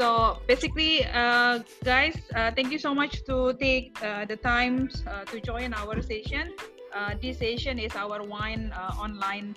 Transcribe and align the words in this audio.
So 0.00 0.40
basically, 0.48 1.04
uh, 1.04 1.60
guys, 1.84 2.16
uh, 2.34 2.50
thank 2.56 2.72
you 2.72 2.78
so 2.78 2.94
much 2.94 3.20
to 3.28 3.52
take 3.60 3.92
uh, 4.00 4.24
the 4.24 4.36
time 4.40 4.88
uh, 5.04 5.28
to 5.28 5.44
join 5.44 5.76
our 5.76 6.00
session. 6.00 6.56
Uh, 6.88 7.20
this 7.20 7.36
session 7.36 7.78
is 7.78 7.92
our 7.94 8.24
wine 8.24 8.72
uh, 8.72 8.96
online 8.96 9.54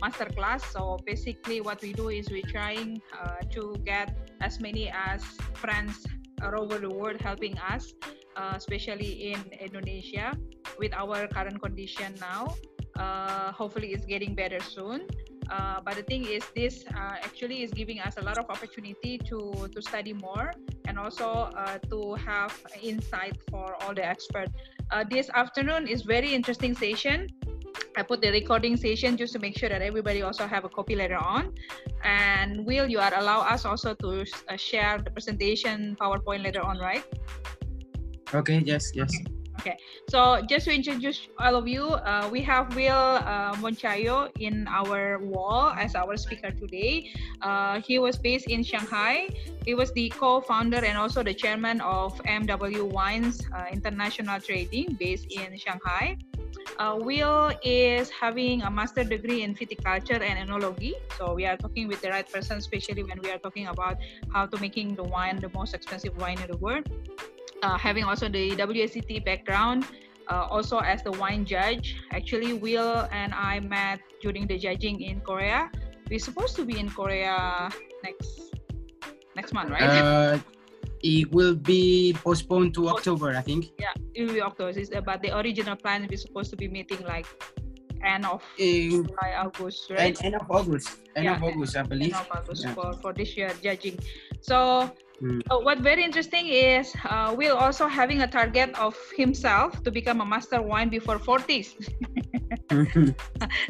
masterclass. 0.00 0.64
So 0.72 0.96
basically, 1.04 1.60
what 1.60 1.82
we 1.82 1.92
do 1.92 2.08
is 2.08 2.32
we're 2.32 2.48
trying 2.48 3.02
to 3.52 3.76
get 3.84 4.16
as 4.40 4.60
many 4.60 4.88
as 4.88 5.20
friends 5.52 6.08
all 6.40 6.56
over 6.56 6.78
the 6.78 6.88
world 6.88 7.20
helping 7.20 7.58
us, 7.58 7.92
especially 8.56 9.36
in 9.36 9.44
Indonesia, 9.60 10.32
with 10.78 10.96
our 10.96 11.28
current 11.28 11.60
condition 11.60 12.16
now. 12.16 12.56
Hopefully, 13.52 13.92
it's 13.92 14.08
getting 14.08 14.32
better 14.34 14.60
soon. 14.64 15.04
Uh, 15.50 15.80
but 15.84 15.96
the 15.96 16.02
thing 16.02 16.24
is, 16.24 16.42
this 16.54 16.84
uh, 16.94 17.16
actually 17.22 17.62
is 17.62 17.70
giving 17.72 17.98
us 18.00 18.16
a 18.16 18.22
lot 18.22 18.38
of 18.38 18.48
opportunity 18.48 19.18
to 19.18 19.68
to 19.74 19.82
study 19.82 20.12
more 20.12 20.52
and 20.86 20.98
also 20.98 21.50
uh, 21.58 21.78
to 21.90 22.14
have 22.14 22.54
insight 22.82 23.36
for 23.50 23.74
all 23.82 23.94
the 23.94 24.04
experts. 24.04 24.52
Uh, 24.90 25.04
this 25.04 25.30
afternoon 25.34 25.86
is 25.86 26.02
very 26.02 26.34
interesting 26.34 26.74
session. 26.74 27.26
I 27.96 28.02
put 28.02 28.22
the 28.22 28.30
recording 28.30 28.76
session 28.76 29.16
just 29.16 29.32
to 29.32 29.38
make 29.38 29.58
sure 29.58 29.68
that 29.68 29.82
everybody 29.82 30.22
also 30.22 30.46
have 30.46 30.64
a 30.64 30.68
copy 30.68 30.94
later 30.94 31.18
on. 31.18 31.52
And 32.04 32.64
Will, 32.64 32.86
you 32.86 33.00
are 33.00 33.12
allow 33.14 33.40
us 33.40 33.64
also 33.64 33.94
to 33.94 34.24
uh, 34.48 34.56
share 34.56 34.98
the 34.98 35.10
presentation 35.10 35.96
PowerPoint 36.00 36.44
later 36.44 36.62
on, 36.62 36.78
right? 36.78 37.04
Okay, 38.32 38.62
yes, 38.64 38.92
yes. 38.94 39.10
Okay, 39.10 39.39
so 40.08 40.40
just 40.48 40.66
to 40.66 40.74
introduce 40.74 41.28
all 41.38 41.56
of 41.56 41.68
you, 41.68 41.84
uh, 41.84 42.28
we 42.30 42.40
have 42.42 42.74
Will 42.74 42.92
uh, 42.92 43.54
Monchayo 43.56 44.30
in 44.38 44.66
our 44.68 45.18
wall 45.18 45.72
as 45.76 45.94
our 45.94 46.16
speaker 46.16 46.50
today. 46.50 47.10
Uh, 47.42 47.80
he 47.80 47.98
was 47.98 48.18
based 48.18 48.46
in 48.46 48.62
Shanghai. 48.62 49.28
He 49.64 49.74
was 49.74 49.92
the 49.92 50.08
co-founder 50.10 50.84
and 50.84 50.98
also 50.98 51.22
the 51.22 51.34
chairman 51.34 51.80
of 51.80 52.16
MW 52.24 52.90
Wines 52.90 53.42
uh, 53.54 53.64
International 53.72 54.40
Trading 54.40 54.96
based 54.98 55.26
in 55.30 55.56
Shanghai. 55.56 56.16
Uh, 56.78 56.96
Will 56.98 57.52
is 57.62 58.10
having 58.10 58.62
a 58.62 58.70
master 58.70 59.04
degree 59.04 59.42
in 59.42 59.54
viticulture 59.54 60.20
and 60.20 60.48
enology. 60.48 60.92
So 61.16 61.34
we 61.34 61.46
are 61.46 61.56
talking 61.56 61.88
with 61.88 62.00
the 62.00 62.10
right 62.10 62.28
person, 62.30 62.58
especially 62.58 63.04
when 63.04 63.20
we 63.22 63.30
are 63.30 63.38
talking 63.38 63.68
about 63.68 63.98
how 64.32 64.46
to 64.46 64.58
making 64.60 64.94
the 64.94 65.04
wine 65.04 65.38
the 65.38 65.50
most 65.50 65.74
expensive 65.74 66.16
wine 66.16 66.38
in 66.40 66.50
the 66.50 66.56
world 66.56 66.88
uh, 67.62 67.76
having 67.78 68.04
also 68.04 68.28
the 68.28 68.50
WSET 68.56 69.24
background, 69.24 69.86
uh, 70.28 70.46
also 70.50 70.78
as 70.78 71.02
the 71.02 71.12
wine 71.12 71.44
judge. 71.44 71.96
Actually, 72.12 72.52
Will 72.54 73.06
and 73.12 73.34
I 73.34 73.60
met 73.60 74.00
during 74.22 74.46
the 74.46 74.58
judging 74.58 75.00
in 75.02 75.20
Korea. 75.20 75.70
We're 76.10 76.18
supposed 76.18 76.56
to 76.56 76.64
be 76.64 76.78
in 76.78 76.88
Korea 76.90 77.70
next 78.02 78.54
next 79.36 79.52
month, 79.54 79.70
right? 79.70 79.82
Uh, 79.82 80.38
it 81.02 81.30
will 81.32 81.54
be 81.54 82.12
postponed 82.22 82.74
to 82.74 82.88
October, 82.88 83.32
I 83.36 83.40
think. 83.40 83.72
yeah, 83.78 83.94
it 84.14 84.26
will 84.26 84.34
be 84.34 84.42
October. 84.42 84.70
It's, 84.78 84.90
but 84.90 85.22
the 85.22 85.32
original 85.38 85.76
plan 85.76 86.04
is 86.10 86.22
supposed 86.22 86.50
to 86.50 86.56
be 86.56 86.68
meeting 86.68 87.00
like 87.06 87.24
end 88.04 88.26
of 88.26 88.42
In 88.58 89.06
July, 89.06 89.32
August, 89.38 89.88
right? 89.90 90.00
end, 90.00 90.18
end 90.24 90.34
of 90.36 90.50
August. 90.50 91.00
End 91.16 91.24
Yeah, 91.24 91.36
of 91.36 91.42
August, 91.44 91.76
I 91.76 91.82
believe. 91.84 92.12
end 92.12 92.20
of 92.20 92.28
August 92.36 92.64
Yeah. 92.64 92.74
for, 92.74 92.92
for 93.00 93.12
this 93.12 93.36
year 93.36 93.50
judging. 93.62 93.98
So 94.42 94.90
Mm. 95.22 95.42
uh, 95.50 95.58
what 95.60 95.78
very 95.80 96.02
interesting 96.02 96.48
is 96.48 96.94
uh, 97.04 97.34
Will 97.36 97.56
also 97.56 97.86
having 97.86 98.22
a 98.22 98.26
target 98.26 98.72
of 98.80 98.96
himself 99.14 99.82
to 99.84 99.90
become 99.90 100.22
a 100.22 100.24
master 100.24 100.62
wine 100.62 100.88
before 100.88 101.18
40s. 101.18 101.76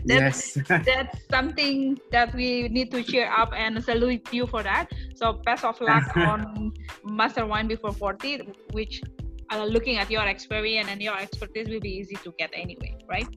yes. 0.05 0.59
That's 0.69 1.19
something 1.29 1.98
that 2.12 2.34
we 2.34 2.69
need 2.69 2.91
to 2.92 3.03
cheer 3.03 3.31
up 3.31 3.53
and 3.57 3.83
salute 3.83 4.33
you 4.33 4.47
for 4.47 4.62
that. 4.62 4.89
So 5.15 5.41
best 5.45 5.65
of 5.65 5.81
luck 5.81 6.05
on 6.17 6.73
master 7.05 7.47
wine 7.47 7.67
before 7.67 7.92
40, 7.92 8.53
which 8.73 9.03
uh, 9.51 9.64
looking 9.64 9.98
at 9.98 10.11
your 10.11 10.27
experience 10.27 10.89
and 10.89 11.01
your 11.03 11.19
expertise 11.19 11.69
will 11.69 11.80
be 11.80 11.91
easy 11.91 12.17
to 12.17 12.33
get 12.39 12.51
anyway, 12.55 12.97
right? 13.08 13.29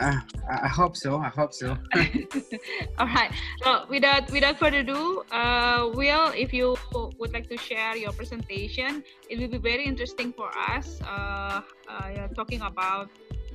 Uh, 0.00 0.20
I 0.50 0.68
hope 0.68 0.96
so. 0.96 1.18
I 1.18 1.28
hope 1.28 1.52
so. 1.52 1.76
All 2.98 3.06
right. 3.06 3.32
So 3.62 3.84
without 3.88 4.30
without 4.30 4.58
further 4.58 4.80
ado, 4.80 5.22
uh, 5.30 5.90
Will, 5.94 6.32
if 6.34 6.52
you 6.52 6.76
would 7.18 7.32
like 7.32 7.48
to 7.48 7.56
share 7.56 7.96
your 7.96 8.12
presentation, 8.12 9.04
it 9.28 9.38
will 9.38 9.48
be 9.48 9.58
very 9.58 9.84
interesting 9.84 10.32
for 10.32 10.50
us. 10.56 11.00
Uh, 11.02 11.60
uh, 11.88 12.28
talking 12.34 12.62
about 12.62 13.10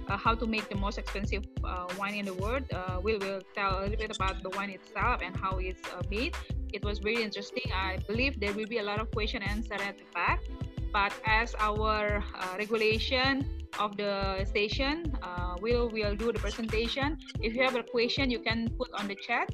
uh, 0.07 0.17
how 0.17 0.33
to 0.35 0.45
make 0.45 0.69
the 0.69 0.75
most 0.75 0.97
expensive 0.97 1.43
uh, 1.63 1.87
wine 1.97 2.15
in 2.15 2.25
the 2.25 2.33
world. 2.33 2.63
Uh, 2.71 2.99
Will 3.01 3.19
will 3.19 3.41
tell 3.55 3.79
a 3.79 3.81
little 3.81 3.97
bit 3.97 4.15
about 4.15 4.41
the 4.43 4.49
wine 4.49 4.69
itself 4.69 5.21
and 5.23 5.35
how 5.35 5.57
it's 5.57 5.81
made. 6.09 6.35
It 6.73 6.83
was 6.83 6.99
very 6.99 7.23
interesting. 7.23 7.71
I 7.73 7.97
believe 8.07 8.39
there 8.39 8.53
will 8.53 8.67
be 8.67 8.77
a 8.79 8.83
lot 8.83 8.99
of 8.99 9.11
question 9.11 9.41
and 9.41 9.51
answer 9.51 9.73
at 9.75 9.97
the 9.97 10.07
back. 10.13 10.43
But 10.91 11.13
as 11.25 11.55
our 11.59 12.23
uh, 12.35 12.55
regulation 12.57 13.45
of 13.79 13.97
the 13.97 14.45
station, 14.45 15.15
uh, 15.21 15.55
Will 15.61 15.89
will 15.89 16.15
do 16.15 16.31
the 16.31 16.39
presentation. 16.39 17.17
If 17.41 17.55
you 17.55 17.63
have 17.63 17.75
a 17.75 17.83
question, 17.83 18.29
you 18.31 18.39
can 18.39 18.69
put 18.77 18.89
on 18.93 19.07
the 19.07 19.15
chat. 19.15 19.49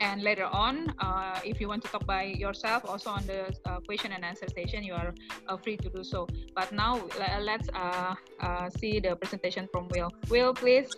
And 0.00 0.22
later 0.22 0.46
on, 0.46 0.94
uh, 0.98 1.40
if 1.44 1.60
you 1.60 1.68
want 1.68 1.84
to 1.84 1.88
talk 1.88 2.06
by 2.06 2.24
yourself, 2.24 2.88
also 2.88 3.10
on 3.10 3.26
the 3.26 3.52
uh, 3.66 3.80
question 3.80 4.12
and 4.12 4.24
answer 4.24 4.48
station 4.48 4.82
you 4.82 4.94
are 4.94 5.12
uh, 5.46 5.56
free 5.58 5.76
to 5.76 5.90
do 5.90 6.02
so. 6.02 6.26
But 6.54 6.72
now 6.72 7.00
let's 7.40 7.68
uh, 7.74 8.14
uh, 8.40 8.70
see 8.70 8.98
the 8.98 9.14
presentation 9.16 9.68
from 9.70 9.88
Will. 9.88 10.10
Will, 10.30 10.54
please. 10.54 10.88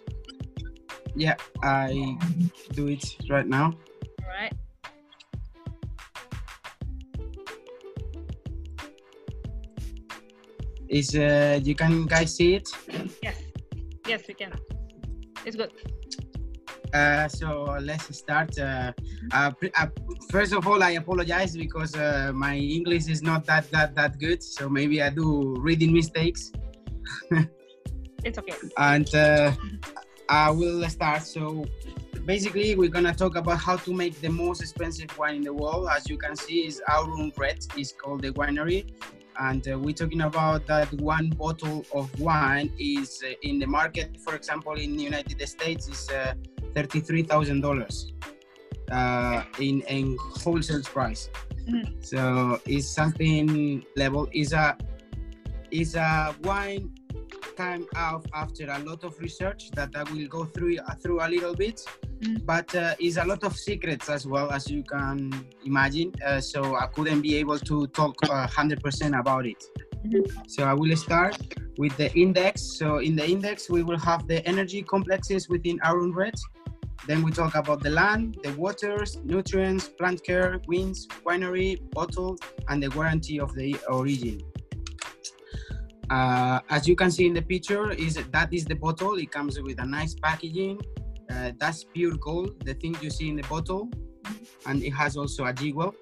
Yeah, 1.17 1.35
I 1.63 2.17
do 2.73 2.87
it 2.87 3.05
right 3.29 3.47
now. 3.47 3.75
All 4.23 4.29
right. 4.29 4.55
Is 10.93 11.15
uh, 11.17 11.59
you 11.65 11.75
can 11.75 12.05
guys 12.05 12.37
see 12.37 12.55
it? 12.57 12.69
Yes. 13.23 13.37
Yes, 14.07 14.23
we 14.29 14.35
can. 14.35 14.53
It's 15.47 15.57
good. 15.57 15.73
Uh, 16.93 17.27
so 17.29 17.79
let's 17.81 18.15
start. 18.15 18.59
Uh, 18.59 18.93
uh, 19.33 19.51
uh, 19.75 19.87
first 20.31 20.53
of 20.53 20.67
all, 20.69 20.83
I 20.83 20.91
apologize 20.91 21.57
because 21.57 21.97
uh, 21.97 22.33
my 22.35 22.57
English 22.57 23.09
is 23.09 23.23
not 23.23 23.47
that 23.47 23.71
that 23.71 23.95
that 23.95 24.19
good. 24.19 24.43
So 24.43 24.69
maybe 24.69 25.01
I 25.01 25.09
do 25.09 25.57
reading 25.61 25.95
mistakes, 25.95 26.53
It's 28.25 28.39
okay. 28.39 28.53
and 28.77 29.09
uh, 29.15 29.53
I 30.29 30.51
will 30.51 30.87
start. 30.91 31.23
So 31.23 31.65
basically, 32.27 32.77
we're 32.77 32.91
gonna 32.91 33.15
talk 33.15 33.37
about 33.37 33.59
how 33.61 33.77
to 33.77 33.95
make 33.95 34.21
the 34.21 34.29
most 34.29 34.61
expensive 34.61 35.17
wine 35.17 35.37
in 35.37 35.43
the 35.43 35.55
world. 35.55 35.89
As 35.91 36.07
you 36.11 36.19
can 36.19 36.37
see, 36.37 36.67
is 36.67 36.83
Aurum 36.87 37.33
Red 37.39 37.65
is 37.79 37.93
called 37.93 38.21
the 38.21 38.33
winery, 38.33 38.93
and 39.41 39.67
uh, 39.69 39.79
we're 39.79 39.95
talking 39.95 40.23
about 40.23 40.67
that 40.67 40.93
one 40.95 41.31
bottle 41.31 41.85
of 41.95 42.09
wine 42.21 42.71
is 42.79 43.23
uh, 43.27 43.33
in 43.43 43.59
the 43.59 43.67
market. 43.67 44.19
For 44.25 44.35
example, 44.35 44.75
in 44.75 44.97
the 44.97 45.03
United 45.03 45.41
States, 45.49 45.89
is 45.89 46.11
uh, 46.11 46.35
thirty-three 46.75 47.23
thousand 47.23 47.61
dollars 47.61 48.13
uh, 48.91 49.43
in 49.59 49.83
in 49.89 50.17
wholesale 50.21 50.83
price. 50.83 51.29
Mhm. 51.69 52.05
So 52.05 52.61
it's 52.67 52.89
something 52.89 53.85
level 53.97 54.29
is 54.33 54.53
a 54.53 54.77
is 55.71 55.95
a 55.95 56.35
wine 56.43 56.91
came 57.57 57.87
out 57.97 58.25
after 58.35 58.65
a 58.71 58.79
lot 58.81 59.05
of 59.05 59.19
research 59.21 59.71
that 59.73 59.91
I 59.95 60.03
will 60.11 60.27
go 60.29 60.45
through 60.45 60.79
uh, 60.79 60.95
through 61.03 61.21
a 61.21 61.29
little 61.29 61.55
bit, 61.55 61.85
Mhm. 62.21 62.45
but 62.47 62.75
uh, 62.75 62.95
is 62.99 63.17
a 63.17 63.25
lot 63.25 63.43
of 63.45 63.57
secrets 63.57 64.09
as 64.09 64.27
well 64.27 64.51
as 64.51 64.71
you 64.71 64.83
can 64.85 65.33
imagine. 65.65 66.13
Uh, 66.27 66.41
so 66.41 66.77
I 66.77 66.87
couldn't 66.95 67.21
be 67.23 67.37
able 67.37 67.59
to 67.59 67.87
talk 67.89 68.15
hundred 68.59 68.81
percent 68.83 69.15
about 69.15 69.47
it. 69.47 69.63
Mhm. 70.05 70.25
So 70.49 70.65
I 70.65 70.75
will 70.75 70.97
start 70.97 71.37
with 71.79 71.97
the 71.97 72.13
index. 72.15 72.55
So 72.79 72.99
in 72.99 73.17
the 73.17 73.27
index, 73.29 73.71
we 73.71 73.83
will 73.83 73.99
have 73.99 74.27
the 74.27 74.47
energy 74.47 74.83
complexes 74.83 75.49
within 75.49 75.79
Aurum 75.85 76.13
Red. 76.13 76.35
Then 77.09 77.23
we 77.25 77.33
talk 77.33 77.55
about 77.57 77.83
the 77.83 77.91
land, 77.91 78.39
the 78.45 78.53
waters, 78.53 79.19
nutrients, 79.25 79.89
plant 79.89 80.23
care, 80.23 80.61
winds, 80.69 81.09
winery, 81.27 81.71
bottle, 81.91 82.37
and 82.69 82.81
the 82.83 82.91
warranty 82.91 83.41
of 83.41 83.53
the 83.55 83.77
origin. 83.89 84.41
Uh, 86.13 86.61
as 86.69 86.87
you 86.87 86.95
can 86.95 87.11
see 87.11 87.25
in 87.25 87.33
the 87.33 87.41
picture, 87.41 87.91
is 87.93 88.15
that 88.17 88.53
is 88.53 88.67
the 88.67 88.75
bottle. 88.75 89.15
It 89.15 89.31
comes 89.31 89.59
with 89.59 89.79
a 89.81 89.87
nice 89.87 90.15
packaging. 90.15 90.79
Uh, 91.31 91.53
that's 91.59 91.85
pure 91.85 92.17
gold, 92.19 92.63
the 92.67 92.75
thing 92.75 92.95
you 93.01 93.09
see 93.09 93.31
in 93.31 93.37
the 93.37 93.49
bottle, 93.49 93.89
and 94.67 94.83
it 94.83 94.91
has 94.91 95.17
also 95.17 95.47
a 95.47 95.55
jigwell. 95.55 95.95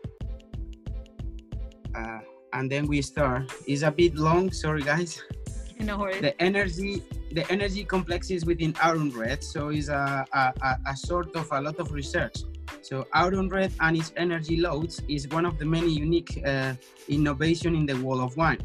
Uh, 1.95 2.19
and 2.55 2.69
then 2.69 2.89
we 2.89 3.01
start. 3.03 3.53
It's 3.69 3.83
a 3.83 3.93
bit 3.93 4.17
long, 4.17 4.51
sorry 4.51 4.83
guys 4.83 5.23
No 5.79 5.99
worries. 5.99 6.21
the 6.21 6.35
energy 6.43 7.05
the 7.31 7.49
energy 7.49 7.85
complexes 7.85 8.45
within 8.45 8.75
Aurum 8.83 9.11
Red. 9.11 9.45
So 9.45 9.69
it's 9.69 9.89
a, 9.89 10.27
a, 10.33 10.77
a, 10.89 10.97
sort 10.97 11.37
of 11.37 11.47
a 11.53 11.61
lot 11.61 11.79
of 11.79 11.93
research. 11.93 12.39
So 12.83 13.07
Aurum 13.15 13.49
Red 13.49 13.73
and 13.79 13.97
its 13.97 14.13
energy 14.17 14.57
loads 14.57 15.01
is 15.07 15.29
one 15.29 15.47
of 15.47 15.57
the 15.61 15.65
many 15.65 15.93
unique 15.93 16.43
uh, 16.45 16.75
innovation 17.09 17.77
in 17.77 17.87
the 17.87 17.95
world 17.95 18.23
of 18.23 18.37
wine. 18.37 18.59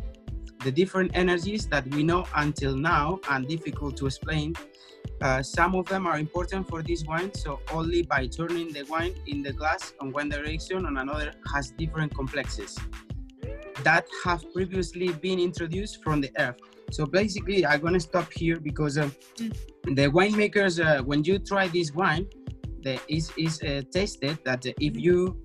The 0.64 0.72
different 0.72 1.12
energies 1.14 1.68
that 1.68 1.88
we 1.88 2.04
know 2.04 2.26
until 2.36 2.76
now 2.76 3.20
and 3.30 3.48
difficult 3.48 3.98
to 3.98 4.08
explain 4.08 4.54
Uh, 5.22 5.42
some 5.42 5.76
of 5.76 5.86
them 5.88 6.08
are 6.08 6.18
important 6.20 6.68
for 6.68 6.82
this 6.82 7.06
wine, 7.06 7.34
so 7.34 7.60
only 7.72 8.02
by 8.02 8.28
turning 8.28 8.72
the 8.74 8.84
wine 8.90 9.14
in 9.28 9.42
the 9.44 9.54
glass 9.54 9.94
on 10.02 10.12
one 10.12 10.30
direction 10.30 10.86
on 10.86 10.98
another 10.98 11.34
has 11.54 11.72
different 11.72 12.14
complexes 12.14 12.78
that 13.84 14.06
have 14.24 14.42
previously 14.54 15.10
been 15.10 15.40
introduced 15.40 16.04
from 16.04 16.22
the 16.22 16.32
earth. 16.38 16.58
So 16.92 17.06
basically, 17.06 17.66
I'm 17.66 17.82
gonna 17.82 18.00
stop 18.00 18.32
here 18.34 18.60
because 18.60 18.98
uh, 18.98 19.10
the 19.84 20.08
winemakers, 20.10 20.84
uh, 20.84 21.04
when 21.04 21.24
you 21.24 21.40
try 21.40 21.68
this 21.68 21.94
wine, 21.94 22.28
the, 22.84 23.00
is 23.08 23.32
is 23.38 23.62
uh, 23.62 23.82
tested 23.92 24.40
that 24.44 24.66
if 24.66 24.94
you 24.98 25.38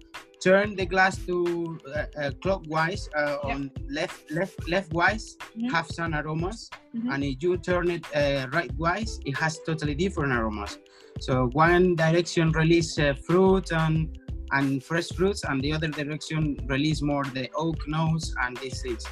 turn 0.42 0.74
the 0.76 0.86
glass 0.86 1.16
to 1.26 1.78
uh, 1.94 2.04
uh, 2.20 2.30
clockwise 2.42 3.08
uh, 3.16 3.36
on 3.50 3.70
left 3.88 4.30
left 4.30 4.58
leftwise 4.66 5.26
Mhm. 5.56 5.70
have 5.74 5.86
some 5.98 6.14
aromas 6.14 6.70
Mhm. 6.94 7.12
and 7.12 7.24
if 7.24 7.42
you 7.42 7.56
turn 7.58 7.90
it 7.90 8.04
uh, 8.14 8.46
rightwise 8.56 9.12
it 9.26 9.36
has 9.36 9.58
totally 9.66 9.94
different 9.94 10.32
aromas 10.32 10.78
so 11.20 11.32
one 11.52 11.94
direction 11.94 12.50
release 12.52 12.98
uh, 12.98 13.14
fruit 13.26 13.70
and 13.72 14.18
and 14.52 14.82
fresh 14.82 15.08
fruits 15.16 15.44
and 15.44 15.60
the 15.62 15.72
other 15.72 15.88
direction 15.88 16.56
release 16.66 17.00
more 17.02 17.24
the 17.38 17.48
oak 17.54 17.80
notes 17.86 18.34
and 18.42 18.56
these 18.58 18.80
things 18.82 19.04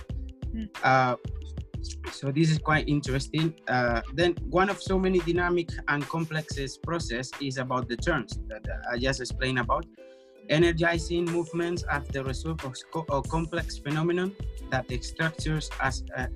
Mm. 0.55 0.67
uh, 0.83 1.15
so 2.11 2.33
this 2.33 2.49
is 2.51 2.59
quite 2.59 2.89
interesting 2.89 3.47
uh, 3.69 4.01
then 4.15 4.33
one 4.61 4.69
of 4.71 4.79
so 4.91 4.99
many 4.99 5.19
dynamic 5.21 5.69
and 5.89 6.01
complexes 6.09 6.79
process 6.89 7.31
is 7.49 7.59
about 7.59 7.85
the 7.93 7.97
turns 8.09 8.33
that 8.51 8.65
i 8.93 8.97
just 9.07 9.21
explained 9.21 9.59
about 9.59 9.85
energizing 10.49 11.25
movements 11.27 11.85
as 11.91 12.07
the 12.09 12.25
result 12.25 12.65
of 12.65 12.75
co- 12.93 13.07
a 13.11 13.23
complex 13.23 13.79
phenomenon 13.79 14.35
that 14.71 14.89
the 14.89 15.01
structures 15.01 15.71
as 15.81 16.05
uh, 16.17 16.27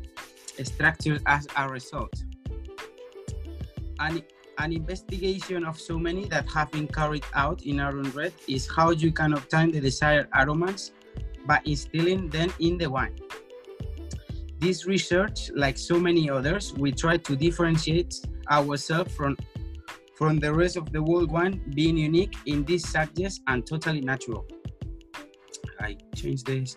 structures 0.63 1.21
as 1.27 1.47
a 1.57 1.69
result. 1.69 2.13
An, 3.99 4.23
an 4.59 4.73
investigation 4.73 5.65
of 5.65 5.81
so 5.81 5.99
many 5.99 6.27
that 6.27 6.49
have 6.51 6.71
been 6.71 6.89
carried 6.89 7.25
out 7.35 7.63
in 7.63 7.81
Aurum 7.81 8.11
Red 8.11 8.33
is 8.49 8.69
how 8.69 8.91
you 8.91 9.13
can 9.13 9.33
obtain 9.33 9.71
the 9.71 9.81
desired 9.81 10.29
aromas 10.35 10.93
by 11.47 11.61
instilling 11.65 12.29
them 12.29 12.53
in 12.61 12.79
the 12.79 12.89
wine. 12.89 13.17
This 14.59 14.87
research, 14.87 15.51
like 15.55 15.77
so 15.77 15.99
many 15.99 16.31
others, 16.31 16.73
we 16.75 16.93
try 16.93 17.17
to 17.17 17.35
differentiate 17.35 18.21
ourselves 18.51 19.13
from 19.13 19.37
from 20.23 20.39
the 20.39 20.55
rest 20.55 20.77
of 20.77 20.93
the 20.93 21.03
world 21.03 21.33
one 21.33 21.61
being 21.75 21.97
unique 21.97 22.37
in 22.47 22.65
these 22.65 22.89
subjects 22.89 23.41
and 23.49 23.67
totally 23.67 24.01
natural. 24.01 24.47
I 25.81 25.97
change 26.15 26.45
this. 26.45 26.77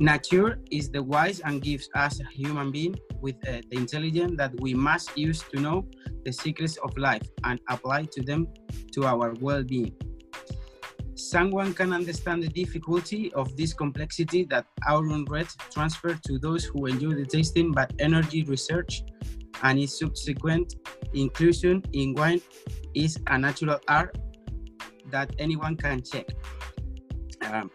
Nature 0.00 0.58
is 0.72 0.90
the 0.90 1.00
wise 1.00 1.38
and 1.38 1.62
gives 1.62 1.88
us 1.94 2.18
a 2.18 2.24
human 2.24 2.72
being 2.72 2.96
with 3.20 3.36
uh, 3.46 3.60
the 3.70 3.76
intelligence 3.76 4.32
that 4.38 4.60
we 4.60 4.74
must 4.74 5.16
use 5.16 5.40
to 5.54 5.60
know 5.60 5.86
the 6.24 6.32
secrets 6.32 6.76
of 6.78 6.98
life 6.98 7.22
and 7.44 7.60
apply 7.68 8.06
to 8.06 8.22
them 8.22 8.48
to 8.90 9.04
our 9.04 9.32
well-being. 9.40 9.94
Someone 11.14 11.72
can 11.74 11.92
understand 11.92 12.42
the 12.42 12.48
difficulty 12.48 13.32
of 13.34 13.56
this 13.56 13.72
complexity 13.72 14.42
that 14.50 14.66
Aurum 14.90 15.26
Red 15.30 15.46
transferred 15.70 16.24
to 16.24 16.40
those 16.40 16.64
who 16.64 16.86
enjoy 16.86 17.14
the 17.14 17.24
tasting 17.24 17.70
but 17.70 17.92
energy 18.00 18.42
research 18.42 19.04
and 19.62 19.78
its 19.78 19.98
subsequent 19.98 20.74
inclusion 21.16 21.82
in 21.92 22.14
wine 22.14 22.40
is 22.94 23.18
a 23.26 23.38
natural 23.38 23.80
art 23.88 24.16
that 25.10 25.30
anyone 25.38 25.76
can 25.76 26.02
check. 26.02 26.26
Um, 27.42 27.70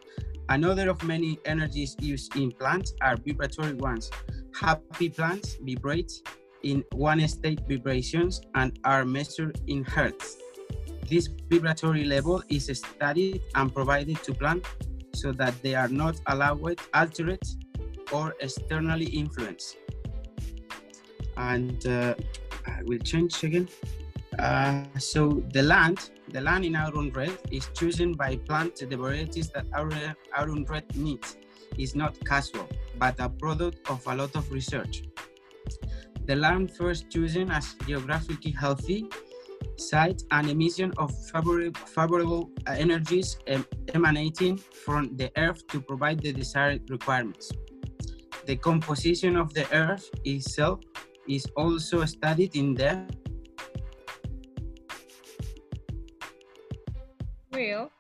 another 0.50 0.90
of 0.90 1.04
many 1.04 1.40
energies 1.46 1.96
used 2.00 2.36
in 2.36 2.52
plants 2.52 2.94
are 3.02 3.16
vibratory 3.18 3.74
ones. 3.74 4.10
Happy 4.60 5.10
plants 5.10 5.58
vibrate 5.62 6.12
in 6.64 6.84
one 6.94 7.26
state 7.28 7.62
vibrations 7.68 8.42
and 8.56 8.78
are 8.84 9.06
measured 9.06 9.60
in 9.68 9.84
hertz. 9.84 10.38
This 11.10 11.28
vibratory 11.50 12.06
level 12.06 12.44
is 12.50 12.68
studied 12.74 13.42
and 13.56 13.74
provided 13.74 14.24
to 14.24 14.34
plants 14.34 14.70
so 15.14 15.32
that 15.34 15.62
they 15.62 15.76
are 15.76 15.88
not 15.88 16.20
allowed, 16.28 16.80
altered, 16.94 17.42
or 18.12 18.36
externally 18.40 19.06
influenced. 19.06 19.78
And 21.38 21.86
uh, 21.88 22.16
will 22.84 23.00
change 23.00 23.44
again. 23.44 23.68
Uh, 24.40 24.84
so 24.98 25.44
the 25.54 25.62
land, 25.62 26.12
the 26.30 26.42
land 26.42 26.66
in 26.66 26.76
Aurum 26.76 27.12
Red 27.12 27.38
is 27.52 27.68
chosen 27.74 28.14
by 28.14 28.38
plant 28.38 28.76
the 28.78 28.98
varieties 28.98 29.50
that 29.50 29.66
Aurum 29.74 30.66
Red 30.66 30.96
needs. 30.96 31.38
Is 31.78 31.96
not 31.96 32.18
casual, 32.26 32.68
but 33.00 33.16
a 33.20 33.30
product 33.30 33.90
of 33.90 34.06
a 34.06 34.14
lot 34.14 34.36
of 34.36 34.52
research. 34.52 35.04
The 36.26 36.36
land 36.36 36.76
first 36.76 37.10
chosen 37.10 37.50
as 37.50 37.76
geographically 37.88 38.52
healthy 38.52 39.08
site 39.78 40.24
and 40.32 40.50
emission 40.50 40.94
of 40.98 41.12
favorable, 41.28 42.50
uh, 42.68 42.72
energies 42.72 43.38
em- 43.48 43.66
emanating 43.94 44.58
from 44.58 45.16
the 45.16 45.32
earth 45.38 45.66
to 45.68 45.82
provide 45.82 46.20
the 46.22 46.32
desired 46.32 46.90
requirements. 46.90 47.52
The 48.46 48.56
composition 48.58 49.36
of 49.36 49.54
the 49.54 49.66
earth 49.74 50.10
itself 50.26 50.82
is 51.28 51.46
also 51.56 52.06
studied 52.06 52.56
in 52.56 52.76
depth 52.76 53.22
Will. 57.52 57.92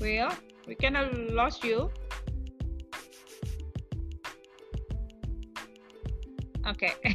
Will, 0.00 0.30
we 0.66 0.74
cannot 0.74 1.14
lost 1.30 1.64
you. 1.64 1.90
Okay. 6.66 6.92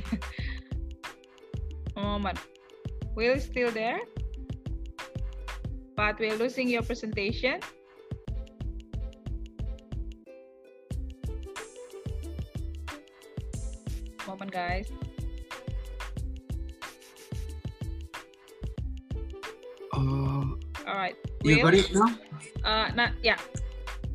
Moment. 1.95 2.39
Will 3.15 3.39
still 3.39 3.71
there? 3.71 3.99
But 5.95 6.19
we're 6.19 6.35
losing 6.35 6.69
your 6.69 6.83
presentation. 6.83 7.61
Guys. 14.57 14.89
Uh, 19.93 20.57
All 20.89 20.97
right. 20.97 21.15
you 21.43 21.61
got 21.61 21.73
it 21.73 21.93
now? 21.93 22.09
Uh, 22.65 22.89
not 22.97 23.11
yeah. 23.21 23.37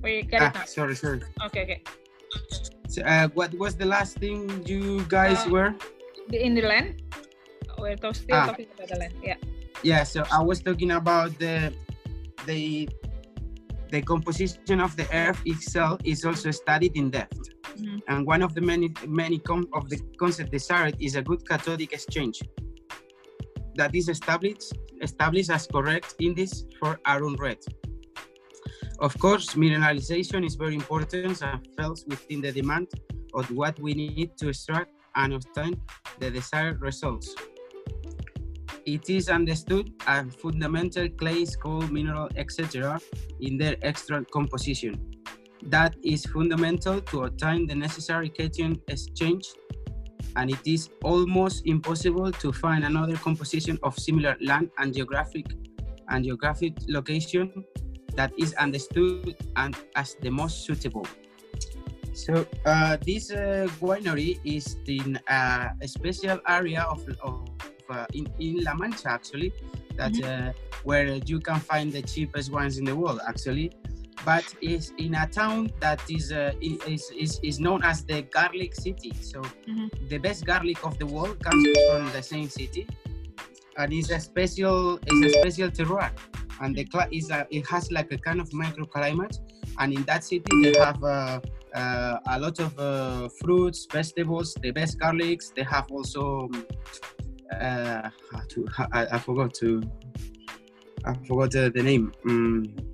We 0.03 0.23
get 0.27 0.43
it 0.43 0.53
Ah, 0.55 0.65
sorry, 0.67 0.99
sorry. 0.99 1.23
Okay, 1.47 1.63
okay. 1.63 1.79
So, 2.91 3.03
uh, 3.07 3.29
what 3.39 3.55
was 3.55 3.79
the 3.79 3.87
last 3.87 4.19
thing 4.19 4.67
you 4.67 5.07
guys 5.07 5.47
Uh, 5.47 5.51
were? 5.55 5.71
In 6.35 6.55
the 6.59 6.67
land. 6.67 6.99
We're 7.79 7.97
still 8.13 8.35
Ah. 8.35 8.51
talking 8.51 8.67
about 8.75 8.89
the 8.91 8.99
land. 8.99 9.15
Yeah. 9.23 9.39
Yeah, 9.83 10.03
so 10.03 10.23
I 10.31 10.43
was 10.43 10.59
talking 10.63 10.91
about 10.95 11.39
the 11.39 11.71
the 12.47 12.87
the 13.95 14.01
composition 14.03 14.81
of 14.81 14.95
the 14.99 15.07
earth 15.15 15.39
itself 15.47 16.01
is 16.05 16.25
also 16.27 16.51
studied 16.51 16.95
in 16.99 17.11
depth. 17.11 17.39
Mhm. 17.77 18.03
And 18.09 18.27
one 18.27 18.43
of 18.43 18.55
the 18.55 18.61
many 18.61 18.93
many 19.07 19.39
com- 19.39 19.69
of 19.73 19.89
the 19.89 19.99
concept 20.19 20.53
desired 20.53 20.97
is 21.01 21.17
a 21.17 21.23
good 21.23 21.47
cathodic 21.49 21.93
exchange 21.93 22.43
that 23.77 23.95
is 23.95 24.09
established 24.09 24.73
established 25.01 25.51
as 25.51 25.67
correct 25.67 26.15
index 26.21 26.65
for 26.79 27.01
Aurum 27.07 27.37
Red. 27.37 27.59
Of 29.01 29.19
course, 29.19 29.55
mineralization 29.55 30.47
is 30.47 30.55
very 30.55 30.75
important 30.75 31.43
and 31.43 31.67
falls 31.77 32.05
within 32.07 32.41
the 32.41 32.53
demand 32.53 32.89
of 33.35 33.51
what 33.51 33.79
we 33.81 33.95
need 33.95 34.37
to 34.39 34.49
extract 34.51 34.93
and 35.17 35.35
obtain 35.35 35.81
the 36.21 36.31
desired 36.31 36.81
results. 36.81 37.35
It 38.87 39.09
is 39.11 39.29
understood 39.29 39.93
as 40.07 40.35
fundamental 40.37 41.09
clays, 41.09 41.57
coal, 41.57 41.83
mineral, 41.83 42.29
etc. 42.37 43.01
in 43.41 43.57
their 43.59 43.77
extract 43.83 44.31
composition. 44.31 45.12
That 45.63 45.95
is 46.03 46.27
fundamental 46.27 47.01
to 47.01 47.25
obtain 47.25 47.67
the 47.67 47.75
necessary 47.75 48.29
cation 48.29 48.81
exchange 48.89 49.47
and 50.37 50.51
it 50.51 50.67
is 50.67 50.91
almost 51.05 51.67
impossible 51.67 52.33
to 52.33 52.53
find 52.53 52.85
another 52.85 53.17
composition 53.17 53.79
of 53.83 53.99
similar 53.99 54.37
land 54.41 54.71
and 54.79 54.95
geographic 54.95 55.47
and 56.09 56.25
geographic 56.25 56.75
location 56.89 57.65
that 58.15 58.33
is 58.39 58.55
understood 58.55 59.37
and 59.57 59.77
as 59.97 60.17
the 60.21 60.31
most 60.31 60.65
suitable. 60.65 61.07
So 62.13 62.47
uh, 62.67 62.99
this 63.05 63.31
uh, 63.31 63.69
winery 63.81 64.39
is 64.45 64.77
in 64.87 65.19
uh, 65.29 65.71
a 65.81 65.89
special 65.89 66.41
area 66.47 66.83
of, 66.83 67.09
of 67.23 67.49
uh, 67.89 68.07
in, 68.13 68.27
in 68.39 68.65
La 68.65 68.75
Mancha 68.75 69.11
actually, 69.11 69.53
that 69.97 70.23
uh, 70.23 70.53
where 70.85 71.15
you 71.27 71.41
can 71.41 71.61
find 71.61 71.93
the 71.93 72.03
cheapest 72.03 72.53
wines 72.53 72.79
in 72.79 72.85
the 72.85 72.95
world 72.95 73.21
actually, 73.27 73.73
but 74.25 74.45
it's 74.61 74.93
in 74.99 75.15
a 75.15 75.27
town 75.27 75.71
that 75.81 76.01
is 76.11 76.33
uh, 76.33 76.53
is, 76.61 77.11
is 77.11 77.41
is 77.43 77.59
known 77.61 77.83
as 77.83 78.05
the 78.05 78.23
garlic 78.23 78.75
city. 78.75 79.13
So 79.21 79.43
Mhm. 79.69 80.09
the 80.09 80.19
best 80.19 80.45
garlic 80.47 80.85
of 80.85 80.99
the 80.99 81.07
world 81.07 81.41
comes 81.43 81.67
from 81.91 82.13
the 82.13 82.23
same 82.23 82.49
city, 82.49 82.87
and 83.77 83.93
it's 83.93 84.11
a 84.11 84.21
special 84.21 84.99
it's 85.07 85.35
a 85.37 85.41
special 85.41 85.71
terroir, 85.71 86.11
and 86.61 86.77
the 86.77 86.85
cli- 86.85 87.11
is 87.19 87.31
a, 87.31 87.47
it 87.51 87.67
has 87.69 87.91
like 87.91 88.13
a 88.13 88.19
kind 88.19 88.41
of 88.41 88.49
microclimate, 88.51 89.39
and 89.79 89.93
in 89.93 90.03
that 90.05 90.25
city 90.25 90.45
they 90.63 90.75
have 90.79 91.03
uh, 91.03 91.41
uh, 91.75 92.19
a 92.29 92.39
lot 92.39 92.59
of 92.61 92.79
uh, 92.79 93.29
fruits, 93.41 93.87
vegetables, 93.91 94.55
the 94.63 94.71
best 94.71 94.99
garlics. 94.99 95.53
They 95.55 95.65
have 95.65 95.91
also 95.91 96.49
uh, 97.51 98.11
to, 98.49 98.67
I, 98.93 99.07
I, 99.13 99.19
forgot 99.19 99.55
to 99.55 99.83
I 101.05 101.15
forgot 101.27 101.51
the, 101.51 101.73
the 101.75 101.83
name. 101.83 102.13
Mm. 102.27 102.92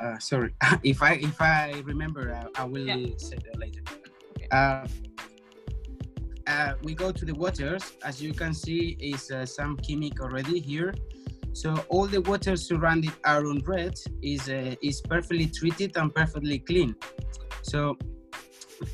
Uh, 0.00 0.18
sorry, 0.18 0.54
if 0.82 1.02
I 1.02 1.14
if 1.14 1.40
I 1.40 1.82
remember, 1.84 2.32
I, 2.32 2.62
I 2.62 2.64
will 2.64 2.86
yeah. 2.86 3.16
say 3.18 3.36
that 3.44 3.58
later. 3.58 3.82
Okay. 4.36 4.48
Uh, 4.50 4.86
uh, 6.46 6.72
we 6.82 6.94
go 6.94 7.12
to 7.12 7.24
the 7.24 7.34
waters. 7.34 7.92
As 8.04 8.22
you 8.22 8.32
can 8.32 8.54
see, 8.54 8.96
is 8.98 9.30
uh, 9.30 9.44
some 9.46 9.76
chemic 9.76 10.20
already 10.20 10.58
here. 10.58 10.94
So 11.52 11.84
all 11.88 12.06
the 12.06 12.20
water 12.22 12.56
surrounding 12.56 13.12
Aurum 13.26 13.62
Red 13.66 13.94
is 14.22 14.48
uh, 14.48 14.74
is 14.82 15.00
perfectly 15.02 15.46
treated 15.46 15.96
and 15.96 16.14
perfectly 16.14 16.58
clean. 16.58 16.94
So 17.62 17.98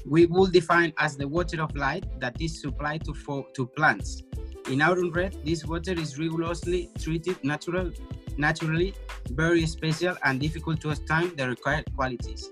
we 0.04 0.26
will 0.26 0.46
define 0.46 0.92
as 0.98 1.16
the 1.16 1.28
water 1.28 1.62
of 1.62 1.74
light 1.76 2.04
that 2.20 2.40
is 2.40 2.60
supplied 2.60 3.04
to 3.04 3.14
for, 3.14 3.46
to 3.54 3.66
plants. 3.66 4.22
In 4.70 4.82
Aurum 4.82 5.12
Red, 5.12 5.36
this 5.44 5.64
water 5.64 5.92
is 5.92 6.18
rigorously 6.18 6.90
treated 6.98 7.42
natural, 7.44 7.92
naturally, 8.38 8.94
very 9.30 9.66
special 9.66 10.16
and 10.24 10.40
difficult 10.40 10.80
to 10.82 10.90
obtain 10.90 11.34
the 11.36 11.48
required 11.48 11.84
qualities. 11.96 12.48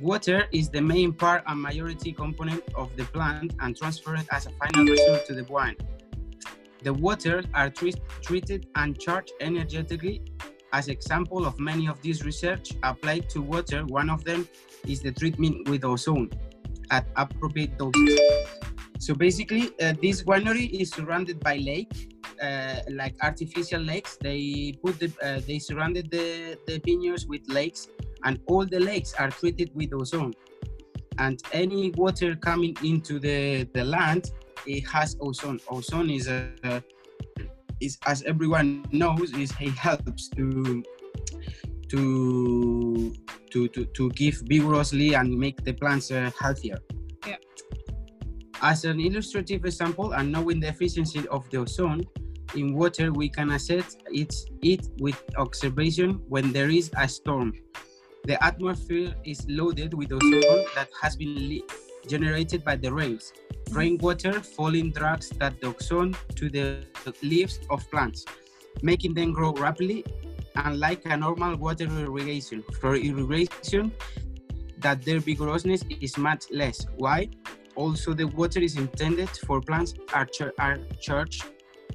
Water 0.00 0.46
is 0.52 0.70
the 0.70 0.80
main 0.80 1.12
part 1.12 1.42
and 1.46 1.60
majority 1.60 2.12
component 2.12 2.62
of 2.74 2.94
the 2.96 3.04
plant 3.04 3.54
and 3.60 3.76
transferred 3.76 4.26
as 4.30 4.46
a 4.46 4.50
final 4.50 4.84
result 4.84 5.26
to 5.26 5.34
the 5.34 5.44
wine. 5.44 5.76
The 6.82 6.94
waters 6.94 7.44
are 7.52 7.68
treated 7.68 8.66
and 8.76 8.98
charged 8.98 9.32
energetically. 9.40 10.22
As 10.72 10.88
example 10.88 11.44
of 11.44 11.60
many 11.60 11.88
of 11.88 12.00
these 12.00 12.24
research 12.24 12.72
applied 12.82 13.28
to 13.30 13.42
water, 13.42 13.84
one 13.86 14.08
of 14.08 14.24
them 14.24 14.48
is 14.86 15.00
the 15.00 15.12
treatment 15.12 15.68
with 15.68 15.84
ozone 15.84 16.30
at 16.90 17.06
appropriate 17.16 17.76
doses. 17.76 18.18
So 18.98 19.14
basically, 19.14 19.70
uh, 19.80 19.94
this 20.00 20.22
winery 20.22 20.70
is 20.70 20.90
surrounded 20.90 21.40
by 21.40 21.56
lake, 21.56 22.19
uh, 22.40 22.76
like 22.90 23.14
artificial 23.22 23.80
lakes. 23.80 24.16
They 24.20 24.74
put 24.82 24.98
the, 24.98 25.12
uh, 25.22 25.40
they 25.46 25.58
surrounded 25.58 26.10
the, 26.10 26.58
the 26.66 26.80
vineyards 26.84 27.26
with 27.26 27.42
lakes 27.48 27.88
and 28.24 28.40
all 28.46 28.64
the 28.66 28.80
lakes 28.80 29.14
are 29.18 29.30
treated 29.30 29.70
with 29.74 29.92
ozone. 29.92 30.32
And 31.18 31.42
any 31.52 31.90
water 31.92 32.34
coming 32.34 32.76
into 32.82 33.18
the, 33.18 33.64
the 33.74 33.84
land, 33.84 34.30
it 34.66 34.86
has 34.88 35.16
ozone. 35.20 35.60
Ozone 35.70 36.10
is 36.10 36.28
a, 36.28 36.82
is 37.80 37.98
as 38.06 38.22
everyone 38.22 38.84
knows, 38.92 39.32
is 39.32 39.52
it 39.60 39.72
helps 39.72 40.28
to 40.30 40.82
to 41.88 43.14
to 43.50 43.68
to, 43.68 43.84
to 43.84 44.10
give 44.10 44.42
vigorously 44.46 45.14
and 45.14 45.36
make 45.36 45.62
the 45.64 45.72
plants 45.72 46.10
uh, 46.10 46.30
healthier. 46.38 46.78
Yeah. 47.26 47.36
As 48.62 48.84
an 48.84 49.00
illustrative 49.00 49.64
example, 49.64 50.12
and 50.12 50.30
knowing 50.30 50.60
the 50.60 50.68
efficiency 50.68 51.26
of 51.28 51.48
the 51.50 51.58
ozone 51.58 52.02
in 52.54 52.74
water, 52.74 53.12
we 53.12 53.28
can 53.28 53.50
assess 53.50 53.96
it 54.12 54.88
with 54.98 55.22
observation 55.36 56.22
when 56.28 56.52
there 56.52 56.70
is 56.70 56.90
a 56.96 57.08
storm 57.08 57.52
the 58.24 58.42
atmosphere 58.44 59.14
is 59.24 59.46
loaded 59.48 59.94
with 59.94 60.12
ozone 60.12 60.64
that 60.74 60.88
has 61.00 61.16
been 61.16 61.62
generated 62.06 62.64
by 62.64 62.76
the 62.76 62.92
rains. 62.92 63.32
Rainwater 63.70 64.40
falling 64.40 64.90
drags 64.90 65.30
that 65.38 65.54
ozone 65.62 66.14
to 66.36 66.50
the 66.50 66.84
leaves 67.22 67.60
of 67.70 67.88
plants, 67.90 68.24
making 68.82 69.14
them 69.14 69.32
grow 69.32 69.52
rapidly, 69.52 70.04
unlike 70.54 71.02
a 71.06 71.16
normal 71.16 71.56
water 71.56 71.84
irrigation. 71.84 72.62
For 72.80 72.96
irrigation, 72.96 73.92
that 74.78 75.02
their 75.02 75.20
vigorousness 75.20 75.84
is 76.00 76.18
much 76.18 76.44
less. 76.50 76.86
Why? 76.96 77.28
Also, 77.76 78.12
the 78.12 78.24
water 78.24 78.60
is 78.60 78.76
intended 78.76 79.28
for 79.46 79.60
plants 79.60 79.94
are, 80.12 80.28
are 80.58 80.78
charged 81.00 81.44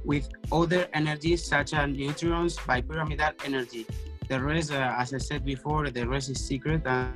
with 0.04 0.28
other 0.52 0.88
energies 0.94 1.46
such 1.46 1.74
as 1.74 1.90
neutrons 1.90 2.58
by 2.68 2.82
pyramidal 2.82 3.32
energy 3.46 3.86
the 4.28 4.40
rest, 4.42 4.72
uh, 4.72 4.96
as 4.98 5.14
I 5.14 5.20
said 5.20 5.46
before, 5.46 5.90
the 5.90 6.08
rest 6.08 6.30
is 6.30 6.44
secret. 6.44 6.82
And 6.86 7.14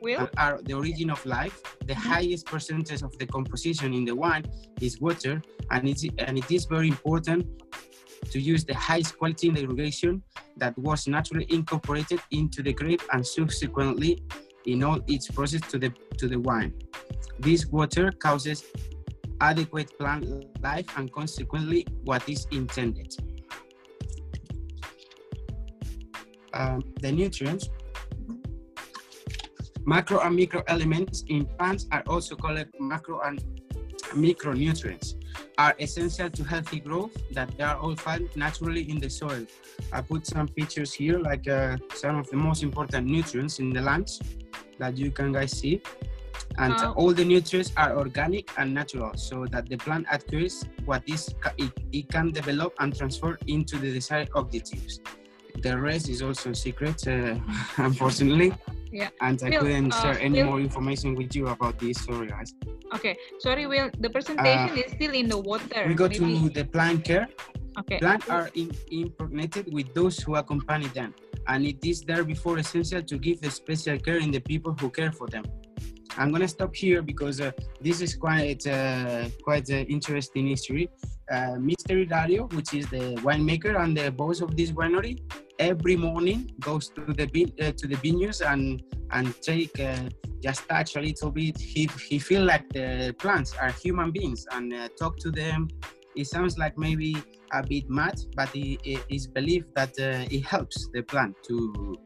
Will? 0.00 0.28
are 0.36 0.60
the 0.62 0.74
origin 0.74 1.10
of 1.10 1.24
life. 1.24 1.62
The 1.86 1.94
mm-hmm. 1.94 2.08
highest 2.08 2.46
percentage 2.46 3.02
of 3.02 3.16
the 3.18 3.26
composition 3.26 3.94
in 3.94 4.04
the 4.04 4.16
wine 4.16 4.44
is 4.80 5.00
water, 5.00 5.40
and 5.70 5.88
it's 5.88 6.04
and 6.18 6.36
it 6.36 6.50
is 6.50 6.64
very 6.64 6.88
important 6.88 7.46
to 8.30 8.40
use 8.40 8.64
the 8.64 8.74
highest 8.74 9.18
quality 9.18 9.48
in 9.48 9.54
the 9.54 9.62
irrigation 9.62 10.22
that 10.56 10.76
was 10.78 11.06
naturally 11.06 11.46
incorporated 11.50 12.20
into 12.30 12.62
the 12.62 12.72
grape 12.72 13.02
and 13.12 13.26
subsequently 13.26 14.22
in 14.66 14.82
all 14.82 15.00
its 15.06 15.30
process 15.30 15.60
to 15.70 15.78
the 15.78 15.92
to 16.18 16.28
the 16.28 16.38
wine. 16.38 16.72
This 17.38 17.66
water 17.66 18.10
causes 18.12 18.64
adequate 19.40 19.98
plant 19.98 20.24
life 20.62 20.86
and 20.96 21.12
consequently 21.12 21.86
what 22.04 22.26
is 22.28 22.46
intended. 22.52 23.14
Um, 26.52 26.82
the 27.00 27.10
nutrients, 27.10 27.68
macro 29.84 30.20
and 30.20 30.36
micro 30.36 30.62
elements 30.68 31.24
in 31.28 31.46
plants 31.46 31.86
are 31.90 32.04
also 32.06 32.36
called 32.36 32.64
macro 32.78 33.20
and 33.20 33.42
micronutrients 34.14 35.14
are 35.58 35.74
essential 35.78 36.30
to 36.30 36.44
healthy 36.44 36.80
growth 36.80 37.16
that 37.32 37.56
they 37.56 37.64
are 37.64 37.76
all 37.76 37.96
found 37.96 38.28
naturally 38.36 38.90
in 38.90 38.98
the 38.98 39.08
soil. 39.08 39.46
I 39.92 40.02
put 40.02 40.26
some 40.26 40.48
pictures 40.48 40.92
here 40.92 41.18
like 41.18 41.48
uh, 41.48 41.76
some 41.94 42.16
of 42.18 42.28
the 42.30 42.36
most 42.36 42.62
important 42.62 43.06
nutrients 43.06 43.58
in 43.58 43.70
the 43.70 43.80
lands 43.80 44.20
that 44.78 44.96
you 44.96 45.10
can 45.10 45.32
guys 45.32 45.52
see. 45.52 45.82
And 46.58 46.74
uh, 46.74 46.92
all 46.92 47.12
the 47.12 47.24
nutrients 47.24 47.72
are 47.76 47.96
organic 47.96 48.50
and 48.58 48.74
natural 48.74 49.12
so 49.16 49.46
that 49.46 49.68
the 49.68 49.76
plant 49.76 50.06
acquires 50.10 50.64
what 50.84 51.02
is 51.08 51.34
it, 51.58 51.72
it 51.92 52.08
can 52.08 52.30
develop 52.32 52.74
and 52.80 52.96
transfer 52.96 53.38
into 53.46 53.76
the 53.76 53.92
desired 53.92 54.30
objectives 54.34 55.00
the 55.62 55.78
rest 55.78 56.08
is 56.08 56.22
also 56.22 56.52
secret 56.52 57.06
uh, 57.08 57.36
unfortunately 57.78 58.52
yeah 58.94 59.10
and 59.20 59.42
i 59.42 59.50
will, 59.50 59.60
couldn't 59.60 59.92
uh, 59.92 60.02
share 60.02 60.18
any 60.20 60.42
will, 60.42 60.50
more 60.50 60.60
information 60.60 61.14
with 61.16 61.34
you 61.34 61.48
about 61.48 61.78
this 61.78 61.98
sorry 62.04 62.28
guys 62.28 62.54
okay 62.94 63.16
sorry 63.40 63.66
will 63.66 63.90
the 63.98 64.08
presentation 64.08 64.70
uh, 64.70 64.82
is 64.82 64.92
still 64.92 65.12
in 65.12 65.28
the 65.28 65.40
water 65.50 65.84
we 65.88 65.94
go 65.94 66.08
Maybe. 66.08 66.38
to 66.40 66.48
the 66.50 66.64
plant 66.64 67.04
care 67.04 67.26
okay 67.76 67.98
plants 67.98 68.28
are 68.28 68.48
in, 68.54 68.70
impregnated 68.92 69.74
with 69.74 69.92
those 69.94 70.18
who 70.20 70.36
accompany 70.36 70.86
them 70.88 71.12
and 71.48 71.66
it 71.66 71.84
is 71.84 72.02
therefore 72.02 72.58
essential 72.58 73.02
to 73.02 73.18
give 73.18 73.38
special 73.52 73.98
care 73.98 74.18
in 74.18 74.30
the 74.30 74.40
people 74.40 74.72
who 74.80 74.88
care 74.88 75.12
for 75.12 75.26
them 75.26 75.44
I'm 76.16 76.30
gonna 76.30 76.46
stop 76.46 76.74
here 76.76 77.02
because 77.02 77.40
uh, 77.40 77.50
this 77.80 78.00
is 78.00 78.14
quite 78.14 78.64
uh, 78.66 79.28
quite 79.42 79.68
an 79.70 79.86
interesting 79.86 80.46
history. 80.46 80.88
Uh, 81.28 81.56
Mr. 81.58 82.06
Hilario, 82.06 82.46
which 82.48 82.72
is 82.72 82.86
the 82.86 83.18
winemaker 83.26 83.74
and 83.82 83.96
the 83.96 84.12
boss 84.12 84.40
of 84.40 84.56
this 84.56 84.70
winery, 84.70 85.18
every 85.58 85.96
morning 85.96 86.50
goes 86.60 86.88
to 86.90 87.00
the 87.12 87.26
uh, 87.60 87.72
to 87.72 87.86
the 87.86 87.96
vineyards 87.96 88.40
and 88.40 88.82
and 89.12 89.34
take 89.40 89.78
uh, 89.80 90.08
just 90.42 90.68
touch 90.68 90.96
a 90.96 91.00
little 91.00 91.30
bit. 91.30 91.58
He 91.58 91.88
he 92.08 92.18
feel 92.18 92.44
like 92.44 92.68
the 92.70 93.14
plants 93.18 93.54
are 93.60 93.70
human 93.70 94.10
beings 94.10 94.46
and 94.52 94.72
uh, 94.72 94.88
talk 94.98 95.18
to 95.18 95.30
them. 95.30 95.68
It 96.16 96.26
sounds 96.26 96.58
like 96.58 96.78
maybe 96.78 97.16
a 97.52 97.62
bit 97.66 97.90
mad, 97.90 98.20
but 98.36 98.50
it 98.54 99.00
is 99.08 99.26
believed 99.26 99.74
that 99.74 99.98
it 99.98 100.44
helps 100.44 100.88
the 100.92 101.02
plant 101.02 101.34
to 101.48 101.96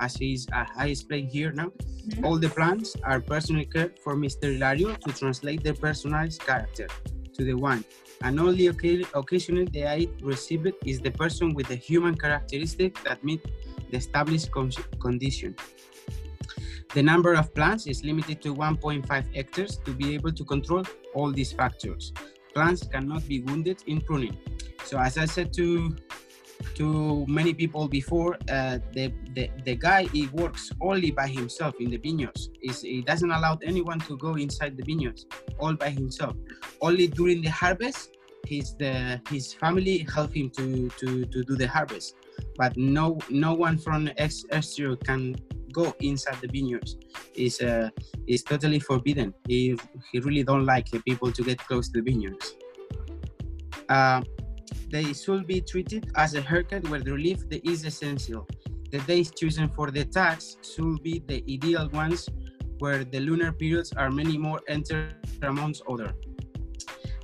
as 0.00 0.16
is 0.20 0.46
uh, 0.52 0.64
I 0.76 0.88
explained 0.88 1.30
here 1.30 1.52
now. 1.52 1.68
Mm-hmm. 1.68 2.24
All 2.24 2.38
the 2.38 2.48
plants 2.48 2.96
are 3.04 3.20
personally 3.20 3.66
cared 3.66 3.98
for 4.02 4.14
Mr. 4.14 4.52
Hilario 4.52 4.94
to 4.94 5.12
translate 5.12 5.62
their 5.62 5.74
personalized 5.74 6.40
character 6.40 6.88
to 7.34 7.44
the 7.44 7.54
wine. 7.54 7.84
And 8.22 8.40
only 8.40 8.66
occasionally 8.68 9.66
the 9.66 9.82
aid 9.82 10.10
received 10.22 10.72
is 10.84 11.00
the 11.00 11.10
person 11.10 11.54
with 11.54 11.68
the 11.68 11.76
human 11.76 12.16
characteristic 12.16 13.02
that 13.04 13.22
meet 13.22 13.44
the 13.90 13.96
established 13.96 14.50
con- 14.50 14.70
condition. 15.00 15.54
The 16.94 17.02
number 17.02 17.34
of 17.34 17.54
plants 17.54 17.86
is 17.86 18.04
limited 18.04 18.40
to 18.42 18.54
1.5 18.54 19.34
hectares 19.34 19.76
to 19.84 19.92
be 19.92 20.14
able 20.14 20.32
to 20.32 20.44
control 20.44 20.82
all 21.14 21.30
these 21.30 21.52
factors. 21.52 22.12
Plants 22.54 22.86
cannot 22.86 23.28
be 23.28 23.42
wounded 23.42 23.82
in 23.86 24.00
pruning. 24.00 24.38
So 24.84 24.98
as 24.98 25.18
I 25.18 25.26
said 25.26 25.52
to 25.54 25.94
to 26.74 27.24
many 27.28 27.54
people 27.54 27.88
before. 27.88 28.34
Uh, 28.48 28.78
the, 28.92 29.12
the 29.34 29.50
the 29.64 29.74
guy 29.74 30.04
he 30.04 30.26
works 30.28 30.70
only 30.80 31.10
by 31.10 31.26
himself 31.26 31.74
in 31.80 31.90
the 31.90 31.96
vineyards. 31.96 32.50
He's, 32.60 32.82
he 32.82 33.02
doesn't 33.02 33.30
allow 33.30 33.58
anyone 33.62 34.00
to 34.00 34.16
go 34.16 34.34
inside 34.34 34.76
the 34.76 34.84
vineyards 34.84 35.26
all 35.58 35.74
by 35.74 35.90
himself. 35.90 36.36
Only 36.80 37.06
during 37.08 37.42
the 37.42 37.50
harvest, 37.50 38.16
his 38.46 38.74
the 38.76 39.20
his 39.30 39.52
family 39.52 40.06
help 40.12 40.34
him 40.34 40.50
to 40.50 40.88
to 41.00 41.24
to 41.24 41.44
do 41.44 41.56
the 41.56 41.68
harvest. 41.68 42.16
But 42.56 42.76
no 42.76 43.18
no 43.30 43.54
one 43.54 43.78
from 43.78 44.08
exterior 44.18 44.96
can 44.96 45.36
go 45.72 45.94
inside 46.00 46.38
the 46.40 46.48
vineyards. 46.48 46.96
is 47.34 47.60
uh, 47.60 47.90
is 48.26 48.42
totally 48.42 48.80
forbidden. 48.80 49.34
He 49.46 49.76
he 50.10 50.20
really 50.20 50.42
don't 50.42 50.64
like 50.64 50.88
people 51.04 51.30
to 51.32 51.42
get 51.42 51.58
close 51.58 51.88
to 51.90 52.00
the 52.00 52.04
vineyards. 52.10 52.54
Uh, 53.88 54.22
they 54.90 55.12
should 55.12 55.46
be 55.46 55.60
treated 55.60 56.10
as 56.16 56.34
a 56.34 56.40
haircut 56.40 56.88
where 56.88 57.00
the 57.00 57.12
relief 57.12 57.44
is 57.50 57.84
essential. 57.84 58.46
The 58.90 58.98
days 59.00 59.30
chosen 59.30 59.68
for 59.68 59.90
the 59.90 60.04
tax 60.04 60.56
should 60.62 61.02
be 61.02 61.22
the 61.26 61.42
ideal 61.50 61.88
ones 61.90 62.28
where 62.78 63.04
the 63.04 63.20
lunar 63.20 63.52
periods 63.52 63.92
are 63.92 64.10
many 64.10 64.38
more 64.38 64.60
entered 64.68 65.14
amongst 65.42 65.82
other. 65.88 66.14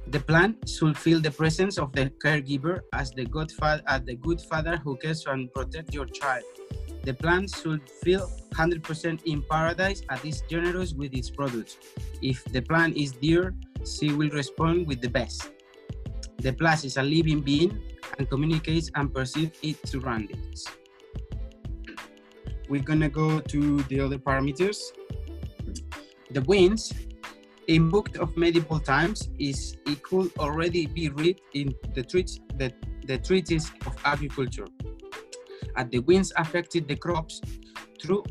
The 0.08 0.20
plan 0.20 0.56
should 0.66 0.98
feel 0.98 1.20
the 1.20 1.30
presence 1.30 1.78
of 1.78 1.92
the 1.92 2.10
caregiver 2.22 2.80
as 2.92 3.12
the 3.12 3.24
good, 3.24 3.50
father, 3.52 3.82
as 3.86 4.02
the 4.02 4.16
good 4.16 4.40
father 4.42 4.76
who 4.76 4.96
cares 4.96 5.24
and 5.26 5.52
protects 5.54 5.94
your 5.94 6.06
child. 6.06 6.44
The 7.04 7.14
plant 7.14 7.54
should 7.54 7.88
feel 7.88 8.30
100% 8.54 9.22
in 9.24 9.42
paradise 9.50 10.02
and 10.10 10.20
is 10.24 10.42
generous 10.50 10.92
with 10.92 11.14
its 11.14 11.30
products. 11.30 11.78
If 12.20 12.44
the 12.44 12.60
plant 12.60 12.96
is 12.96 13.12
dear, 13.12 13.54
she 13.86 14.12
will 14.12 14.30
respond 14.30 14.86
with 14.86 15.00
the 15.00 15.08
best. 15.08 15.51
The 16.42 16.52
plant 16.52 16.84
is 16.84 16.96
a 16.96 17.02
living 17.04 17.40
being 17.40 17.80
and 18.18 18.28
communicates 18.28 18.90
and 18.96 19.14
perceives 19.14 19.56
its 19.62 19.92
surroundings. 19.92 20.66
We're 22.68 22.82
gonna 22.82 23.08
go 23.08 23.38
to 23.38 23.82
the 23.84 24.00
other 24.00 24.18
parameters. 24.18 24.80
The 26.32 26.40
winds 26.42 26.92
in 27.68 27.90
book 27.90 28.16
of 28.18 28.36
medieval 28.36 28.80
times 28.80 29.28
is 29.38 29.76
it 29.86 30.02
could 30.02 30.32
already 30.38 30.86
be 30.86 31.10
read 31.10 31.40
in 31.54 31.76
the, 31.94 32.02
treat, 32.02 32.40
the, 32.56 32.72
the 33.06 33.18
treatise 33.18 33.70
of 33.86 33.94
agriculture. 34.04 34.66
And 35.76 35.92
the 35.92 36.00
winds 36.00 36.32
affected 36.36 36.88
the 36.88 36.96
crops 36.96 37.40
through 38.02 38.24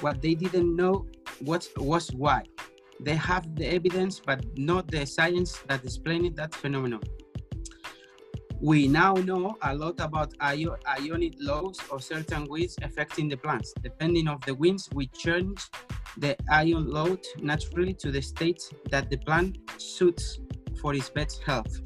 what 0.00 0.20
they 0.20 0.34
didn't 0.34 0.74
know 0.74 1.06
what 1.38 1.68
was 1.76 2.10
why. 2.10 2.42
They 2.98 3.14
have 3.14 3.54
the 3.54 3.72
evidence, 3.72 4.20
but 4.20 4.44
not 4.58 4.88
the 4.88 5.06
science 5.06 5.58
that 5.68 5.84
explained 5.84 6.34
that 6.36 6.56
phenomenon. 6.56 7.02
We 8.62 8.88
now 8.88 9.14
know 9.14 9.56
a 9.62 9.74
lot 9.74 10.00
about 10.00 10.34
ionic 10.42 11.34
loads 11.40 11.80
of 11.90 12.04
certain 12.04 12.46
winds 12.46 12.76
affecting 12.82 13.30
the 13.30 13.38
plants. 13.38 13.72
Depending 13.82 14.28
on 14.28 14.38
the 14.44 14.54
winds, 14.54 14.90
we 14.92 15.06
change 15.06 15.66
the 16.18 16.36
ion 16.50 16.86
load 16.90 17.24
naturally 17.38 17.94
to 17.94 18.10
the 18.10 18.20
state 18.20 18.62
that 18.90 19.08
the 19.08 19.16
plant 19.16 19.56
suits 19.78 20.40
for 20.78 20.94
its 20.94 21.08
best 21.08 21.42
health. 21.42 21.80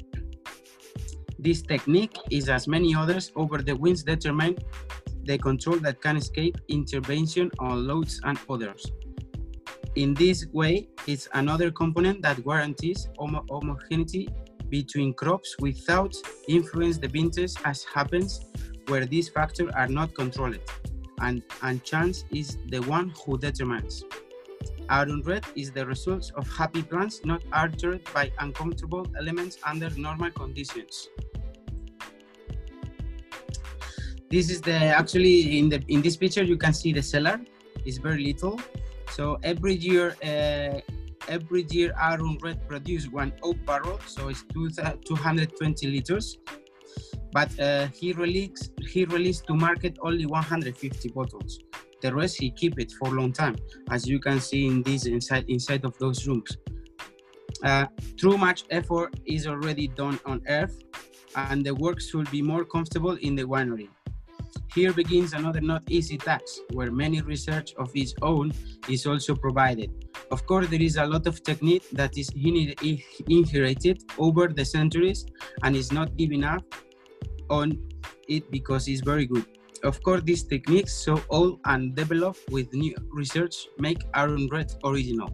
This 1.39 1.61
technique 1.61 2.17
is, 2.29 2.49
as 2.49 2.67
many 2.67 2.93
others, 2.93 3.31
over 3.37 3.59
the 3.59 3.75
winds 3.77 4.03
determine 4.03 4.57
the 5.23 5.37
control 5.37 5.77
that 5.77 6.01
can 6.01 6.17
escape 6.17 6.57
intervention 6.67 7.51
on 7.59 7.87
loads 7.87 8.19
and 8.25 8.37
others. 8.49 8.85
In 9.95 10.13
this 10.13 10.45
way, 10.51 10.89
it's 11.07 11.29
another 11.33 11.71
component 11.71 12.21
that 12.23 12.43
guarantees 12.43 13.07
homo 13.17 13.45
homogeneity 13.49 14.27
between 14.69 15.13
crops 15.13 15.55
without 15.59 16.15
influence 16.47 16.97
the 16.97 17.07
vintage 17.07 17.53
as 17.63 17.83
happens 17.83 18.45
where 18.87 19.05
these 19.05 19.29
factors 19.29 19.71
are 19.75 19.87
not 19.87 20.13
controlled 20.13 20.59
and, 21.21 21.43
and 21.61 21.83
chance 21.83 22.25
is 22.31 22.57
the 22.69 22.79
one 22.81 23.13
who 23.25 23.37
determines. 23.37 24.03
Aurum 24.89 25.21
Red 25.23 25.45
is 25.55 25.71
the 25.71 25.85
result 25.85 26.31
of 26.35 26.47
happy 26.47 26.83
plants 26.83 27.21
not 27.25 27.43
altered 27.53 28.01
by 28.13 28.31
uncomfortable 28.39 29.05
elements 29.17 29.57
under 29.65 29.89
normal 29.91 30.31
conditions. 30.31 31.09
This 34.29 34.49
is 34.49 34.61
the 34.61 34.73
actually 34.73 35.57
in 35.57 35.69
the 35.69 35.83
in 35.87 36.01
this 36.01 36.17
picture 36.17 36.43
you 36.43 36.57
can 36.57 36.73
see 36.73 36.91
the 36.91 37.01
cellar 37.01 37.39
is 37.85 37.97
very 37.97 38.23
little. 38.23 38.59
So 39.11 39.37
every 39.43 39.75
year 39.75 40.15
uh, 40.23 40.81
every 41.27 41.65
year 41.69 41.93
Aurum 42.01 42.37
Red 42.41 42.67
produce 42.67 43.07
one 43.07 43.33
oak 43.43 43.57
barrel, 43.65 43.99
so 44.05 44.29
it's 44.29 44.43
two, 44.53 44.69
220 44.69 45.87
liters. 45.87 46.37
But 47.31 47.59
uh, 47.59 47.87
he 47.87 48.13
released 48.13 48.71
he 48.87 49.05
released 49.05 49.45
to 49.47 49.55
market 49.55 49.97
only 50.01 50.25
150 50.25 51.09
bottles. 51.09 51.59
The 52.01 52.13
rest 52.13 52.39
he 52.39 52.51
keep 52.51 52.79
it 52.79 52.91
for 52.93 53.09
a 53.09 53.11
long 53.19 53.33
time, 53.33 53.55
as 53.89 54.07
you 54.07 54.19
can 54.19 54.39
see 54.39 54.67
in 54.67 54.83
this 54.83 55.05
inside 55.05 55.45
inside 55.49 55.83
of 55.85 55.97
those 55.97 56.27
rooms. 56.27 56.57
Uh, 57.63 57.85
too 58.17 58.37
much 58.37 58.63
effort 58.69 59.19
is 59.25 59.47
already 59.47 59.87
done 59.87 60.19
on 60.25 60.41
Earth, 60.47 60.81
and 61.35 61.65
the 61.65 61.73
work 61.75 62.01
should 62.01 62.29
be 62.31 62.41
more 62.41 62.63
comfortable 62.63 63.17
in 63.21 63.35
the 63.35 63.43
winery. 63.43 63.89
Here 64.75 64.91
begins 64.91 65.31
another 65.31 65.61
not 65.61 65.83
easy 65.89 66.17
task, 66.17 66.59
where 66.73 66.91
many 66.91 67.21
research 67.21 67.73
of 67.75 67.95
its 67.95 68.13
own 68.21 68.51
is 68.89 69.07
also 69.07 69.33
provided. 69.33 69.89
Of 70.31 70.45
course, 70.45 70.67
there 70.67 70.81
is 70.81 70.97
a 70.97 71.05
lot 71.05 71.27
of 71.27 71.41
technique 71.43 71.89
that 71.93 72.17
is 72.17 72.29
inherited 72.35 74.03
over 74.17 74.49
the 74.49 74.65
centuries 74.65 75.25
and 75.63 75.77
is 75.77 75.93
not 75.93 76.17
given 76.17 76.43
up 76.43 76.61
on 77.49 77.79
it 78.27 78.51
because 78.51 78.89
it's 78.89 78.99
very 78.99 79.25
good. 79.25 79.45
Of 79.81 80.03
course, 80.03 80.23
these 80.23 80.43
techniques 80.43 80.91
so 80.91 81.23
old 81.29 81.61
and 81.63 81.95
developed 81.95 82.41
with 82.51 82.73
new 82.73 82.93
research 83.13 83.67
make 83.79 84.03
Aurum 84.13 84.49
Red 84.51 84.73
original. 84.83 85.31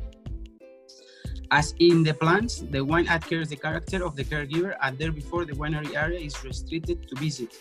As 1.49 1.73
in 1.79 2.03
the 2.03 2.13
plants, 2.13 2.63
the 2.69 2.85
wine 2.85 3.07
adheres 3.09 3.49
the 3.49 3.57
character 3.57 4.05
of 4.05 4.15
the 4.15 4.23
caregiver 4.23 4.75
and 4.83 4.97
therefore 4.97 5.45
the 5.45 5.53
winery 5.53 5.95
area 5.95 6.19
is 6.19 6.41
restricted 6.45 7.09
to 7.09 7.15
visit. 7.15 7.57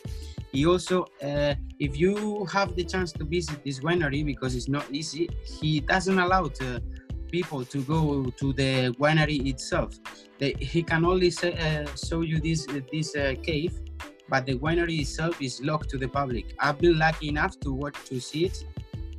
He 0.52 0.66
also, 0.66 1.06
uh, 1.22 1.54
if 1.78 1.98
you 1.98 2.44
have 2.46 2.74
the 2.74 2.84
chance 2.84 3.12
to 3.12 3.24
visit 3.24 3.62
this 3.64 3.80
winery, 3.80 4.24
because 4.24 4.54
it's 4.54 4.68
not 4.68 4.90
easy, 4.90 5.28
he 5.44 5.80
doesn't 5.80 6.18
allow 6.18 6.48
to, 6.48 6.82
people 7.30 7.64
to 7.64 7.82
go 7.82 8.30
to 8.30 8.52
the 8.52 8.94
winery 8.98 9.46
itself. 9.46 9.98
They, 10.38 10.54
he 10.58 10.82
can 10.82 11.04
only 11.04 11.30
say, 11.30 11.52
uh, 11.54 11.86
show 11.96 12.22
you 12.22 12.40
this 12.40 12.66
this 12.92 13.14
uh, 13.14 13.34
cave, 13.42 13.78
but 14.28 14.46
the 14.46 14.58
winery 14.58 15.00
itself 15.00 15.40
is 15.40 15.60
locked 15.62 15.88
to 15.90 15.98
the 15.98 16.08
public. 16.08 16.54
I've 16.58 16.78
been 16.78 16.98
lucky 16.98 17.28
enough 17.28 17.58
to 17.60 17.72
work 17.72 17.96
to 18.06 18.20
see 18.20 18.46
it, 18.46 18.64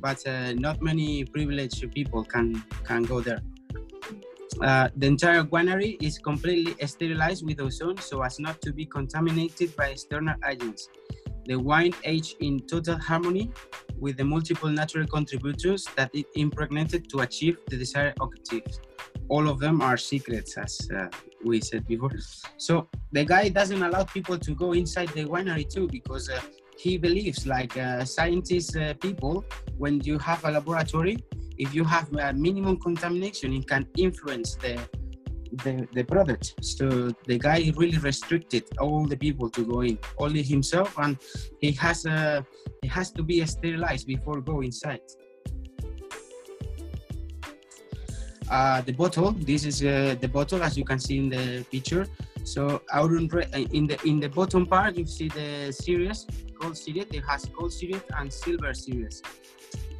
but 0.00 0.24
uh, 0.26 0.52
not 0.52 0.82
many 0.82 1.24
privileged 1.24 1.90
people 1.92 2.24
can 2.24 2.62
can 2.84 3.02
go 3.04 3.20
there. 3.20 3.42
Uh, 4.60 4.88
the 4.96 5.06
entire 5.06 5.44
winery 5.44 5.96
is 6.02 6.18
completely 6.18 6.74
sterilized 6.86 7.44
with 7.44 7.58
ozone 7.58 7.96
so 7.96 8.22
as 8.22 8.38
not 8.38 8.60
to 8.60 8.70
be 8.70 8.84
contaminated 8.84 9.74
by 9.76 9.86
external 9.86 10.34
agents. 10.46 10.88
The 11.44 11.56
wine 11.56 11.92
aged 12.04 12.36
in 12.40 12.60
total 12.60 12.98
harmony 12.98 13.50
with 13.98 14.16
the 14.16 14.24
multiple 14.24 14.68
natural 14.68 15.06
contributors 15.06 15.86
that 15.96 16.10
it 16.14 16.26
impregnated 16.34 17.08
to 17.10 17.20
achieve 17.20 17.58
the 17.68 17.76
desired 17.76 18.14
objectives. 18.20 18.80
All 19.28 19.48
of 19.48 19.58
them 19.58 19.80
are 19.80 19.96
secrets, 19.96 20.56
as 20.56 20.88
uh, 20.94 21.08
we 21.44 21.60
said 21.60 21.86
before. 21.86 22.10
So 22.56 22.88
the 23.12 23.24
guy 23.24 23.48
doesn't 23.48 23.82
allow 23.82 24.04
people 24.04 24.38
to 24.38 24.54
go 24.54 24.72
inside 24.72 25.08
the 25.10 25.24
winery 25.24 25.68
too, 25.68 25.88
because 25.88 26.28
uh, 26.28 26.40
he 26.78 26.98
believes, 26.98 27.46
like 27.46 27.76
uh, 27.76 28.04
scientists, 28.04 28.76
uh, 28.76 28.94
people, 29.00 29.44
when 29.78 30.00
you 30.00 30.18
have 30.18 30.44
a 30.44 30.50
laboratory, 30.50 31.16
if 31.58 31.74
you 31.74 31.84
have 31.84 32.12
a 32.16 32.32
minimum 32.32 32.78
contamination, 32.78 33.52
it 33.52 33.68
can 33.68 33.86
influence 33.96 34.56
the 34.56 34.80
the, 35.64 35.86
the 35.92 36.04
product. 36.04 36.54
So 36.62 37.10
the 37.26 37.38
guy 37.38 37.72
really 37.76 37.98
restricted 37.98 38.64
all 38.78 39.06
the 39.06 39.16
people 39.16 39.48
to 39.50 39.64
go 39.64 39.80
in, 39.80 39.98
only 40.18 40.42
himself, 40.42 40.98
and 40.98 41.16
he 41.60 41.72
has 41.72 42.04
a 42.06 42.44
he 42.82 42.88
has 42.88 43.10
to 43.12 43.22
be 43.22 43.44
sterilized 43.46 44.06
before 44.06 44.40
go 44.40 44.60
inside. 44.60 45.00
Uh, 48.50 48.82
the 48.82 48.92
bottle. 48.92 49.32
This 49.32 49.64
is 49.64 49.82
uh, 49.82 50.14
the 50.20 50.28
bottle, 50.28 50.62
as 50.62 50.76
you 50.76 50.84
can 50.84 50.98
see 50.98 51.18
in 51.18 51.28
the 51.30 51.64
picture. 51.70 52.06
So 52.44 52.82
uh, 52.92 53.06
in 53.08 53.86
the 53.86 53.98
in 54.04 54.20
the 54.20 54.28
bottom 54.28 54.66
part, 54.66 54.96
you 54.96 55.06
see 55.06 55.28
the 55.28 55.72
series, 55.72 56.26
gold 56.60 56.76
series. 56.76 57.06
It 57.12 57.22
has 57.28 57.46
gold 57.46 57.72
series 57.72 58.02
and 58.18 58.32
silver 58.32 58.74
series. 58.74 59.22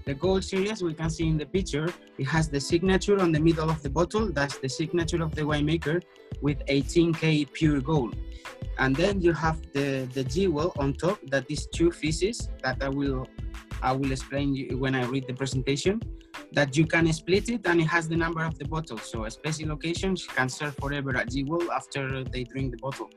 The 0.04 0.14
gold 0.14 0.42
series 0.42 0.82
we 0.82 0.94
can 0.94 1.10
see 1.10 1.28
in 1.28 1.38
the 1.38 1.46
picture, 1.46 1.88
it 2.18 2.24
has 2.24 2.48
the 2.48 2.60
signature 2.60 3.20
on 3.20 3.30
the 3.30 3.38
middle 3.38 3.70
of 3.70 3.82
the 3.82 3.90
bottle. 3.90 4.32
That's 4.32 4.58
the 4.58 4.68
signature 4.68 5.22
of 5.22 5.34
the 5.34 5.42
winemaker 5.42 6.02
with 6.40 6.58
18K 6.66 7.52
pure 7.52 7.80
gold. 7.80 8.16
And 8.78 8.96
then 8.96 9.20
you 9.20 9.32
have 9.32 9.60
the, 9.72 10.08
the 10.12 10.24
jewel 10.24 10.72
on 10.76 10.94
top 10.94 11.18
that 11.30 11.48
is 11.48 11.66
two 11.66 11.90
pieces 11.90 12.48
that 12.62 12.82
I 12.82 12.88
will 12.88 13.28
I 13.82 13.92
will 13.92 14.12
explain 14.12 14.54
you 14.54 14.78
when 14.78 14.94
I 14.94 15.04
read 15.06 15.26
the 15.26 15.34
presentation 15.34 16.00
that 16.52 16.76
you 16.76 16.86
can 16.86 17.12
split 17.12 17.48
it 17.48 17.66
and 17.66 17.80
it 17.80 17.86
has 17.86 18.08
the 18.08 18.16
number 18.16 18.44
of 18.44 18.58
the 18.58 18.64
bottle. 18.64 18.98
So 18.98 19.24
a 19.24 19.30
special 19.30 19.72
occasion 19.72 20.16
can 20.16 20.48
serve 20.48 20.76
forever 20.76 21.10
a 21.10 21.24
jewel 21.24 21.70
after 21.72 22.22
they 22.24 22.44
drink 22.44 22.72
the 22.72 22.78
bottle. 22.78 23.10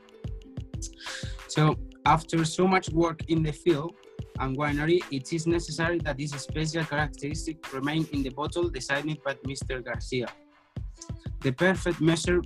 So 1.47 1.75
after 2.05 2.45
so 2.45 2.67
much 2.67 2.89
work 2.89 3.21
in 3.27 3.43
the 3.43 3.51
field, 3.51 3.95
and 4.39 4.57
winery, 4.57 5.01
it 5.11 5.31
is 5.33 5.47
necessary 5.47 5.99
that 5.99 6.17
this 6.17 6.31
special 6.31 6.83
characteristic 6.83 7.73
remain 7.73 8.07
in 8.13 8.23
the 8.23 8.29
bottle 8.29 8.69
designed 8.69 9.17
by 9.23 9.33
Mr. 9.45 9.83
Garcia. 9.83 10.27
The 11.41 11.51
perfect 11.51 12.01
measure, 12.01 12.41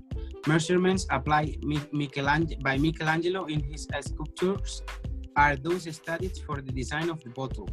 measurements 0.47 1.05
applied 1.09 1.57
by 2.61 2.77
Michelangelo 2.77 3.45
in 3.45 3.61
his 3.63 3.87
sculptures 4.01 4.83
are 5.35 5.55
those 5.55 5.93
studied 5.95 6.37
for 6.45 6.61
the 6.61 6.71
design 6.71 7.09
of 7.09 7.23
the 7.23 7.29
bottle. 7.29 7.69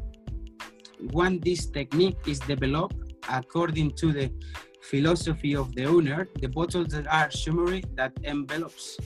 when 1.12 1.40
this 1.40 1.66
technique 1.66 2.18
is 2.26 2.38
developed 2.40 3.12
according 3.28 3.90
to 3.92 4.12
the 4.12 4.30
philosophy 4.82 5.54
of 5.54 5.74
the 5.74 5.84
owner, 5.84 6.28
the 6.40 6.48
bottles 6.48 6.94
are 6.94 7.30
summary 7.30 7.82
that 7.94 8.12
envelops 8.24 8.96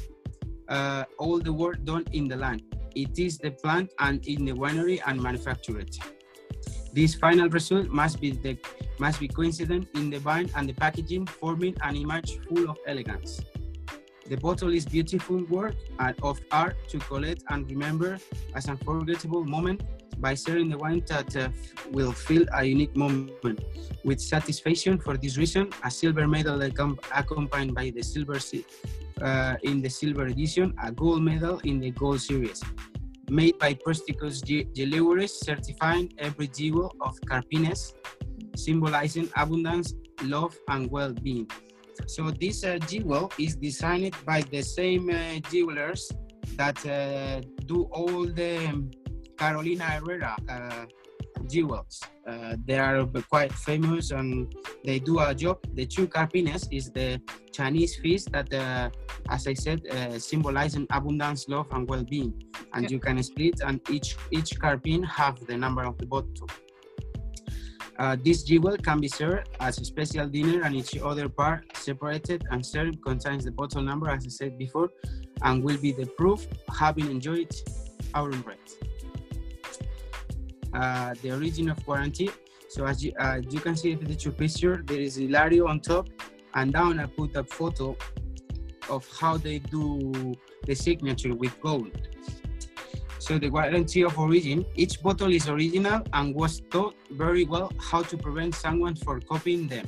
uh, 0.68 1.05
all 1.18 1.38
the 1.38 1.53
work 1.53 1.83
done 1.85 2.05
in 2.12 2.29
the 2.29 2.37
land. 2.37 2.62
It 2.94 3.18
is 3.18 3.38
the 3.38 3.50
plant 3.50 3.92
and 3.98 4.26
in 4.26 4.44
the 4.44 4.53
winery 4.53 5.00
and 5.07 5.22
manufactured. 5.22 5.90
This 6.92 7.14
final 7.14 7.48
result 7.48 7.88
must 7.88 8.20
be 8.20 8.33
the 8.33 8.59
must 8.98 9.20
be 9.20 9.29
coincident 9.29 9.88
in 9.94 10.11
the 10.11 10.18
vine 10.18 10.50
and 10.57 10.68
the 10.68 10.74
packaging, 10.74 11.26
forming 11.26 11.76
an 11.83 11.96
image 11.96 12.38
full 12.48 12.68
of 12.68 12.76
elegance. 12.87 13.40
The 14.29 14.37
bottle 14.37 14.72
is 14.72 14.85
beautiful 14.85 15.44
work 15.46 15.74
and 15.98 16.14
of 16.22 16.40
art 16.53 16.76
to 16.90 16.98
collect 16.98 17.44
and 17.48 17.68
remember 17.70 18.18
as 18.55 18.66
an 18.66 18.72
unforgettable 18.72 19.44
moment 19.44 19.83
by 20.20 20.35
sharing 20.35 20.68
the 20.68 20.78
wine 20.78 21.02
that 21.09 21.35
uh, 21.37 21.48
will 21.90 22.12
feel 22.12 22.44
a 22.54 22.64
unique 22.64 22.96
moment. 22.96 23.61
With 24.04 24.20
satisfaction 24.20 24.98
for 24.98 25.16
this 25.16 25.37
reason, 25.37 25.70
a 25.85 25.90
silver 25.90 26.26
medal 26.26 26.62
accompanied 26.62 27.74
by 27.74 27.90
the 27.90 28.02
silver 28.02 28.38
uh, 29.22 29.56
in 29.62 29.83
the 29.83 29.88
silver 29.88 30.26
edition, 30.26 30.74
a 30.83 30.90
gold 30.92 31.22
medal 31.22 31.59
in 31.64 31.80
the 31.80 31.90
gold 31.90 32.20
series, 32.20 32.62
made 33.28 33.59
by 33.59 33.74
prestigious 33.74 34.40
jewelers 34.40 35.40
certifying 35.40 36.12
every 36.18 36.48
jewel 36.48 36.94
of 37.00 37.18
Carpines, 37.26 37.94
symbolizing 38.56 39.30
abundance, 39.37 39.94
love, 40.24 40.56
and 40.68 40.90
well-being. 40.90 41.48
So 42.06 42.30
this 42.30 42.64
uh, 42.64 42.78
jewel 42.78 43.30
is 43.38 43.56
designed 43.56 44.16
by 44.24 44.40
the 44.42 44.62
same 44.62 45.11
uh, 45.11 45.38
jewelers 45.50 46.11
that 46.56 46.85
uh, 46.87 47.40
do 47.66 47.85
all 47.92 48.24
the 48.24 48.90
Carolina 49.40 49.85
Herrera 49.85 50.37
uh, 50.50 50.85
jewels. 51.48 52.03
Uh, 52.26 52.57
they 52.66 52.79
are 52.79 53.07
quite 53.31 53.53
famous 53.53 54.11
and 54.11 54.55
they 54.85 54.98
do 54.98 55.18
a 55.18 55.35
job. 55.35 55.59
The 55.72 55.87
two 55.87 56.07
carpines 56.07 56.68
is 56.70 56.90
the 56.90 57.18
Chinese 57.50 57.96
fish 57.96 58.24
that, 58.33 58.53
uh, 58.53 58.90
as 59.31 59.46
I 59.46 59.55
said, 59.55 59.81
uh, 59.87 60.18
symbolizing 60.18 60.87
abundance, 60.90 61.48
love, 61.48 61.68
and 61.72 61.88
well-being. 61.88 62.35
And 62.74 62.90
you 62.90 63.00
can 63.00 63.22
split, 63.22 63.61
and 63.66 63.81
each 63.90 64.16
each 64.31 64.59
carpine 64.61 65.03
have 65.05 65.37
the 65.46 65.57
number 65.57 65.85
of 65.85 65.96
the 65.96 66.07
bottle. 66.07 66.50
Uh, 67.98 68.16
this 68.22 68.42
jewel 68.42 68.76
can 68.76 69.00
be 69.00 69.09
served 69.09 69.48
as 69.61 69.79
a 69.79 69.85
special 69.85 70.26
dinner 70.29 70.62
and 70.64 70.74
each 70.74 70.96
other 70.98 71.29
part 71.29 71.64
separated 71.76 72.44
and 72.50 72.64
served 72.64 72.96
contains 73.03 73.44
the 73.44 73.53
bottle 73.53 73.83
number 73.83 74.09
as 74.09 74.24
I 74.24 74.31
said 74.31 74.57
before 74.57 74.88
and 75.42 75.62
will 75.62 75.76
be 75.76 75.92
the 75.92 76.07
proof 76.20 76.46
having 76.79 77.11
enjoyed 77.11 77.53
Aurum 78.14 78.42
Red 78.46 78.89
uh, 80.72 81.14
the 81.22 81.33
origin 81.33 81.70
of 81.70 81.85
guarantee. 81.87 82.30
So 82.68 82.87
as 82.87 83.02
you, 83.04 83.12
uh, 83.18 83.40
you 83.48 83.61
can 83.61 83.76
see 83.76 83.92
in 83.92 84.04
the 84.04 84.14
two 84.14 84.33
picture, 84.33 84.83
there 84.87 85.00
is 85.00 85.16
Hilario 85.16 85.66
on 85.66 85.80
top, 85.80 86.09
and 86.54 86.72
down 86.72 87.00
I 87.00 87.06
put 87.06 87.35
a 87.37 87.44
photo 87.44 87.96
of 88.88 89.06
how 89.20 89.37
they 89.37 89.59
do 89.59 90.35
the 90.66 90.74
signature 90.74 91.35
with 91.35 91.61
gold. 91.61 91.90
So 93.18 93.38
the 93.38 93.50
guarantee 93.50 94.02
of 94.02 94.18
origin, 94.18 94.64
each 94.76 95.02
bottle 95.02 95.33
is 95.33 95.48
original 95.48 96.02
and 96.12 96.35
was 96.35 96.62
taught 96.70 96.94
very 97.11 97.44
well 97.44 97.70
how 97.78 98.02
to 98.02 98.16
prevent 98.16 98.54
someone 98.54 98.96
from 98.96 99.20
copying 99.22 99.68
them. 99.68 99.87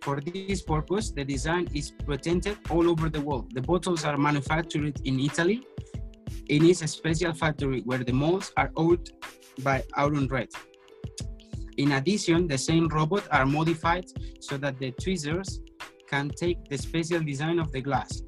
For 0.00 0.20
this 0.20 0.62
purpose, 0.62 1.10
the 1.10 1.24
design 1.24 1.68
is 1.74 1.92
patented 2.06 2.58
all 2.70 2.88
over 2.88 3.08
the 3.08 3.20
world. 3.20 3.52
The 3.52 3.60
bottles 3.60 4.04
are 4.04 4.16
manufactured 4.16 5.00
in 5.04 5.20
Italy. 5.20 5.66
in 6.48 6.64
It 6.64 6.70
is 6.70 6.82
a 6.82 6.86
special 6.88 7.34
factory 7.34 7.80
where 7.80 8.04
the 8.04 8.12
molds 8.12 8.52
are 8.56 8.70
owned 8.76 9.10
by 9.62 9.82
Aurum 9.96 10.26
Red. 10.28 10.48
In 11.76 11.92
addition, 11.92 12.48
the 12.48 12.58
same 12.58 12.88
robots 12.88 13.28
are 13.30 13.44
modified 13.44 14.06
so 14.40 14.56
that 14.56 14.78
the 14.78 14.92
tweezers 14.92 15.60
can 16.08 16.30
take 16.30 16.68
the 16.68 16.78
special 16.78 17.20
design 17.20 17.58
of 17.58 17.70
the 17.72 17.80
glass. 17.80 18.22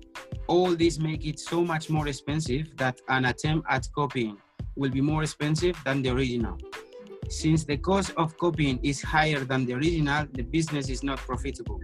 All 0.46 0.74
this 0.74 0.98
make 0.98 1.26
it 1.26 1.38
so 1.38 1.64
much 1.64 1.88
more 1.88 2.08
expensive 2.08 2.76
that 2.76 3.00
an 3.08 3.24
attempt 3.26 3.66
at 3.70 3.86
copying 3.94 4.36
will 4.76 4.90
be 4.90 5.00
more 5.00 5.22
expensive 5.22 5.76
than 5.84 6.02
the 6.02 6.10
original. 6.10 6.58
Since 7.28 7.64
the 7.64 7.76
cost 7.76 8.12
of 8.16 8.36
copying 8.38 8.80
is 8.82 9.02
higher 9.02 9.40
than 9.40 9.66
the 9.66 9.74
original, 9.74 10.26
the 10.32 10.42
business 10.42 10.88
is 10.88 11.02
not 11.02 11.18
profitable. 11.18 11.80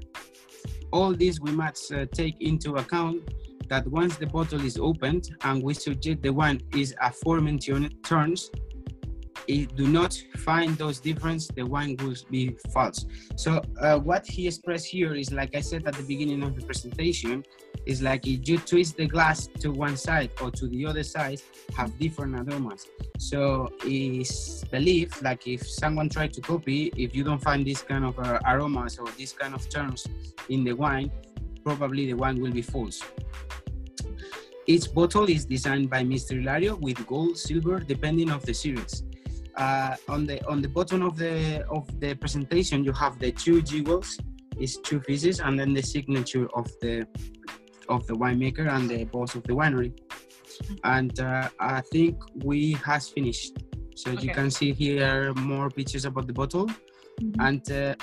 All 0.93 1.13
this 1.13 1.41
we 1.41 1.51
must 1.51 1.93
uh, 1.93 2.07
take 2.13 2.41
into 2.41 2.77
account 2.77 3.23
that 3.69 3.87
once 3.87 4.17
the 4.17 4.27
bottle 4.27 4.65
is 4.65 4.79
opened 4.79 5.37
and 5.43 5.63
we 5.63 5.75
suggest 5.75 6.23
the 6.23 6.33
wine 6.33 6.61
is 6.75 6.95
aforementioned 7.01 7.95
turns, 8.05 8.51
if 9.47 9.75
do 9.75 9.87
not 9.87 10.21
find 10.39 10.77
those 10.77 11.01
difference, 11.01 11.49
the 11.49 11.63
wine 11.63 11.97
will 12.01 12.15
be 12.31 12.57
false. 12.73 13.07
So 13.37 13.63
uh, 13.81 13.99
what 13.99 14.27
he 14.27 14.47
expressed 14.47 14.87
here 14.87 15.15
is, 15.15 15.33
like 15.33 15.55
I 15.55 15.61
said 15.61 15.87
at 15.87 15.95
the 15.95 16.03
beginning 16.03 16.43
of 16.43 16.57
the 16.57 16.65
presentation, 16.65 17.45
is 17.87 18.01
like 18.01 18.27
if 18.27 18.49
you 18.49 18.59
twist 18.59 18.97
the 18.97 19.07
glass 19.07 19.47
to 19.61 19.71
one 19.71 19.97
side 19.97 20.31
or 20.41 20.51
to 20.53 20.69
the 20.69 20.87
other 20.87 21.03
side, 21.03 21.43
have 21.77 21.97
different 21.99 22.49
aromas. 22.49 22.87
So 23.19 23.73
it's 23.85 24.65
believed, 24.65 25.23
like 25.23 25.47
if 25.47 25.69
someone 25.69 26.09
tried 26.09 26.33
to 26.35 26.41
copy, 26.41 26.93
if 26.97 27.15
you 27.15 27.25
don't 27.25 27.43
find 27.43 27.67
this 27.67 27.83
kind 27.83 28.05
of 28.05 28.19
uh, 28.19 28.41
aromas 28.47 28.99
or 28.99 29.07
this 29.19 29.33
kind 29.33 29.55
of 29.55 29.69
terms 29.69 30.07
in 30.49 30.65
the 30.65 30.73
wine, 30.73 31.11
probably 31.65 32.07
the 32.07 32.15
wine 32.15 32.41
will 32.41 32.53
be 32.53 32.63
false. 32.63 33.03
Each 34.67 34.93
bottle 34.95 35.29
is 35.29 35.45
designed 35.45 35.91
by 35.91 36.03
Mr. 36.03 36.39
Hilario 36.39 36.77
with 36.77 37.07
gold, 37.07 37.37
silver, 37.37 37.81
depending 37.81 38.31
of 38.31 38.47
the 38.47 38.55
series 38.55 39.03
uh, 39.57 39.97
on 40.09 40.27
the 40.27 40.45
on 40.47 40.61
the 40.61 40.69
bottom 40.69 41.03
of 41.03 41.17
the 41.17 41.65
of 41.69 41.89
the 42.01 42.15
presentation 42.15 42.85
you 42.85 42.93
have 42.93 43.19
the 43.19 43.33
two 43.33 43.63
jewels. 43.63 44.19
Is 44.57 44.79
two 44.85 45.01
pieces 45.01 45.41
and 45.41 45.59
then 45.59 45.75
the 45.75 45.83
signature 45.83 46.47
of 46.55 46.71
the 46.81 47.09
of 47.89 48.07
the 48.07 48.15
winemaker 48.15 48.73
and 48.73 48.89
the 48.89 49.03
boss 49.05 49.35
of 49.35 49.43
the 49.43 49.53
winery. 49.53 49.93
And 50.85 51.19
uh, 51.19 51.49
i 51.59 51.81
think 51.93 52.23
we 52.45 52.75
has 52.85 53.09
finished. 53.09 53.55
So 53.97 54.13
okay. 54.13 54.23
you 54.23 54.31
can 54.33 54.51
see 54.53 54.73
here 54.73 55.35
more 55.35 55.71
pictures 55.71 56.05
about 56.05 56.27
the 56.29 56.33
bottle. 56.33 56.69
Mm-hmm. 57.21 57.41
and 57.47 57.71
uh, 57.71 57.95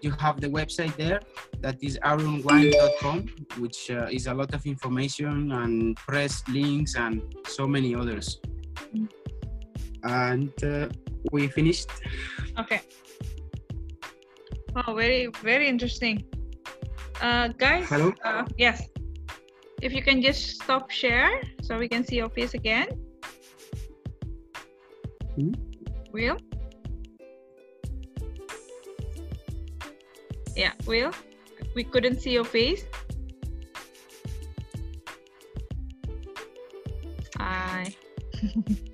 you 0.00 0.12
have 0.12 0.40
the 0.40 0.48
website 0.48 0.94
there. 0.96 1.20
That 1.60 1.82
is 1.82 1.98
aurumwine.com 2.04 3.26
which 3.58 3.90
uh, 3.90 4.06
is 4.10 4.26
a 4.26 4.34
lot 4.34 4.54
of 4.54 4.64
information 4.64 5.52
and 5.52 5.96
press 5.96 6.42
links 6.48 6.94
and 6.96 7.22
so 7.46 7.66
many 7.66 7.94
others. 7.94 8.40
Mm-hmm 8.94 9.19
and 10.04 10.52
uh, 10.64 10.88
we 11.32 11.48
finished. 11.48 11.90
Okay. 12.58 12.80
Oh, 14.76 14.94
very 14.94 15.28
very 15.42 15.68
interesting. 15.68 16.24
Uh, 17.20 17.48
guys. 17.48 17.88
Hello. 17.88 18.12
Uh, 18.24 18.44
yes. 18.56 18.88
If 19.82 19.92
you 19.92 20.02
can 20.02 20.22
just 20.22 20.60
stop 20.62 20.90
share 20.90 21.40
so 21.62 21.78
we 21.78 21.88
can 21.88 22.04
see 22.04 22.16
your 22.16 22.28
face 22.30 22.54
again. 22.54 22.88
Hmm? 25.36 25.52
Will. 26.12 26.36
Yeah, 30.56 30.72
Will. 30.86 31.12
We 31.74 31.84
couldn't 31.84 32.20
see 32.20 32.32
your 32.32 32.44
face. 32.44 32.84
Hi. 37.38 37.94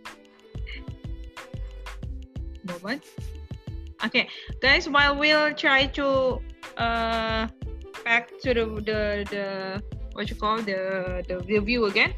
moment. 2.79 3.05
Okay, 4.05 4.29
guys, 4.61 4.89
while 4.89 5.17
we'll 5.17 5.55
try 5.55 5.87
to 5.97 6.41
uh 6.77 7.49
back 8.05 8.29
to 8.45 8.53
the 8.53 8.65
the, 8.85 9.01
the 9.33 9.47
what 10.13 10.29
you 10.29 10.37
call 10.37 10.59
the 10.61 11.25
the 11.29 11.41
review 11.49 11.87
again. 11.87 12.13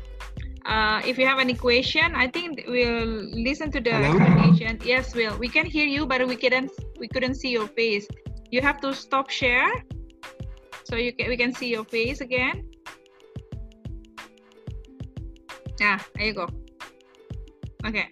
Uh, 0.66 1.01
if 1.07 1.16
you 1.16 1.25
have 1.25 1.38
any 1.38 1.55
question, 1.55 2.14
I 2.14 2.29
think 2.29 2.64
we'll 2.68 3.25
listen 3.33 3.71
to 3.73 3.81
the 3.81 3.90
Hello? 3.90 4.21
explanation. 4.21 4.79
Yes, 4.85 5.14
Will. 5.14 5.38
We 5.38 5.49
can 5.49 5.64
hear 5.64 5.87
you, 5.87 6.05
but 6.05 6.27
we 6.27 6.37
couldn't 6.37 6.71
we 6.99 7.09
couldn't 7.09 7.37
see 7.37 7.51
your 7.51 7.68
face. 7.68 8.07
You 8.51 8.61
have 8.61 8.81
to 8.83 8.92
stop 8.92 9.31
share, 9.31 9.73
so 10.85 10.97
you 10.97 11.12
can 11.14 11.29
we 11.29 11.37
can 11.37 11.55
see 11.55 11.71
your 11.73 11.85
face 11.85 12.21
again. 12.21 12.68
Ah, 15.81 16.05
there 16.16 16.27
you 16.27 16.35
go. 16.35 16.49
Okay 17.87 18.11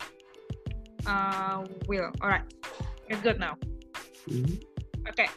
uh, 1.06 1.64
will. 1.88 2.10
All 2.20 2.28
right, 2.28 2.44
you're 3.08 3.20
good 3.20 3.38
now. 3.38 3.56
Mm-hmm. 4.28 5.08
Okay. 5.08 5.28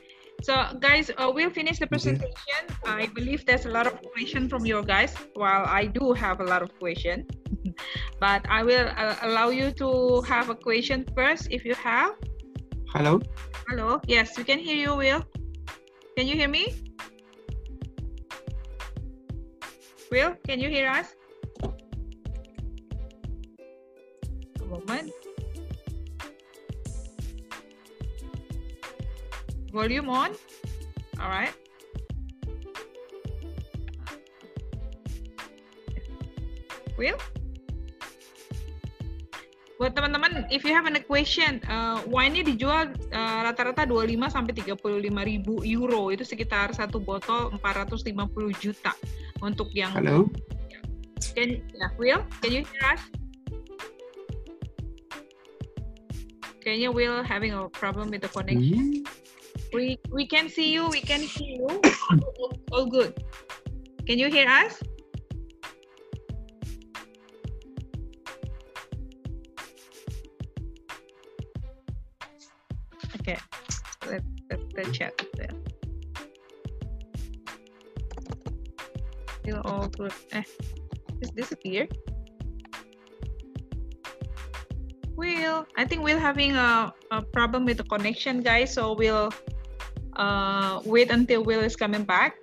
So 0.42 0.56
guys, 0.80 1.12
uh, 1.18 1.32
we'll 1.34 1.52
finish 1.52 1.80
the 1.80 1.88
presentation. 1.88 2.32
Okay. 2.88 3.04
I 3.04 3.08
believe 3.08 3.46
there's 3.46 3.66
a 3.66 3.70
lot 3.70 3.88
of 3.88 4.00
question 4.14 4.48
from 4.48 4.66
you 4.66 4.82
guys. 4.84 5.14
While 5.36 5.66
I 5.68 5.86
do 5.86 6.14
have 6.14 6.40
a 6.40 6.46
lot 6.46 6.62
of 6.62 6.72
question, 6.80 7.28
but 8.20 8.48
I 8.48 8.64
will 8.64 8.88
uh, 8.96 9.16
allow 9.22 9.50
you 9.50 9.72
to 9.84 10.22
have 10.22 10.50
a 10.50 10.56
question 10.56 11.06
first 11.16 11.52
if 11.52 11.66
you 11.66 11.76
have. 11.76 12.16
Hello. 12.96 13.20
Hello. 13.68 14.00
Yes, 14.08 14.38
we 14.38 14.44
can 14.44 14.60
hear 14.60 14.76
you, 14.76 14.96
Will. 14.96 15.22
Can 16.18 16.26
you 16.28 16.36
hear 16.36 16.48
me? 16.50 16.74
Will, 20.12 20.34
can 20.48 20.60
you 20.60 20.70
hear 20.70 20.90
us? 20.90 21.14
A 24.60 24.66
moment. 24.66 25.19
Volume 29.70 30.10
on. 30.10 30.34
All 31.22 31.30
right. 31.30 31.54
Will? 37.00 37.16
Buat 39.80 39.96
teman-teman, 39.96 40.44
if 40.52 40.68
you 40.68 40.76
have 40.76 40.84
an 40.92 41.00
question, 41.08 41.64
uh, 41.72 42.04
wine 42.04 42.36
ini 42.36 42.52
dijual 42.52 42.92
uh, 43.16 43.40
rata-rata 43.48 43.88
25 43.88 44.28
sampai 44.28 44.52
35 44.52 44.76
ribu 45.08 45.64
euro, 45.64 46.12
itu 46.12 46.28
sekitar 46.28 46.76
satu 46.76 47.00
botol 47.00 47.56
450 47.64 48.12
juta 48.60 48.92
untuk 49.40 49.72
yang. 49.72 49.96
Halo. 49.96 50.28
Can, 51.32 51.64
yeah, 51.72 51.92
Will, 51.96 52.28
can 52.44 52.52
you 52.52 52.68
hear 52.68 52.84
us? 52.92 53.04
Kayaknya 56.60 56.92
Will 56.92 57.24
having 57.24 57.56
a 57.56 57.72
problem 57.72 58.12
with 58.12 58.20
the 58.20 58.32
connection. 58.32 59.00
Hmm. 59.00 59.19
We 59.72 60.00
we 60.10 60.26
can 60.26 60.50
see 60.50 60.74
you, 60.74 60.90
we 60.90 61.02
can 61.02 61.22
hear 61.22 61.62
you. 61.62 61.82
all, 62.40 62.54
all 62.72 62.86
good. 62.86 63.14
Can 64.08 64.18
you 64.18 64.30
hear 64.30 64.50
us? 64.50 64.82
Okay, 73.22 73.38
let 74.10 74.24
let 74.50 74.60
let's 74.74 74.90
check 74.98 75.14
there. 75.38 75.54
Still 79.42 79.62
all 79.66 79.88
good. 79.94 80.14
Eh, 80.32 80.44
just 81.22 81.36
disappear. 81.36 81.86
Will, 85.14 85.68
I 85.76 85.86
think 85.86 86.02
we're 86.02 86.18
having 86.18 86.56
a, 86.56 86.94
a 87.12 87.22
problem 87.22 87.66
with 87.66 87.78
the 87.78 87.84
connection, 87.84 88.42
guys. 88.42 88.74
So 88.74 88.94
we'll 88.94 89.30
uh, 90.20 90.84
wait 90.84 91.10
until 91.10 91.44
Will 91.44 91.64
is 91.64 91.76
coming 91.76 92.04
back. 92.04 92.36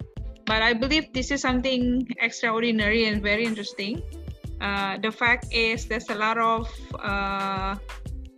But 0.46 0.62
I 0.62 0.72
believe 0.72 1.12
this 1.12 1.30
is 1.30 1.42
something 1.42 2.08
extraordinary 2.18 3.04
and 3.04 3.20
very 3.20 3.44
interesting. 3.44 4.00
Uh, 4.60 4.96
the 4.96 5.12
fact 5.12 5.52
is, 5.52 5.84
there's 5.84 6.08
a 6.08 6.14
lot 6.14 6.38
of 6.38 6.70
uh, 6.96 7.76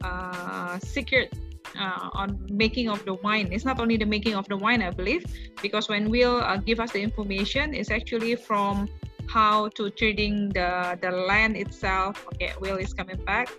uh, 0.03 0.79
secret 0.81 1.33
uh, 1.79 2.11
on 2.13 2.43
making 2.51 2.89
of 2.89 3.05
the 3.05 3.15
wine. 3.15 3.53
It's 3.53 3.65
not 3.65 3.79
only 3.79 3.97
the 3.97 4.07
making 4.07 4.35
of 4.35 4.49
the 4.49 4.57
wine, 4.57 4.83
I 4.83 4.91
believe, 4.91 5.25
because 5.63 5.89
when 5.89 6.11
Will 6.11 6.43
uh, 6.43 6.57
give 6.57 6.81
us 6.81 6.91
the 6.93 7.01
information, 7.01 7.75
it's 7.75 7.91
actually 7.91 8.35
from 8.35 8.89
how 9.29 9.69
to 9.77 9.91
treating 9.91 10.49
the 10.49 10.99
the 11.01 11.13
land 11.13 11.57
itself. 11.57 12.27
Okay, 12.35 12.53
Will 12.59 12.81
is 12.81 12.97
coming 12.97 13.21
back. 13.23 13.53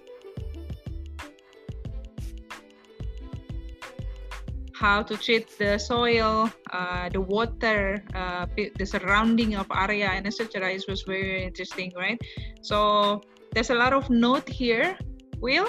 How 4.80 5.04
to 5.04 5.20
treat 5.20 5.52
the 5.60 5.78
soil, 5.78 6.48
uh, 6.72 7.12
the 7.12 7.20
water, 7.20 8.00
uh, 8.16 8.48
the 8.56 8.86
surrounding 8.86 9.60
of 9.60 9.68
area, 9.76 10.08
and 10.08 10.26
etc. 10.26 10.72
It 10.72 10.88
was 10.88 11.04
very 11.04 11.44
interesting, 11.44 11.92
right? 12.00 12.16
So 12.64 13.20
there's 13.52 13.70
a 13.70 13.76
lot 13.76 13.92
of 13.92 14.10
note 14.10 14.48
here. 14.48 14.96
Will, 15.44 15.68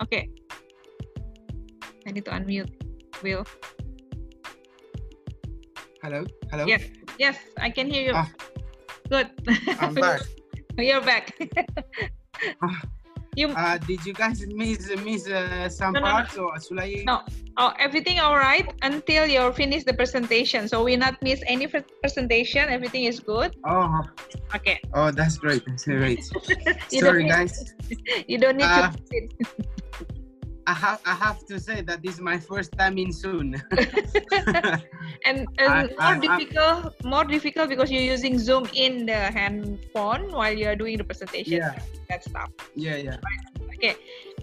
okay. 0.00 0.32
I 2.08 2.10
need 2.10 2.24
to 2.24 2.32
unmute. 2.32 2.72
Will. 3.22 3.44
Hello. 6.02 6.24
Hello. 6.50 6.64
Yes. 6.64 6.88
Yes, 7.20 7.36
I 7.60 7.68
can 7.68 7.88
hear 7.88 8.02
you. 8.02 8.14
Ah. 8.16 8.28
Good. 9.12 9.28
I'm 9.80 9.94
back. 9.94 10.24
You're 10.80 11.04
back. 11.04 11.36
Ah. 12.64 12.80
You 13.36 13.48
Uh, 13.48 13.78
did 13.78 14.04
you 14.04 14.12
guys 14.12 14.44
miss 14.46 14.90
miss 15.04 15.28
uh, 15.28 15.68
some 15.68 15.94
No, 15.94 16.00
no, 16.00 16.06
no. 16.06 16.12
parts 16.12 16.36
or 16.36 16.52
should 16.60 16.80
I? 16.80 17.02
No. 17.06 17.22
Oh, 17.56 17.72
everything 17.78 18.18
all 18.18 18.36
right 18.36 18.66
until 18.82 19.26
you 19.26 19.52
finish 19.52 19.84
the 19.84 19.92
presentation. 19.94 20.68
So 20.68 20.84
we 20.84 20.96
not 20.96 21.20
miss 21.22 21.40
any 21.46 21.66
presentation. 21.66 22.68
Everything 22.68 23.04
is 23.04 23.20
good. 23.20 23.56
Oh, 23.64 24.00
Okay. 24.54 24.80
oh, 24.94 25.10
that's 25.10 25.36
great. 25.38 25.62
That's 25.66 25.84
great. 25.84 26.24
Sorry, 26.88 27.24
guys. 27.28 27.74
You 28.28 28.38
don't 28.38 28.56
need 28.56 28.68
Uh, 28.68 28.90
to. 28.90 29.64
I 30.72 30.74
have 30.74 31.00
I 31.04 31.14
have 31.26 31.44
to 31.52 31.60
say 31.60 31.84
that 31.84 32.00
this 32.00 32.16
is 32.16 32.22
my 32.24 32.38
first 32.40 32.72
time 32.80 32.96
in 32.96 33.12
Zoom. 33.12 33.52
and, 35.28 35.44
and 35.60 35.68
I- 35.68 35.84
more 36.00 36.16
I- 36.16 36.16
I- 36.16 36.24
difficult 36.26 36.96
more 37.04 37.24
difficult 37.28 37.68
because 37.68 37.90
you're 37.92 38.08
using 38.16 38.38
zoom 38.38 38.64
in 38.72 39.04
the 39.04 39.20
handphone 39.36 40.32
while 40.32 40.54
you're 40.56 40.76
doing 40.76 40.96
the 40.96 41.04
presentation 41.04 41.60
Yeah. 41.60 41.76
that 42.08 42.24
stuff 42.24 42.48
yeah, 42.74 42.96
yeah. 42.96 43.16
okay 43.76 43.94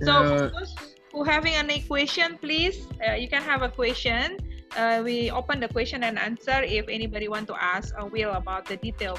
so 0.06 0.12
Uh, 0.13 0.50
those 0.54 0.72
who 1.12 1.26
having 1.26 1.56
any 1.58 1.82
question 1.89 2.38
please 2.38 2.86
uh, 3.02 3.18
you 3.18 3.28
can 3.28 3.42
have 3.42 3.62
a 3.65 3.72
question 3.82 4.38
uh, 4.78 5.02
we 5.04 5.32
open 5.34 5.60
the 5.60 5.70
question 5.72 6.04
and 6.06 6.15
answer 6.20 6.62
if 6.62 6.86
anybody 6.88 7.28
want 7.28 7.48
to 7.50 7.56
ask 7.58 7.89
uh, 7.98 8.06
will 8.06 8.34
about 8.38 8.70
the 8.70 8.78
detail 8.78 9.18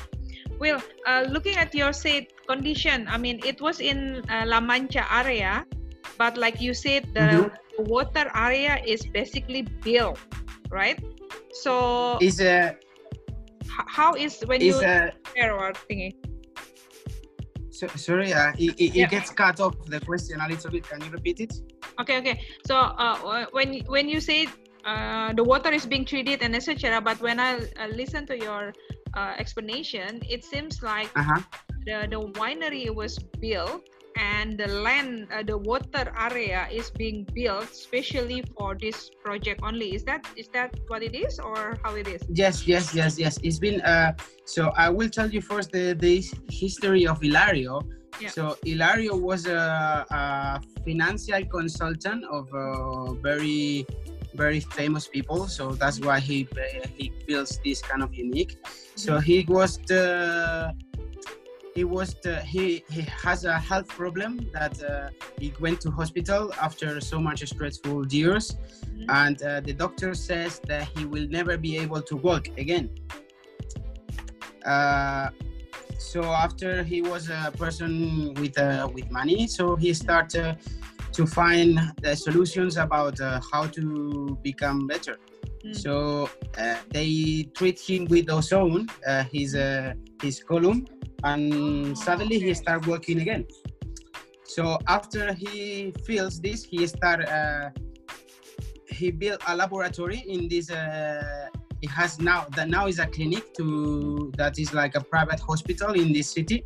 will 0.63 0.79
uh, 1.11 1.27
looking 1.29 1.57
at 1.59 1.75
your 1.75 1.93
said 1.93 2.25
condition 2.47 3.09
i 3.11 3.19
mean 3.19 3.41
it 3.43 3.59
was 3.61 3.81
in 3.83 4.23
uh, 4.31 4.45
la 4.47 4.61
mancha 4.63 5.03
area 5.11 5.67
but 6.19 6.37
like 6.37 6.61
you 6.61 6.75
said 6.75 7.05
the 7.15 7.29
Mhm. 7.29 7.51
water 7.79 8.31
area 8.35 8.75
is 8.85 9.01
basically 9.07 9.63
built 9.85 10.19
right 10.71 10.99
so 11.53 12.19
Is 12.21 12.41
h- 12.41 12.75
how 13.69 14.15
is 14.15 14.43
when 14.47 14.61
is 14.61 14.67
you 14.67 14.81
share 15.35 15.53
thingy 15.89 16.15
so, 17.73 17.87
sorry, 17.97 18.33
uh, 18.35 18.53
it, 18.59 18.75
it, 18.79 18.95
Yeah. 18.95 19.05
it 19.05 19.11
gets 19.11 19.31
cut 19.31 19.59
off 19.61 19.75
the 19.87 20.01
question 20.01 20.39
a 20.41 20.47
little 20.49 20.71
bit. 20.71 20.87
Can 20.87 21.01
you 21.01 21.11
repeat 21.11 21.41
it? 21.41 21.53
okay 22.01 22.19
okay 22.19 22.37
so 22.67 22.75
uh, 22.77 23.17
when 23.53 23.81
when 23.87 24.09
you 24.09 24.21
say 24.21 24.47
uh, 24.85 25.33
the 25.33 25.45
water 25.45 25.71
is 25.73 25.87
being 25.87 26.05
treated 26.05 26.43
and 26.43 26.55
etc 26.57 27.01
but 27.01 27.21
when 27.21 27.39
i 27.39 27.57
uh, 27.59 27.87
listen 27.93 28.27
to 28.27 28.37
your 28.37 28.73
uh, 29.17 29.35
explanation 29.39 30.21
it 30.29 30.45
seems 30.45 30.83
like 30.83 31.11
Uh 31.17 31.23
huh. 31.23 31.41
the, 31.87 32.07
the 32.11 32.21
winery 32.41 32.89
was 32.95 33.19
built 33.41 33.85
and 34.17 34.59
the 34.59 34.67
land 34.67 35.29
uh, 35.33 35.43
the 35.43 35.57
water 35.57 36.13
area 36.19 36.69
is 36.73 36.91
being 36.91 37.27
built 37.35 37.75
specially 37.75 38.43
for 38.57 38.75
this 38.75 39.11
project 39.23 39.61
only 39.63 39.95
is 39.95 40.05
that 40.05 40.27
is 40.37 40.49
that 40.49 40.75
what 40.89 41.03
it 41.03 41.15
is 41.15 41.39
or 41.39 41.79
how 41.83 41.95
it 41.95 42.09
is 42.09 42.21
Yes, 42.33 42.67
yes, 42.67 42.95
yes, 42.95 43.19
yes. 43.19 43.39
It's 43.43 43.59
been 43.59 43.81
uh 43.83 44.13
so 44.45 44.73
I 44.77 44.89
will 44.91 45.09
tell 45.09 45.29
you 45.29 45.41
first 45.41 45.73
the, 45.73 45.95
the 45.95 46.25
history 46.51 47.07
of 47.07 47.21
Hilario. 47.21 47.83
Yeah. 48.21 48.29
So 48.31 48.57
Hilario 48.65 49.17
was 49.17 49.47
a, 49.47 50.05
a 50.11 50.61
financial 50.85 51.45
consultant 51.47 52.25
of 52.25 52.49
uh, 52.55 53.15
very 53.15 53.87
very 54.35 54.61
famous 54.61 55.09
people. 55.09 55.49
So 55.49 55.73
that's 55.73 56.01
why 56.01 56.21
he 56.21 56.49
uh, 56.53 56.87
he 56.97 57.13
builds 57.27 57.61
this 57.65 57.81
kind 57.83 58.03
of 58.03 58.15
unique. 58.15 58.59
So 58.95 59.19
he 59.19 59.45
was 59.49 59.79
the 59.87 60.75
he 61.81 61.85
was 61.85 62.11
the, 62.25 62.37
he 62.55 62.65
he 62.95 63.03
has 63.25 63.41
a 63.55 63.57
health 63.71 63.89
problem 64.01 64.33
that 64.59 64.75
uh, 64.85 65.09
he 65.43 65.49
went 65.65 65.79
to 65.85 65.89
hospital 66.01 66.43
after 66.67 66.89
so 67.13 67.19
much 67.29 67.41
stressful 67.55 67.99
years 68.19 68.45
Mhm. 68.53 69.07
and 69.23 69.37
uh, 69.43 69.49
the 69.69 69.75
doctor 69.85 70.11
says 70.29 70.53
that 70.71 70.83
he 70.95 71.03
will 71.13 71.29
never 71.39 71.55
be 71.67 71.73
able 71.85 72.03
to 72.11 72.15
walk 72.29 72.45
again. 72.65 72.87
Uh, 74.73 75.27
so 76.11 76.21
after 76.47 76.71
he 76.91 76.99
was 77.13 77.23
a 77.41 77.43
person 77.63 77.91
with 78.41 78.55
uh, 78.67 78.67
with 78.97 79.07
money, 79.21 79.41
so 79.57 79.65
he 79.85 79.91
started 80.05 80.49
to 81.17 81.23
find 81.41 81.69
the 82.05 82.13
solutions 82.27 82.73
about 82.87 83.17
uh, 83.21 83.29
how 83.51 83.63
to 83.77 83.83
become 84.49 84.79
better. 84.93 85.17
Mm. 85.65 85.75
So 85.85 85.93
uh, 86.63 86.79
they 86.97 87.11
treat 87.59 87.79
him 87.89 88.03
with 88.13 88.25
ozone, 88.39 88.83
uh, 89.11 89.25
his 89.35 89.51
uh, 89.55 89.93
his 90.25 90.37
column, 90.51 90.81
and 91.25 91.97
suddenly 91.97 92.39
he 92.39 92.55
start 92.55 92.87
working 92.87 93.21
again. 93.21 93.47
So 94.45 94.79
after 94.89 95.33
he 95.33 95.93
feels 96.05 96.41
this, 96.41 96.65
he 96.65 96.87
start. 96.87 97.29
Uh, 97.29 97.71
he 98.89 99.11
built 99.11 99.41
a 99.47 99.57
laboratory 99.57 100.25
in 100.27 100.49
this. 100.49 100.71
Uh, 100.71 101.49
it 101.83 101.91
has 101.91 102.19
now 102.19 102.47
that 102.57 102.69
now 102.69 102.87
is 102.87 102.99
a 102.99 103.07
clinic 103.07 103.55
to 103.55 104.33
that 104.37 104.59
is 104.59 104.75
like 104.75 104.97
a 104.97 105.01
private 105.01 105.41
hospital 105.41 105.93
in 105.93 106.13
this 106.13 106.31
city, 106.31 106.65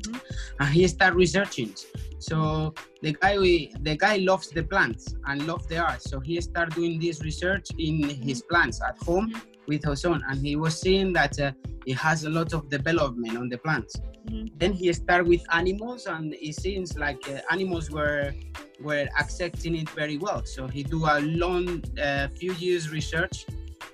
Mhm. 0.00 0.20
and 0.60 0.68
he 0.68 0.86
start 0.88 1.14
researching. 1.14 1.74
So 2.18 2.72
the 3.02 3.12
guy 3.12 3.36
we, 3.38 3.72
the 3.80 3.96
guy 3.96 4.16
loves 4.16 4.48
the 4.48 4.62
plants 4.62 5.14
and 5.26 5.46
loves 5.46 5.66
the 5.66 5.78
art. 5.78 6.00
So 6.02 6.20
he 6.20 6.40
start 6.40 6.74
doing 6.74 6.98
this 6.98 7.22
research 7.22 7.66
in 7.78 8.08
his 8.08 8.42
plants 8.42 8.80
at 8.80 8.96
home 8.98 9.30
Mhm. 9.30 9.53
With 9.66 9.86
ozone, 9.86 10.22
and 10.28 10.44
he 10.46 10.56
was 10.56 10.78
seeing 10.78 11.12
that 11.14 11.38
uh, 11.40 11.52
it 11.86 11.96
has 11.96 12.24
a 12.24 12.30
lot 12.30 12.52
of 12.52 12.68
development 12.68 13.36
on 13.36 13.48
the 13.48 13.58
plants. 13.58 13.94
Mhm. 14.28 14.50
Then 14.58 14.72
he 14.72 14.92
started 14.92 15.26
with 15.28 15.42
animals, 15.52 16.06
and 16.06 16.34
it 16.34 16.54
seems 16.54 16.96
like 16.96 17.20
uh, 17.28 17.40
animals 17.50 17.90
were 17.90 18.32
were 18.80 19.06
accepting 19.18 19.76
it 19.76 19.88
very 19.90 20.18
well. 20.18 20.42
So 20.44 20.66
he 20.66 20.82
do 20.82 21.04
a 21.06 21.20
long, 21.20 21.82
uh, 22.02 22.28
few 22.40 22.52
years 22.54 22.90
research, 22.90 23.46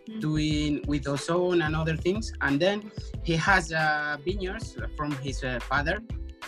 Mhm. 0.09 0.21
doing 0.21 0.83
with 0.87 1.07
ozone 1.09 1.63
and 1.63 1.75
other 1.77 1.97
things, 1.97 2.33
and 2.41 2.59
then 2.61 2.91
he 3.23 3.35
has 3.37 3.73
uh, 3.73 4.17
vineyards 4.25 4.77
from 4.97 5.13
his 5.27 5.43
uh, 5.45 5.59
father. 5.71 5.99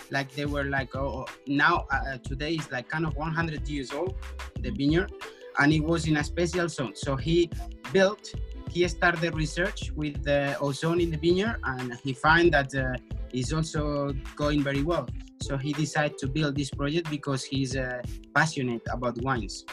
Like 0.09 0.29
they 0.35 0.45
were 0.45 0.65
like 0.77 0.95
oh 0.95 1.25
now 1.47 1.85
uh, 1.91 2.17
today 2.29 2.53
is 2.55 2.67
like 2.71 2.87
kind 2.89 3.05
of 3.05 3.15
100 3.15 3.67
years 3.69 3.91
old, 3.93 4.13
the 4.61 4.71
vineyard, 4.71 5.11
and 5.59 5.71
it 5.73 5.83
was 5.91 6.07
in 6.07 6.17
a 6.17 6.23
special 6.23 6.67
zone. 6.69 6.93
So 6.95 7.15
he 7.15 7.49
built, 7.91 8.33
he 8.73 8.87
started 8.87 9.35
research 9.35 9.91
with 9.95 10.23
the 10.23 10.57
ozone 10.59 10.99
in 10.99 11.11
the 11.11 11.17
vineyard, 11.17 11.57
and 11.63 11.93
he 12.03 12.11
found 12.13 12.53
that 12.53 12.73
uh, 12.73 12.97
it's 13.31 13.53
also 13.53 14.13
going 14.35 14.63
very 14.63 14.81
well. 14.81 15.07
So 15.41 15.57
he 15.57 15.73
decided 15.73 16.17
to 16.19 16.27
build 16.27 16.55
this 16.55 16.71
project 16.71 17.09
because 17.09 17.43
he's 17.43 17.75
uh, 17.75 18.01
passionate 18.33 18.81
about 18.89 19.21
wines. 19.21 19.65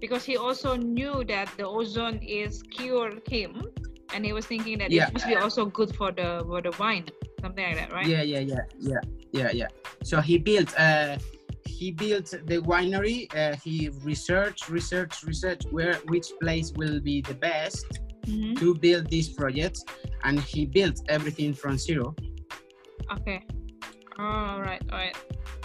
Because 0.00 0.24
he 0.24 0.36
also 0.36 0.76
knew 0.76 1.24
that 1.24 1.48
the 1.56 1.66
ozone 1.66 2.18
is 2.18 2.62
cured 2.62 3.22
him, 3.28 3.62
and 4.12 4.24
he 4.24 4.32
was 4.32 4.44
thinking 4.46 4.78
that 4.78 4.90
Yeah. 4.90 5.06
it 5.08 5.14
must 5.14 5.26
be 5.26 5.36
also 5.36 5.64
good 5.66 5.90
for 5.96 6.10
the 6.12 6.44
for 6.46 6.60
the 6.60 6.72
wine, 6.78 7.06
something 7.40 7.64
like 7.64 7.76
that, 7.80 7.92
right? 7.92 8.06
Yeah, 8.06 8.22
yeah, 8.22 8.40
yeah, 8.52 8.64
yeah, 8.78 9.02
yeah, 9.32 9.50
yeah. 9.60 9.70
So 10.02 10.20
he 10.20 10.38
built, 10.38 10.70
uh, 10.78 11.16
he 11.68 11.92
built 11.92 12.32
the 12.50 12.58
winery. 12.64 13.28
Uh, 13.36 13.56
he 13.60 13.90
researched, 14.02 14.68
researched, 14.68 15.22
researched 15.24 15.66
where 15.70 15.94
which 16.08 16.32
place 16.40 16.72
will 16.80 16.98
be 17.00 17.20
the 17.20 17.34
best 17.34 17.86
Mhm. 18.24 18.56
to 18.58 18.74
build 18.74 19.08
this 19.08 19.28
project, 19.28 19.78
and 20.24 20.40
he 20.40 20.66
built 20.66 21.00
everything 21.08 21.52
from 21.52 21.76
zero. 21.76 22.16
Okay. 23.12 23.44
All 24.18 24.60
right, 24.60 24.82
all 24.90 24.98
right. 24.98 25.16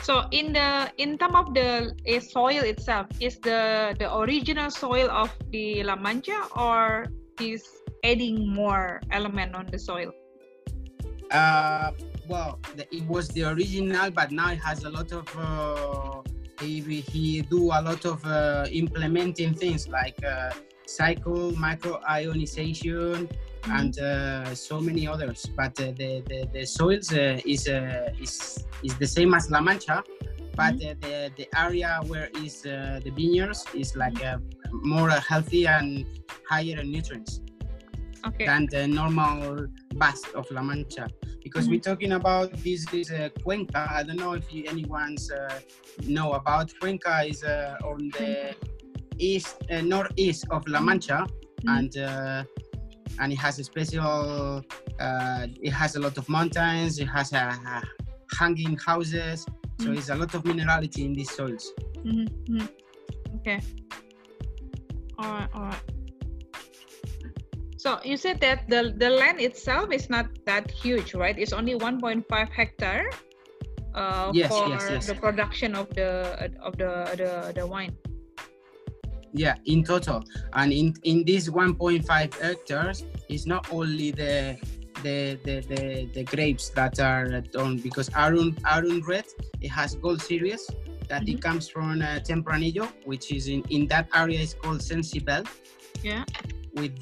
So 0.06 0.30
in 0.32 0.54
the 0.54 0.92
in 1.02 1.18
term 1.18 1.36
of 1.36 1.56
the 1.58 1.96
soil 2.22 2.62
itself, 2.62 3.08
is 3.20 3.39
the 3.39 3.96
the 3.98 4.08
original 4.13 4.70
soil 4.70 5.10
of 5.10 5.34
the 5.50 5.82
La 5.84 5.96
Mancha 5.96 6.38
or 6.54 7.08
is 7.42 7.66
adding 8.06 8.46
more 8.46 9.02
element 9.10 9.56
on 9.56 9.66
the 9.72 9.80
soil? 9.80 10.13
Uh, 11.34 11.89
well, 12.28 12.60
the, 12.76 12.88
it 12.96 13.06
was 13.08 13.28
the 13.30 13.44
original, 13.44 14.12
but 14.12 14.32
now 14.32 14.52
it 14.52 14.60
has 14.60 14.84
a 14.84 14.90
lot 14.90 15.12
of. 15.12 15.28
Uh, 15.38 16.22
he 16.62 17.02
he 17.02 17.42
do 17.42 17.66
a 17.66 17.82
lot 17.82 18.06
of 18.06 18.26
uh, 18.26 18.66
implementing 18.72 19.54
things 19.54 19.88
like 19.88 20.16
uh, 20.24 20.52
cycle 20.86 21.52
micro 21.58 22.00
ionization 22.10 23.28
and 23.66 24.00
uh, 24.00 24.54
so 24.56 24.80
many 24.80 25.08
others. 25.08 25.46
But 25.56 25.80
uh, 25.80 25.92
the, 25.98 26.24
the 26.28 26.50
the 26.54 26.66
soils 26.66 27.12
uh, 27.12 27.40
is 27.46 27.68
uh, 27.68 28.12
is 28.22 28.66
is 28.84 28.96
the 28.98 29.08
same 29.08 29.34
as 29.34 29.50
La 29.50 29.62
Mancha, 29.62 30.04
but 30.56 30.76
uh, 30.76 30.96
the 31.02 31.32
the 31.36 31.48
area 31.58 32.00
where 32.08 32.30
is 32.44 32.66
uh, 32.66 33.00
the 33.04 33.12
vineyards 33.12 33.66
is 33.74 33.96
like 33.96 34.24
uh, 34.24 34.38
more 34.72 35.10
uh, 35.10 35.20
healthy 35.20 35.66
and 35.68 36.06
higher 36.48 36.80
in 36.80 36.92
nutrients 36.92 37.42
Okay. 38.26 38.46
than 38.46 38.68
the 38.68 38.88
normal 38.88 39.68
bust 39.96 40.28
of 40.34 40.50
La 40.52 40.62
Mancha. 40.62 41.08
Because 41.44 41.68
we're 41.68 41.80
talking 41.80 42.14
about 42.14 42.52
this 42.64 42.92
is 42.94 43.12
uh, 43.12 43.30
Cuenca. 43.44 43.88
I 43.92 44.04
don't 44.04 44.16
know 44.18 44.34
if 44.34 44.52
you, 44.54 44.64
anyone's 44.68 45.30
uh, 45.32 45.60
know 46.08 46.34
about 46.34 46.74
Cuenca 46.80 47.24
is 47.28 47.44
uh, 47.44 47.78
on 47.84 48.10
the 48.18 48.56
east 49.18 49.58
uh, 49.70 49.82
northeast 49.82 50.46
of 50.50 50.66
La 50.68 50.80
Mancha, 50.80 51.28
Mhm. 51.64 51.78
and 51.78 51.98
uh, 51.98 52.44
and 53.20 53.32
it 53.34 53.38
has 53.40 53.60
a 53.60 53.64
special. 53.64 54.64
Uh, 55.00 55.48
it 55.62 55.72
has 55.72 55.96
a 55.96 56.00
lot 56.00 56.18
of 56.18 56.28
mountains. 56.30 57.00
It 57.00 57.08
has 57.08 57.34
a, 57.34 57.82
hanging 58.40 58.78
houses. 58.78 59.46
So 59.80 59.90
Mhm. 59.90 59.98
it's 59.98 60.10
a 60.10 60.16
lot 60.16 60.34
of 60.34 60.44
minerality 60.44 61.04
in 61.06 61.14
these 61.14 61.32
soils. 61.32 61.72
Mhm, 62.06 62.28
mhm. 62.50 62.70
Okay. 63.36 63.60
All 65.20 65.30
right, 65.32 65.50
all 65.54 65.64
right. 65.64 65.93
So 67.84 68.00
you 68.06 68.15
said 68.15 68.39
that 68.39 68.72
the 68.72 68.96
the 68.96 69.10
land 69.12 69.43
itself 69.43 69.91
is 69.91 70.08
not 70.08 70.32
that 70.48 70.72
huge, 70.72 71.12
right? 71.19 71.36
It's 71.36 71.52
only 71.52 71.76
1.5 71.76 72.24
hectare 72.48 73.12
uh, 73.91 74.32
Yes, 74.32 74.48
for 74.48 74.72
yes, 74.72 74.88
yes. 74.88 75.08
the 75.12 75.19
production 75.19 75.76
of 75.76 75.91
the 75.91 76.48
of 76.63 76.80
the 76.80 77.12
the, 77.19 77.52
the 77.52 77.67
wine. 77.67 77.91
Yeah, 79.36 79.60
in 79.67 79.84
total, 79.84 80.24
and 80.56 80.72
in 80.72 80.96
in 81.04 81.28
this 81.28 81.52
1.5 81.52 82.08
hectares, 82.39 83.04
it's 83.28 83.43
not 83.43 83.67
only 83.67 84.15
the 84.15 84.56
the 85.04 85.36
the 85.43 85.60
the, 85.67 86.08
the 86.15 86.24
grapes 86.24 86.72
that 86.80 87.04
are 87.04 87.43
done 87.52 87.84
because 87.84 88.08
Aurum 88.15 88.56
Aurum 88.63 89.04
Red 89.04 89.28
it 89.60 89.76
has 89.76 90.00
gold 90.00 90.24
series 90.24 90.63
that 91.12 91.28
it 91.28 91.43
comes 91.43 91.67
from 91.67 92.00
uh, 92.00 92.24
Tempranillo, 92.24 92.88
which 93.04 93.36
is 93.36 93.52
in 93.52 93.60
in 93.67 93.91
that 93.91 94.08
area 94.15 94.39
is 94.39 94.56
called 94.56 94.80
Cencibel 94.80 95.43
Yeah. 96.00 96.24
With 96.76 96.98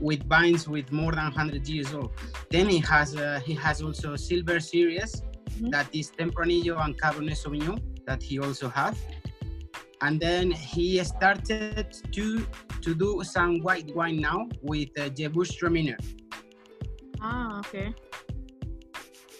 with 0.00 0.22
vines 0.28 0.68
with 0.68 0.92
more 0.92 1.12
than 1.12 1.24
100 1.24 1.66
years 1.68 1.92
old. 1.92 2.10
Then 2.50 2.68
he 2.68 2.78
has 2.78 3.16
uh, 3.16 3.40
he 3.44 3.54
has 3.54 3.82
also 3.82 4.16
silver 4.16 4.60
series 4.60 5.22
Mhm. 5.60 5.70
that 5.72 5.88
is 5.92 6.10
Tempranillo 6.12 6.78
and 6.84 6.96
Cabernet 7.00 7.36
Sauvignon 7.36 7.80
that 8.06 8.22
he 8.22 8.38
also 8.38 8.68
has. 8.68 8.96
And 10.00 10.20
then 10.20 10.50
he 10.52 11.02
started 11.04 11.86
to 12.12 12.46
to 12.82 12.94
do 12.94 13.22
some 13.24 13.60
white 13.60 13.92
wine 13.94 14.18
now 14.20 14.48
with 14.62 14.90
uh, 14.98 15.08
Gewürztraminer. 15.10 15.98
Ah, 17.20 17.58
okay. 17.58 17.92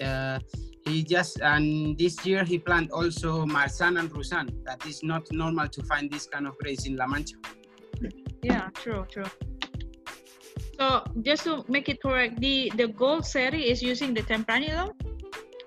Uh, 0.01 0.39
he 0.85 1.05
just 1.05 1.41
and 1.41 1.97
this 1.99 2.25
year 2.27 2.43
he 2.45 2.59
planted 2.59 2.91
also 2.91 3.47
Marsanne 3.47 3.99
and 3.99 4.11
Roussanne. 4.11 4.51
That 4.65 4.85
is 4.87 5.03
not 5.05 5.31
normal 5.31 5.69
to 5.69 5.83
find 5.85 6.11
this 6.11 6.27
kind 6.27 6.47
of 6.49 6.59
grapes 6.59 6.87
in 6.87 6.97
La 6.97 7.07
Mancha. 7.07 7.37
Yeah, 8.43 8.71
true, 8.75 9.05
true. 9.09 9.31
So 10.79 11.03
just 11.23 11.43
to 11.45 11.65
make 11.69 11.89
it 11.89 12.01
correct, 12.01 12.41
the 12.41 12.71
the 12.77 12.89
gold 12.89 13.27
series 13.27 13.67
is 13.73 13.83
using 13.83 14.15
the 14.15 14.23
Tempranillo, 14.23 14.95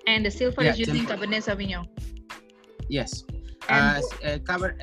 and 0.06 0.24
the 0.24 0.30
silver 0.30 0.64
Yeah, 0.64 0.72
is 0.72 0.78
using 0.78 1.04
Temp- 1.04 1.20
Cabernet 1.20 1.42
Sauvignon. 1.44 1.84
Yes. 2.88 3.24
And 3.68 4.02
Uh, 4.02 4.26
uh, 4.26 4.38
cover, 4.42 4.74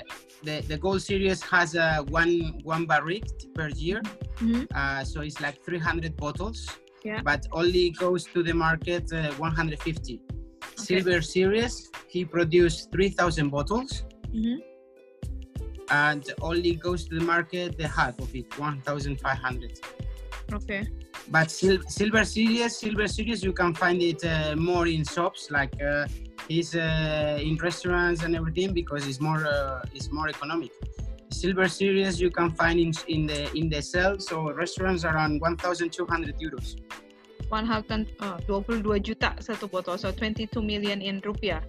the, 0.44 0.62
the 0.72 0.78
gold 0.78 1.02
series 1.02 1.42
has 1.44 1.76
uh, 1.76 2.04
one 2.10 2.62
one 2.64 2.86
barrique 2.86 3.28
per 3.56 3.68
year, 3.76 4.02
Mhm. 4.40 4.68
uh, 4.74 5.04
so 5.04 5.22
it's 5.22 5.42
like 5.42 5.58
300 5.66 6.16
bottles. 6.16 6.60
Yeah. 7.04 7.22
But 7.24 7.42
only 7.52 7.90
goes 7.92 8.24
to 8.34 8.44
the 8.44 8.54
market 8.54 9.12
uh, 9.12 9.32
150. 9.42 10.22
Silver 10.76 11.22
series, 11.22 11.90
he 12.08 12.24
produced 12.24 12.92
3,000 12.92 13.50
bottles, 13.50 14.04
Mhm. 14.32 14.58
and 15.92 16.24
only 16.42 16.76
goes 16.76 17.06
to 17.10 17.20
the 17.20 17.26
market 17.26 17.78
the 17.78 17.88
half 17.88 18.16
of 18.20 18.30
it, 18.36 18.48
1,500. 18.58 19.74
Okay. 20.54 20.88
But 21.30 21.52
sil- 21.54 21.86
silver 21.88 22.24
series, 22.26 22.78
silver 22.78 23.08
series, 23.08 23.44
you 23.44 23.54
can 23.54 23.74
find 23.74 24.02
it 24.02 24.24
uh, 24.26 24.56
more 24.56 24.88
in 24.88 25.04
shops, 25.06 25.52
like 25.52 25.74
uh, 25.82 26.08
it's 26.50 26.74
uh, 26.76 27.38
in 27.42 27.58
restaurants 27.58 28.24
and 28.24 28.36
everything, 28.36 28.74
because 28.74 29.06
it's 29.08 29.20
more 29.22 29.46
uh, 29.46 29.82
it's 29.94 30.12
more 30.12 30.28
economic. 30.30 30.72
Silver 31.30 31.68
series 31.68 32.20
you 32.20 32.32
can 32.32 32.50
find 32.52 32.80
in, 32.80 32.92
in 33.08 33.28
the 33.28 33.56
in 33.56 33.70
the 33.70 33.82
sales 33.82 34.28
so 34.28 34.52
restaurants 34.52 35.06
around 35.06 35.40
1,200 35.42 36.36
euros. 36.42 36.76
100 37.50 38.14
uh, 38.20 38.38
22 38.46 39.00
juta 39.00 39.34
satu 39.42 39.70
botol, 39.70 39.98
so 39.98 40.12
22 40.12 40.62
million 40.62 41.02
in 41.02 41.22
rupiah. 41.22 41.62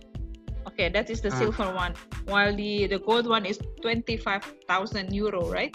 Okay, 0.69 0.89
that 0.89 1.09
is 1.09 1.21
the 1.21 1.33
Ah. 1.33 1.37
silver 1.41 1.69
one. 1.73 1.93
While 2.29 2.57
the 2.57 2.87
the 2.89 3.01
gold 3.01 3.27
one 3.29 3.45
is 3.45 3.57
25,000 3.83 5.13
euro, 5.13 5.49
right? 5.49 5.73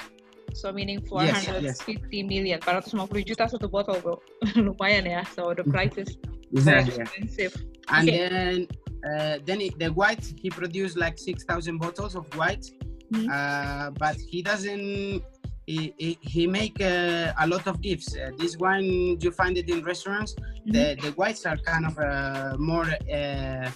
So 0.55 0.71
meaning 0.71 0.99
Yes, 1.03 1.43
450 1.83 2.23
million. 2.23 2.59
450 2.63 3.23
juta 3.27 3.43
satu 3.51 3.67
botol, 3.69 3.99
bro. 4.01 4.15
Lumayan 4.55 5.03
ya. 5.05 5.23
So 5.35 5.51
the 5.53 5.63
price 5.67 5.97
is 5.99 6.15
Yeah, 6.51 6.63
very 6.63 6.95
yeah. 6.95 7.03
expensive. 7.03 7.51
And 7.91 8.07
Okay. 8.07 8.17
then 8.17 8.67
uh, 9.03 9.37
then 9.45 9.59
it, 9.61 9.77
the 9.77 9.91
white 9.91 10.23
he 10.41 10.49
produced 10.49 10.95
like 10.97 11.19
6,000 11.19 11.77
bottles 11.77 12.15
of 12.15 12.25
white, 12.39 12.65
Mhm. 13.11 13.27
uh, 13.29 13.91
but 13.99 14.15
he 14.17 14.41
doesn't. 14.41 15.21
He, 15.67 15.93
he, 15.97 16.17
he 16.21 16.45
make 16.45 16.77
uh, 16.79 17.33
a 17.41 17.45
lot 17.49 17.65
of 17.67 17.81
gifts. 17.81 18.13
Uh, 18.15 18.29
this 18.37 18.55
wine 18.57 19.17
you 19.19 19.31
find 19.33 19.57
it 19.57 19.67
in 19.69 19.81
restaurants. 19.83 20.35
the 20.65 20.93
the 21.01 21.09
whites 21.17 21.45
are 21.45 21.57
kind 21.57 21.85
of 21.89 21.97
uh, 21.99 22.53
more 22.57 22.85
uh, 23.09 23.69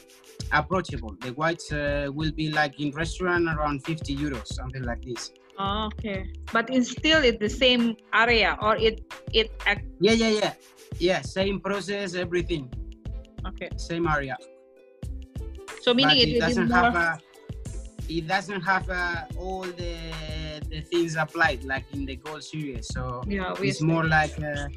approachable. 0.54 1.14
The 1.22 1.34
whites 1.34 1.72
uh, 1.74 2.10
will 2.14 2.32
be 2.32 2.50
like 2.54 2.80
in 2.80 2.92
restaurant 2.94 3.46
around 3.50 3.84
50 3.86 4.16
euros, 4.16 4.48
something 4.54 4.84
like 4.86 5.02
this. 5.04 5.32
Oh, 5.60 5.92
okay. 5.92 6.32
But 6.54 6.72
it's 6.72 6.90
still 6.90 7.22
in 7.22 7.38
the 7.38 7.50
same 7.50 7.98
area 8.16 8.56
or 8.64 8.80
it 8.80 9.04
it 9.36 9.52
act 9.68 9.84
Yeah, 10.00 10.16
yeah, 10.16 10.32
yeah, 10.32 10.54
yeah. 10.98 11.20
Same 11.22 11.60
process, 11.60 12.16
everything, 12.16 12.72
okay. 13.44 13.68
same 13.76 14.08
area. 14.08 14.40
So 15.84 15.94
meaning 15.94 16.18
it 16.24 16.30
it 16.30 16.40
doesn't 16.40 16.72
have 16.72 16.96
a, 16.96 17.20
it 18.08 18.24
doesn't 18.24 18.64
have 18.64 18.88
uh, 18.90 19.28
all 19.36 19.68
the 19.68 20.00
the 20.72 20.80
things 20.80 21.20
applied 21.20 21.68
like 21.68 21.92
in 21.92 22.08
the 22.08 22.16
gold 22.16 22.44
series. 22.44 22.88
So 22.96 23.22
yeah, 23.28 23.52
it's 23.60 23.84
more 23.84 24.08
like. 24.08 24.40
Uh, 24.40 24.72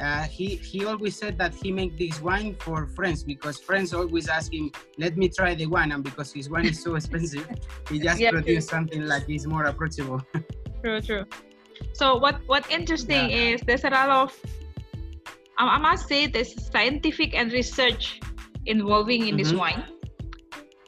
uh, 0.00 0.22
he 0.22 0.56
he 0.56 0.84
always 0.84 1.16
said 1.16 1.36
that 1.38 1.54
he 1.54 1.70
make 1.70 1.96
this 1.98 2.20
wine 2.22 2.56
for 2.58 2.86
friends 2.86 3.22
because 3.22 3.60
friends 3.60 3.92
always 3.92 4.28
ask 4.28 4.52
him, 4.52 4.72
"Let 4.98 5.16
me 5.16 5.28
try 5.28 5.54
the 5.54 5.66
wine," 5.66 5.92
and 5.92 6.02
because 6.02 6.32
his 6.32 6.48
wine 6.48 6.66
is 6.66 6.82
so 6.82 6.94
expensive, 7.00 7.46
he 7.88 7.98
just 8.00 8.20
Yeah, 8.20 8.30
produce 8.30 8.66
something 8.66 9.04
like 9.06 9.26
this 9.26 9.46
more 9.46 9.64
approachable. 9.64 10.20
True, 10.82 11.00
true. 11.02 11.24
So 11.92 12.16
what 12.16 12.40
what 12.46 12.64
interesting 12.72 13.30
is 13.30 13.60
there's 13.68 13.84
a 13.84 13.90
lot 13.90 14.08
of 14.08 14.32
I, 15.58 15.76
I 15.76 15.78
must 15.78 16.08
say 16.08 16.26
there's 16.26 16.56
scientific 16.72 17.34
and 17.36 17.52
research 17.52 18.20
involving 18.64 19.26
in 19.28 19.36
this 19.36 19.52
Mhm. 19.52 19.58
wine. 19.60 19.84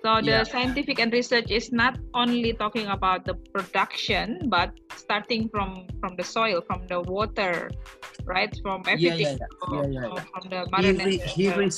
So 0.03 0.19
the 0.25 0.43
Yeah. 0.43 0.45
scientific 0.45 0.99
and 0.99 1.13
research 1.13 1.51
is 1.53 1.71
not 1.71 1.95
only 2.15 2.53
talking 2.55 2.89
about 2.89 3.25
the 3.25 3.35
production, 3.55 4.49
but 4.49 4.73
starting 4.97 5.49
from 5.53 5.87
from 6.01 6.17
the 6.17 6.25
soil, 6.25 6.61
from 6.67 6.87
the 6.89 7.01
water, 7.05 7.71
right? 8.25 8.53
From 8.63 8.83
everything, 8.87 9.21
yeah, 9.21 9.37
yeah. 9.41 9.47
from, 9.61 9.93
Yeah, 9.93 10.01
yeah. 10.15 10.25
from 10.33 10.51
the 10.51 10.61
he, 10.65 10.71
mother 10.71 10.93
re- 10.93 11.17
nature. 11.17 11.27
he, 11.27 11.71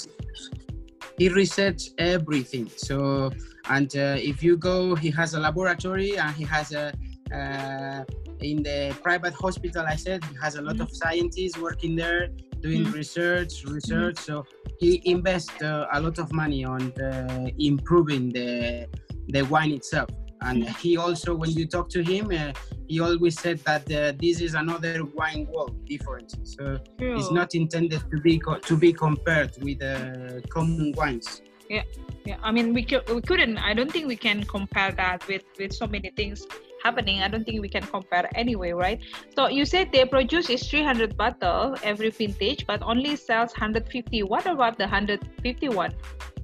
he 1.19 1.29
researched 1.29 1.91
everything 1.99 2.69
so 2.77 3.31
and 3.71 3.95
uh, 3.97 4.17
if 4.19 4.43
you 4.43 4.57
go 4.57 4.95
he 4.95 5.11
has 5.11 5.35
a 5.35 5.41
laboratory 5.41 6.17
and 6.19 6.35
he 6.35 6.45
has 6.45 6.73
a 6.73 6.93
uh, 7.33 8.05
in 8.41 8.63
the 8.63 8.97
private 9.03 9.33
hospital 9.35 9.85
i 9.87 9.95
said 9.97 10.23
he 10.25 10.35
has 10.43 10.57
a 10.57 10.63
lot 10.63 10.81
of 10.81 10.91
scientists 10.91 11.57
working 11.59 11.95
there 11.95 12.29
doing 12.61 12.85
Mhm. 12.85 12.95
research 12.95 13.53
research 13.65 14.17
so 14.19 14.45
he 14.81 15.01
invests 15.05 15.63
uh, 15.63 15.87
a 15.93 16.01
lot 16.01 16.19
of 16.19 16.33
money 16.33 16.65
on 16.65 16.93
the, 16.97 17.53
improving 17.59 18.25
the 18.31 18.87
the 19.29 19.43
wine 19.43 19.71
itself 19.71 20.11
and 20.45 20.69
he 20.83 20.97
also 20.97 21.35
when 21.35 21.51
you 21.51 21.67
talk 21.67 21.89
to 21.89 22.03
him 22.03 22.31
uh, 22.31 22.53
he 22.89 23.01
always 23.01 23.39
said 23.39 23.59
that 23.61 23.83
uh, 23.93 24.13
this 24.21 24.41
is 24.41 24.55
another 24.55 25.05
wine 25.15 25.47
world 25.53 25.75
different 25.87 26.35
so 26.47 26.79
True. 26.99 27.17
it's 27.17 27.31
not 27.31 27.55
intended 27.55 28.03
to 28.11 28.21
be 28.21 28.39
co- 28.39 28.59
to 28.59 28.77
be 28.77 28.93
compared 28.93 29.53
with 29.63 29.83
uh, 29.83 30.41
common 30.49 30.93
wines. 30.97 31.43
yeah 31.69 31.83
yeah. 32.25 32.39
I 32.43 32.51
mean 32.53 32.73
we, 32.73 32.83
cou- 32.85 33.07
we 33.15 33.21
couldn't 33.21 33.59
i 33.59 33.73
don't 33.75 33.91
think 33.91 34.07
we 34.07 34.17
can 34.17 34.45
compare 34.45 34.93
that 34.93 35.27
with 35.29 35.45
with 35.59 35.73
so 35.73 35.87
many 35.87 36.11
things 36.11 36.47
happening. 36.85 37.23
I 37.23 37.29
don't 37.29 37.45
think 37.45 37.63
we 37.63 37.69
can 37.69 37.83
compare 37.83 38.29
anyway 38.35 38.73
right? 38.73 39.01
So 39.35 39.49
you 39.49 39.65
said 39.65 39.91
they 39.91 40.05
produce 40.05 40.51
is 40.51 40.69
300 40.69 41.17
bottle 41.17 41.77
every 41.83 42.11
vintage 42.11 42.67
but 42.67 42.83
only 42.83 43.17
sells 43.17 43.53
150 43.53 44.23
what 44.25 44.47
about 44.47 44.77
the 44.77 44.85
151 44.85 45.95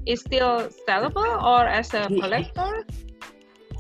is 0.07 0.21
still 0.21 0.69
sellable 0.89 1.31
or 1.53 1.67
as 1.67 1.93
a 1.93 2.09
collector 2.09 2.85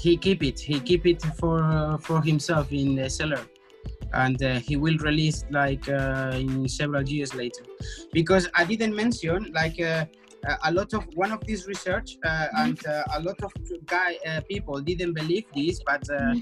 He 0.02 0.16
keep 0.16 0.42
it. 0.42 0.58
He 0.58 0.80
keep 0.80 1.06
it 1.06 1.22
for 1.38 1.56
uh, 1.62 1.98
for 1.98 2.18
himself 2.30 2.72
in 2.72 2.94
the 2.94 3.08
cellar, 3.18 3.42
and 4.24 4.42
uh, 4.42 4.58
he 4.68 4.74
will 4.76 4.96
release 4.98 5.44
like 5.50 5.86
uh, 5.88 6.32
in 6.44 6.68
several 6.68 7.04
years 7.16 7.34
later. 7.34 7.64
Because 8.12 8.48
I 8.54 8.64
didn't 8.64 8.94
mention 8.94 9.38
like. 9.60 9.78
Uh, 9.80 10.04
a 10.64 10.72
lot 10.72 10.90
of 10.94 11.04
one 11.16 11.32
of 11.32 11.40
these 11.44 11.66
research 11.66 12.16
uh, 12.24 12.46
and 12.62 12.78
uh, 12.86 13.04
a 13.16 13.20
lot 13.20 13.36
of 13.42 13.52
guy 13.84 14.16
uh, 14.26 14.40
people 14.48 14.80
didn't 14.80 15.12
believe 15.12 15.44
this 15.54 15.82
but 15.84 16.02
uh, 16.08 16.32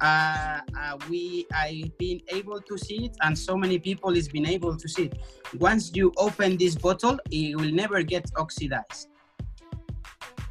uh, 0.00 0.60
uh, 0.80 0.96
we 1.10 1.44
I've 1.52 1.90
been 1.98 2.20
able 2.28 2.60
to 2.60 2.78
see 2.78 3.06
it, 3.06 3.16
and 3.24 3.36
so 3.36 3.56
many 3.56 3.80
people 3.80 4.14
has 4.14 4.28
been 4.28 4.46
able 4.46 4.76
to 4.76 4.88
see 4.88 5.06
it. 5.06 5.14
Once 5.58 5.90
you 5.92 6.12
open 6.18 6.56
this 6.56 6.76
bottle, 6.76 7.18
it 7.32 7.56
will 7.58 7.72
never 7.82 8.00
get 8.04 8.30
oxidized. 8.36 9.08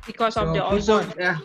because 0.06 0.36
of 0.36 0.48
So 0.48 0.54
the 0.54 0.60
people- 0.60 0.78
ozone 0.78 1.14
Yeah, 1.18 1.38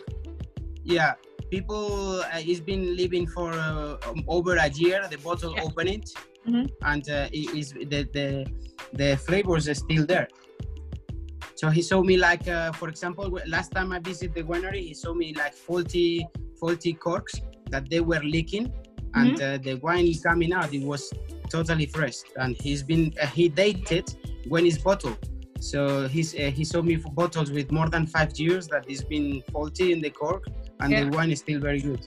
yeah. 0.83 1.13
People 1.49 2.21
uh, 2.21 2.39
it's 2.49 2.59
been 2.59 2.95
living 2.95 3.27
for 3.27 3.51
uh, 3.53 3.97
over 4.27 4.55
a 4.57 4.69
year. 4.69 5.05
The 5.09 5.17
bottle 5.17 5.53
Yeah. 5.55 5.63
open 5.63 5.87
it, 5.87 6.09
Mhm. 6.47 6.69
and 6.81 7.09
uh, 7.09 7.27
it 7.31 7.49
is 7.55 7.71
the, 7.73 8.03
the 8.17 8.45
the 8.93 9.17
flavors 9.17 9.67
are 9.69 9.75
still 9.75 10.05
there. 10.05 10.27
So 11.55 11.69
he 11.69 11.81
showed 11.81 12.05
me 12.05 12.17
like, 12.17 12.47
uh, 12.47 12.71
for 12.73 12.89
example, 12.89 13.39
last 13.47 13.71
time 13.71 13.91
I 13.91 13.99
visited 13.99 14.33
the 14.35 14.43
winery, 14.43 14.81
he 14.87 14.93
showed 14.93 15.17
me 15.17 15.33
like 15.33 15.53
faulty 15.53 16.27
faulty 16.59 16.93
corks 16.93 17.39
that 17.69 17.89
they 17.89 17.99
were 17.99 18.19
leaking, 18.23 18.73
and 19.15 19.39
uh, 19.41 19.57
the 19.59 19.75
wine 19.75 20.07
is 20.07 20.21
coming 20.21 20.53
out. 20.53 20.73
It 20.73 20.83
was 20.83 21.11
totally 21.49 21.85
fresh, 21.85 22.17
and 22.37 22.55
he's 22.55 22.81
been 22.83 23.13
uh, 23.21 23.27
he 23.27 23.47
dated 23.49 24.05
when 24.47 24.65
it's 24.65 24.79
bottled. 24.79 25.17
So 25.59 26.07
he's 26.07 26.33
uh, 26.35 26.51
he 26.57 26.65
showed 26.65 26.85
me 26.85 26.95
for 26.97 27.11
bottles 27.11 27.51
with 27.51 27.71
more 27.71 27.89
than 27.89 28.07
five 28.07 28.31
years 28.37 28.67
that 28.69 28.85
it's 28.87 29.03
been 29.03 29.41
faulty 29.51 29.93
in 29.93 30.01
the 30.01 30.09
cork, 30.09 30.43
and 30.83 30.91
Yeah. 30.91 31.03
the 31.03 31.09
wine 31.17 31.31
is 31.31 31.39
still 31.39 31.59
very 31.59 31.81
good. 31.81 32.01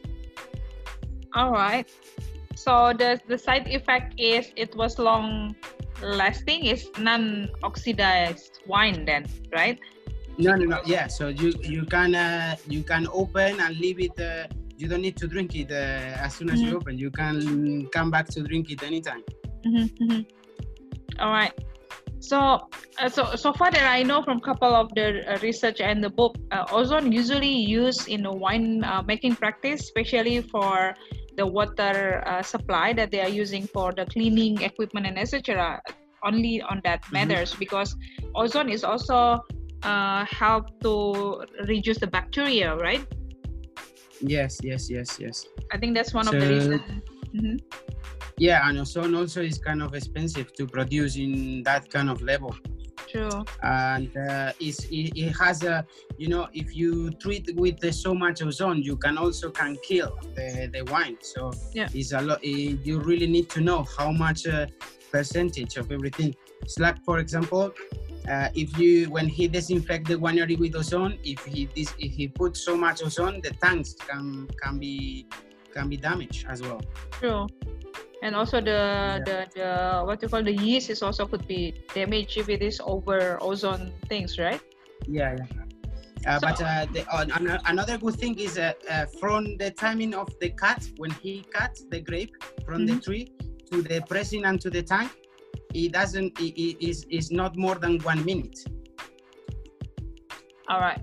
all 1.34 1.50
right 1.52 1.88
so 2.54 2.92
the 3.00 3.20
the 3.28 3.38
side 3.46 3.66
effect 3.78 4.14
is 4.18 4.52
it 4.56 4.74
was 4.80 4.98
long 4.98 5.54
lasting 6.02 6.60
It's 6.72 6.86
non-oxidized 6.98 8.60
wine 8.66 9.04
then 9.10 9.24
right 9.52 9.78
No, 10.38 10.52
no, 10.60 10.64
no. 10.74 10.78
Yeah. 10.84 11.06
So 11.08 11.28
you 11.40 11.48
you 11.74 11.82
can 11.94 12.10
uh, 12.14 12.56
you 12.74 12.82
can 12.84 13.04
open 13.20 13.56
and 13.64 13.72
leave 13.84 13.98
it. 14.06 14.16
Uh, 14.20 14.44
you 14.80 14.86
don't 14.90 15.00
need 15.00 15.16
to 15.22 15.26
drink 15.34 15.50
it 15.56 15.70
uh, 15.72 16.24
as 16.24 16.30
soon 16.36 16.48
as 16.52 16.60
you 16.60 16.72
Mhm. 16.72 16.78
open. 16.80 16.92
You 17.04 17.10
can 17.20 17.36
come 17.96 18.08
back 18.14 18.26
to 18.36 18.38
drink 18.50 18.68
it 18.74 18.80
anytime. 18.90 19.22
Mhm, 19.64 19.86
mhm. 20.04 20.20
All 21.24 21.32
right. 21.32 21.54
So, 22.26 22.66
uh, 22.98 23.08
so 23.08 23.36
so 23.38 23.52
far 23.54 23.70
that 23.70 23.86
I 23.86 24.02
know 24.02 24.18
from 24.26 24.40
couple 24.40 24.74
of 24.74 24.90
the 24.98 25.22
uh, 25.22 25.38
research 25.46 25.78
and 25.80 26.02
the 26.02 26.10
book, 26.10 26.34
uh, 26.50 26.66
ozone 26.74 27.12
usually 27.12 27.54
used 27.54 28.08
in 28.08 28.24
the 28.26 28.32
wine 28.34 28.82
uh, 28.82 29.02
making 29.06 29.36
practice, 29.36 29.80
especially 29.86 30.42
for 30.42 30.94
the 31.38 31.46
water 31.46 32.26
uh, 32.26 32.42
supply 32.42 32.92
that 32.98 33.12
they 33.14 33.20
are 33.22 33.28
using 33.30 33.68
for 33.70 33.92
the 33.92 34.06
cleaning 34.06 34.58
equipment 34.62 35.06
and 35.06 35.16
etc. 35.22 35.78
Only 36.26 36.58
on 36.66 36.80
that 36.82 37.02
Mhm. 37.06 37.12
matters 37.14 37.54
because 37.54 37.94
ozone 38.34 38.70
is 38.74 38.82
also 38.82 39.38
uh, 39.86 40.26
help 40.26 40.66
to 40.82 41.44
reduce 41.70 41.98
the 42.02 42.10
bacteria, 42.10 42.74
right? 42.74 43.06
Yes, 44.18 44.58
yes, 44.66 44.90
yes, 44.90 45.20
yes. 45.22 45.46
I 45.70 45.78
think 45.78 45.94
that's 45.94 46.10
one 46.10 46.26
of 46.26 46.34
the 46.34 46.42
So- 46.42 46.48
reasons. 46.50 46.82
Mhm. 47.38 47.56
Yeah, 48.38 48.68
and 48.68 48.78
ozone 48.78 49.14
also 49.14 49.42
is 49.42 49.58
kind 49.58 49.82
of 49.82 49.94
expensive 49.94 50.52
to 50.54 50.66
produce 50.66 51.16
in 51.16 51.62
that 51.64 51.90
kind 51.90 52.10
of 52.10 52.22
level. 52.22 52.54
True. 53.08 53.44
and 53.62 54.14
uh, 54.16 54.52
it's, 54.58 54.84
it, 54.86 55.12
it 55.16 55.30
has 55.38 55.62
a 55.62 55.86
you 56.18 56.28
know 56.28 56.48
if 56.52 56.74
you 56.74 57.10
treat 57.12 57.54
with 57.54 57.78
the 57.78 57.92
so 57.92 58.14
much 58.14 58.42
ozone 58.42 58.82
you 58.82 58.96
can 58.96 59.16
also 59.16 59.50
can 59.50 59.76
kill 59.86 60.18
the, 60.34 60.68
the 60.72 60.82
wine 60.90 61.16
so 61.20 61.52
Yeah. 61.72 61.88
it's 61.94 62.12
a 62.12 62.20
lot 62.20 62.40
it, 62.42 62.80
you 62.84 62.98
really 62.98 63.28
need 63.28 63.48
to 63.50 63.60
know 63.60 63.86
how 63.96 64.10
much 64.10 64.46
uh, 64.48 64.66
percentage 65.12 65.76
of 65.76 65.92
everything 65.92 66.34
it's 66.62 66.78
like 66.80 67.02
for 67.04 67.20
example 67.20 67.72
uh, 68.28 68.48
if 68.54 68.76
you 68.76 69.08
when 69.08 69.28
he 69.28 69.46
disinfect 69.46 70.08
the 70.08 70.16
winery 70.16 70.58
with 70.58 70.74
ozone 70.74 71.16
if 71.22 71.44
he 71.44 71.68
if 71.76 71.90
he 71.96 72.26
puts 72.26 72.60
so 72.64 72.76
much 72.76 73.02
ozone 73.04 73.40
the 73.42 73.50
tanks 73.62 73.94
can 73.94 74.48
can 74.60 74.78
be 74.80 75.26
can 75.72 75.88
be 75.88 75.96
damaged 75.96 76.44
as 76.48 76.60
well 76.60 76.80
True. 77.12 77.46
And 78.26 78.34
also 78.34 78.60
the 78.60 79.22
the 79.24 79.38
the 79.54 80.02
what 80.04 80.20
you 80.20 80.26
call 80.28 80.42
the 80.42 80.56
yeast 80.66 80.90
is 80.90 81.00
also 81.00 81.26
could 81.30 81.46
be 81.46 81.60
damaged 81.94 82.36
if 82.36 82.48
it 82.48 82.60
is 82.60 82.80
over 82.82 83.38
ozone 83.40 83.92
things, 84.10 84.36
right? 84.36 84.60
Yeah, 85.06 85.36
yeah. 85.38 85.46
Uh, 86.26 86.40
So- 86.40 86.46
but 86.48 86.58
uh, 86.60 86.86
the, 86.92 87.02
uh, 87.06 87.58
another 87.66 87.96
good 87.98 88.16
thing 88.22 88.34
is 88.46 88.58
uh, 88.58 88.72
uh, 88.90 89.06
from 89.20 89.56
the 89.62 89.70
timing 89.70 90.12
of 90.12 90.28
the 90.40 90.50
cut, 90.50 90.82
when 90.96 91.12
he 91.22 91.44
cut 91.54 91.78
the 91.92 92.00
grape 92.00 92.34
from 92.66 92.84
the 92.84 92.94
Mhm. 92.94 93.04
tree 93.06 93.24
to 93.70 93.76
the 93.90 94.02
pressing 94.10 94.42
and 94.44 94.60
to 94.60 94.70
the 94.70 94.82
tank, 94.82 95.08
it 95.72 95.92
doesn't. 95.92 96.30
It, 96.40 96.52
it 96.66 96.76
is 96.90 97.06
is 97.18 97.30
not 97.30 97.52
more 97.56 97.76
than 97.84 98.00
one 98.02 98.20
minute. 98.24 98.58
All 100.68 100.80
right. 100.80 101.02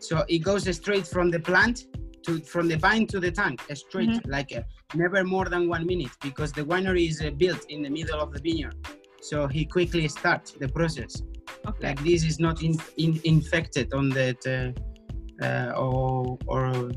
So 0.00 0.14
it 0.28 0.40
goes 0.50 0.68
straight 0.76 1.06
from 1.06 1.30
the 1.30 1.40
plant 1.40 1.76
to 2.24 2.32
from 2.52 2.68
the 2.68 2.76
vine 2.76 3.06
to 3.12 3.18
the 3.18 3.32
tank, 3.40 3.56
straight 3.72 4.10
Mhm. 4.10 4.28
like 4.36 4.52
uh, 4.52 4.60
never 4.94 5.22
more 5.22 5.46
than 5.46 5.68
one 5.68 5.86
minute 5.86 6.10
because 6.22 6.52
the 6.52 6.62
winery 6.62 7.08
is 7.08 7.20
uh, 7.20 7.30
built 7.30 7.66
in 7.68 7.82
the 7.82 7.90
middle 7.90 8.20
of 8.20 8.32
the 8.32 8.40
vineyard. 8.40 8.74
So 9.20 9.46
he 9.46 9.64
quickly 9.64 10.08
starts 10.08 10.52
the 10.52 10.68
process. 10.68 11.22
Okay. 11.66 11.88
like 11.88 12.02
this 12.04 12.24
is 12.24 12.38
not 12.38 12.62
in, 12.62 12.78
in, 12.96 13.20
infected 13.24 13.92
on 13.92 14.08
that 14.10 14.40
uh, 14.46 15.44
uh, 15.44 15.72
or 15.72 16.38
or 16.46 16.90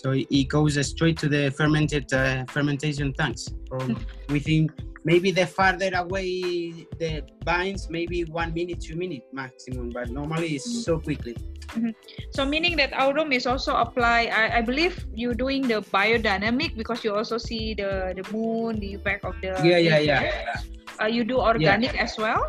so 0.00 0.06
it 0.20 0.26
it 0.38 0.46
goes 0.56 0.74
straight 0.92 1.16
to 1.22 1.28
the 1.36 1.42
fermented 1.58 2.06
uh, 2.12 2.44
fermentation 2.54 3.08
tanks 3.20 3.42
from 3.68 3.86
within 4.34 4.62
maybe 5.10 5.30
the 5.38 5.46
farther 5.56 5.90
away 6.02 6.28
the 7.02 7.10
vines 7.48 7.82
maybe 7.96 8.18
one 8.40 8.50
minute 8.58 8.80
two 8.86 8.96
minute 9.02 9.24
maximum 9.32 9.86
but 9.96 10.06
normally 10.18 10.50
it's 10.58 10.68
so 10.86 10.94
quickly 11.08 11.36
So 12.36 12.42
meaning 12.48 12.74
that 12.80 12.96
Aurum 12.96 13.28
is 13.38 13.44
also 13.44 13.76
apply. 13.76 14.18
I, 14.32 14.58
I 14.58 14.60
believe 14.64 14.94
you're 15.14 15.36
doing 15.36 15.68
the 15.68 15.84
biodynamic 15.96 16.70
because 16.80 17.04
you 17.04 17.12
also 17.12 17.36
see 17.36 17.76
the 17.80 17.90
the 18.16 18.24
moon, 18.32 18.80
the 18.80 18.90
effect 18.96 19.22
of 19.28 19.36
the 19.44 19.52
yeah 19.60 19.76
yeah 19.76 19.98
nature. 20.00 20.32
yeah 20.32 20.56
Uh, 20.98 21.06
you 21.06 21.22
do 21.28 21.36
organic 21.38 21.92
as 21.94 22.16
well. 22.18 22.40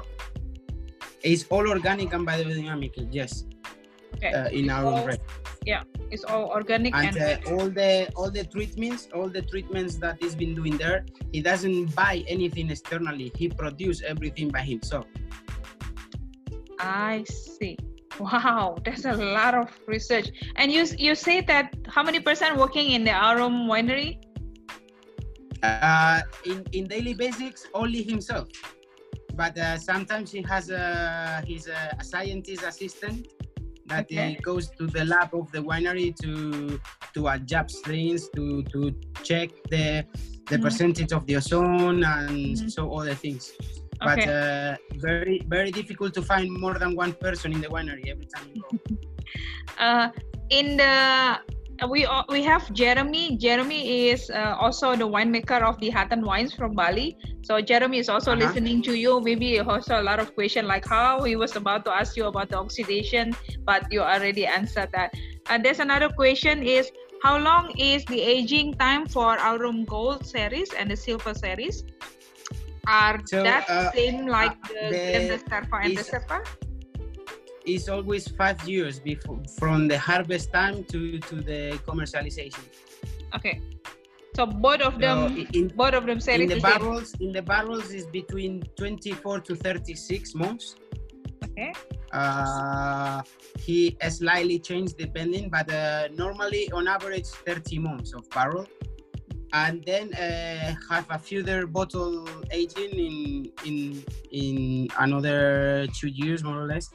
it's 1.21 1.43
all 1.51 1.67
organic 1.67 2.13
and 2.15 2.23
biodynamic 2.25 2.95
yes 3.11 3.43
Okay. 4.15 4.31
uh, 4.33 4.49
in 4.49 4.65
It's 4.65 4.73
our 4.73 4.85
all- 4.85 4.97
own 4.97 5.05
bread 5.05 5.21
It's 6.11 6.23
all 6.25 6.45
organic 6.57 6.95
and 6.95 7.13
and, 7.13 7.45
uh, 7.45 7.51
all 7.53 7.69
the 7.69 8.09
all 8.17 8.31
the 8.31 8.43
treatments 8.55 9.01
all 9.13 9.29
the 9.29 9.43
treatments 9.51 9.93
that 10.03 10.17
he's 10.21 10.33
been 10.33 10.53
doing 10.59 10.75
there 10.83 11.05
he 11.35 11.39
doesn't 11.49 11.93
buy 11.93 12.15
anything 12.35 12.65
externally 12.75 13.27
he 13.41 13.45
produces 13.61 14.01
everything 14.13 14.47
by 14.49 14.63
himself 14.73 15.05
I 16.79 17.25
see. 17.27 17.77
Wow, 18.19 18.77
that's 18.85 19.05
a 19.05 19.13
lot 19.13 19.53
of 19.53 19.67
research. 19.85 20.27
And 20.55 20.71
you 20.71 20.83
you 20.97 21.13
say 21.13 21.41
that 21.51 21.75
how 21.87 22.03
many 22.03 22.19
percent 22.19 22.57
working 22.57 22.87
in 22.95 23.03
the 23.03 23.11
Aurum 23.13 23.67
winery? 23.71 24.11
uh, 25.63 26.21
in 26.45 26.63
in 26.71 26.83
daily 26.87 27.13
basics 27.13 27.67
only 27.73 28.01
himself 28.01 28.47
but 29.35 29.57
uh, 29.57 29.77
sometimes 29.77 30.31
he 30.31 30.41
has 30.41 30.69
a 30.69 31.43
he's 31.45 31.67
a, 31.67 31.79
scientist 32.01 32.63
assistant 32.63 33.27
that 33.89 34.05
Okay. 34.05 34.33
it 34.33 34.41
goes 34.49 34.65
to 34.79 34.83
the 34.87 35.03
lab 35.05 35.29
of 35.33 35.51
the 35.51 35.61
winery 35.69 36.09
to 36.23 36.31
to 37.15 37.27
adjust 37.35 37.75
things 37.85 38.29
to 38.35 38.43
to 38.73 38.79
check 39.29 39.49
the 39.73 39.85
the 40.51 40.57
Mhm. 40.57 40.63
percentage 40.65 41.11
of 41.17 41.21
the 41.27 41.35
ozone 41.41 42.03
and 42.15 42.55
Mhm. 42.55 42.71
so 42.75 42.81
other 42.99 43.15
things 43.23 43.43
but 44.07 44.19
uh, 44.27 44.75
very 45.07 45.37
very 45.55 45.71
difficult 45.79 46.11
to 46.17 46.21
find 46.31 46.47
more 46.65 46.75
than 46.81 46.91
one 47.03 47.13
person 47.25 47.49
in 47.55 47.59
the 47.65 47.71
winery 47.75 48.05
every 48.13 48.27
time 48.33 48.45
you 48.53 48.61
go 48.63 48.69
uh, 49.85 50.07
in 50.49 50.67
the 50.81 50.93
we 51.87 52.07
we 52.29 52.43
have 52.43 52.71
Jeremy. 52.73 53.37
Jeremy 53.37 54.09
is 54.09 54.29
uh, 54.29 54.55
also 54.59 54.95
the 54.95 55.07
winemaker 55.07 55.61
of 55.61 55.79
the 55.79 55.89
Hatten 55.89 56.21
wines 56.25 56.53
from 56.53 56.73
Bali. 56.75 57.15
So 57.41 57.61
Jeremy 57.61 57.99
is 57.99 58.09
also 58.09 58.31
Uh-huh. 58.31 58.39
listening 58.45 58.81
to 58.83 58.93
you. 58.93 59.19
Maybe 59.21 59.59
also 59.59 59.99
a 59.99 60.03
lot 60.03 60.19
of 60.19 60.33
question 60.35 60.67
like 60.67 60.85
how 60.85 61.23
he 61.23 61.35
was 61.35 61.55
about 61.55 61.85
to 61.85 61.91
ask 61.91 62.15
you 62.17 62.25
about 62.25 62.49
the 62.49 62.57
oxidation, 62.57 63.35
but 63.65 63.85
you 63.91 64.01
already 64.01 64.45
answered 64.45 64.89
that. 64.93 65.13
Uh, 65.49 65.57
there's 65.57 65.79
another 65.79 66.09
question 66.09 66.63
is 66.63 66.91
how 67.23 67.37
long 67.37 67.71
is 67.77 68.05
the 68.05 68.21
aging 68.21 68.73
time 68.75 69.05
for 69.07 69.39
Aurum 69.39 69.85
Gold 69.85 70.25
series 70.25 70.73
and 70.73 70.89
the 70.89 70.95
Silver 70.95 71.33
series? 71.33 71.83
Are 72.87 73.19
So, 73.25 73.43
that 73.43 73.65
uh, 73.69 73.91
same 73.93 74.25
like 74.27 74.55
the, 74.67 74.99
the- 75.11 75.25
the 75.27 75.37
Serpa 75.49 75.85
and 75.85 75.97
the 75.97 76.03
Serpa? 76.03 76.39
It's 77.75 77.87
always 77.95 78.27
five 78.41 78.59
years 78.67 78.99
before 78.99 79.39
from 79.57 79.87
the 79.87 79.97
harvest 79.97 80.47
time 80.53 80.83
to 80.91 81.19
to 81.29 81.35
the 81.49 81.61
commercialization 81.87 82.63
Okay. 83.35 83.61
So 84.35 84.45
both 84.45 84.81
of 84.81 84.93
so 84.93 84.99
them, 84.99 85.47
in, 85.53 85.67
both 85.69 85.93
of 85.93 86.05
them 86.05 86.19
in 86.19 86.47
the 86.47 86.55
the 86.55 86.61
same. 86.61 86.61
barrels 86.61 87.13
in 87.19 87.31
the 87.31 87.41
barrels 87.41 87.91
is 87.91 88.05
between 88.05 88.63
24 88.77 89.41
to 89.41 89.55
36 89.55 90.35
months 90.35 90.75
Okay. 91.43 91.73
uh, 92.13 93.21
he 93.59 93.97
slightly 94.09 94.59
changed 94.59 94.97
depending 94.97 95.49
but 95.49 95.69
uh, 95.71 96.07
normally 96.15 96.71
on 96.71 96.87
average 96.87 97.25
30 97.27 97.79
months 97.79 98.13
of 98.13 98.29
barrel 98.29 98.65
and 99.53 99.83
then 99.83 100.13
uh, 100.13 100.75
have 100.89 101.05
a 101.09 101.17
further 101.19 101.65
bottle 101.67 102.27
aging 102.51 102.93
in 103.07 103.51
in 103.65 104.03
in 104.31 104.87
another 104.99 105.87
two 105.99 106.07
years 106.07 106.43
more 106.43 106.61
or 106.63 106.67
less 106.67 106.89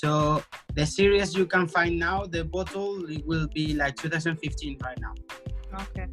so 0.00 0.42
the 0.74 0.86
series 0.86 1.36
you 1.36 1.44
can 1.44 1.68
find 1.68 1.98
now 1.98 2.24
the 2.24 2.42
bottle 2.44 3.04
it 3.10 3.22
will 3.26 3.46
be 3.52 3.74
like 3.74 3.94
2015 3.96 4.78
right 4.82 4.98
now 5.00 5.14
Okay. 5.82 6.08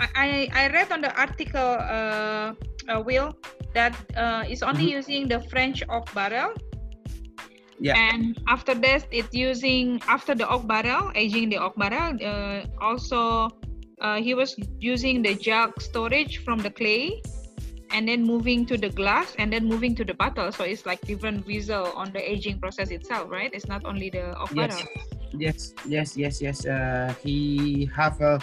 I, 0.00 0.48
I, 0.52 0.68
read 0.70 0.90
on 0.90 1.00
the 1.00 1.14
article, 1.14 1.78
uh, 1.78 2.54
uh, 2.88 3.00
Will, 3.06 3.34
that 3.74 3.94
uh, 4.16 4.42
it's 4.46 4.62
only 4.62 4.86
Mhm. 4.86 4.98
using 4.98 5.22
the 5.28 5.40
French 5.50 5.82
oak 5.88 6.06
barrel. 6.14 6.54
Yeah. 7.78 7.94
And 7.94 8.38
after 8.46 8.74
that, 8.74 9.06
it's 9.10 9.34
using 9.34 10.02
after 10.08 10.34
the 10.34 10.46
oak 10.48 10.66
barrel, 10.66 11.10
aging 11.14 11.50
the 11.50 11.58
oak 11.58 11.74
barrel. 11.78 12.18
Uh, 12.18 12.66
also, 12.82 13.50
uh, 14.02 14.18
he 14.22 14.34
was 14.34 14.58
using 14.78 15.22
the 15.22 15.34
jug 15.34 15.80
storage 15.82 16.42
from 16.44 16.58
the 16.58 16.70
clay, 16.70 17.22
and 17.92 18.08
then 18.08 18.24
moving 18.24 18.66
to 18.66 18.76
the 18.76 18.88
glass, 18.90 19.34
and 19.38 19.52
then 19.52 19.64
moving 19.66 19.94
to 19.96 20.04
the 20.04 20.14
bottle. 20.14 20.52
So 20.52 20.64
it's 20.64 20.84
like 20.86 21.00
different 21.02 21.46
vessel 21.46 21.92
on 21.94 22.12
the 22.12 22.20
aging 22.20 22.58
process 22.60 22.90
itself, 22.90 23.30
right? 23.30 23.50
It's 23.52 23.68
not 23.68 23.84
only 23.84 24.10
the 24.10 24.38
oak 24.38 24.50
Yes. 24.54 24.84
yes 25.36 25.74
yes 25.84 26.16
yes 26.16 26.40
yes 26.40 26.64
uh, 26.64 27.12
he 27.22 27.84
have 27.94 28.18
a 28.22 28.40